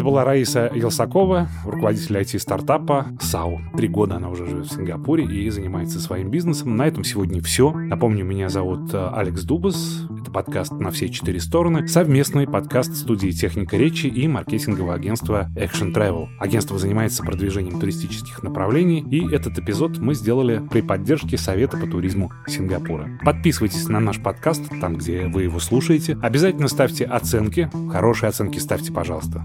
была 0.05 0.23
Раиса 0.23 0.71
Елсакова, 0.73 1.49
руководитель 1.65 2.17
IT-стартапа 2.17 3.07
САУ. 3.19 3.59
Три 3.75 3.87
года 3.87 4.17
она 4.17 4.29
уже 4.29 4.45
живет 4.45 4.67
в 4.67 4.71
Сингапуре 4.71 5.25
и 5.25 5.49
занимается 5.49 5.99
своим 5.99 6.29
бизнесом. 6.29 6.77
На 6.77 6.85
этом 6.85 7.03
сегодня 7.03 7.41
все. 7.41 7.71
Напомню, 7.71 8.23
меня 8.23 8.49
зовут 8.49 8.93
э, 8.93 9.09
Алекс 9.11 9.41
Дубас. 9.41 10.03
Это 10.21 10.29
подкаст 10.29 10.73
«На 10.73 10.91
все 10.91 11.09
четыре 11.09 11.39
стороны». 11.39 11.87
Совместный 11.87 12.45
подкаст 12.45 12.95
студии 12.95 13.31
«Техника 13.31 13.77
речи» 13.77 14.05
и 14.05 14.27
маркетингового 14.27 14.93
агентства 14.93 15.49
Action 15.55 15.91
Travel. 15.91 16.27
Агентство 16.39 16.77
занимается 16.77 17.23
продвижением 17.23 17.79
туристических 17.79 18.43
направлений, 18.43 19.03
и 19.09 19.27
этот 19.33 19.57
эпизод 19.57 19.97
мы 19.97 20.13
сделали 20.13 20.61
при 20.69 20.81
поддержке 20.81 21.39
Совета 21.39 21.77
по 21.77 21.87
туризму 21.87 22.31
Сингапура. 22.45 23.09
Подписывайтесь 23.25 23.89
на 23.89 23.99
наш 23.99 24.21
подкаст, 24.21 24.61
там, 24.79 24.97
где 24.97 25.25
вы 25.25 25.43
его 25.43 25.57
слушаете. 25.57 26.15
Обязательно 26.21 26.67
ставьте 26.67 27.05
оценки. 27.05 27.71
Хорошие 27.91 28.29
оценки 28.29 28.59
ставьте, 28.59 28.93
пожалуйста. 28.93 29.43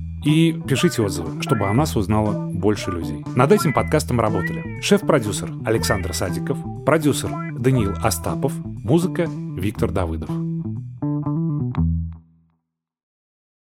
Пишите 0.52 1.02
отзывы, 1.02 1.42
чтобы 1.42 1.66
о 1.66 1.72
нас 1.72 1.96
узнало 1.96 2.50
больше 2.50 2.90
людей. 2.90 3.24
Над 3.34 3.52
этим 3.52 3.72
подкастом 3.72 4.20
работали 4.20 4.80
шеф-продюсер 4.80 5.52
Александр 5.64 6.14
Садиков, 6.14 6.58
продюсер 6.84 7.30
Даниил 7.58 7.94
Остапов, 8.02 8.52
музыка 8.64 9.26
Виктор 9.56 9.90
Давыдов. 9.90 10.49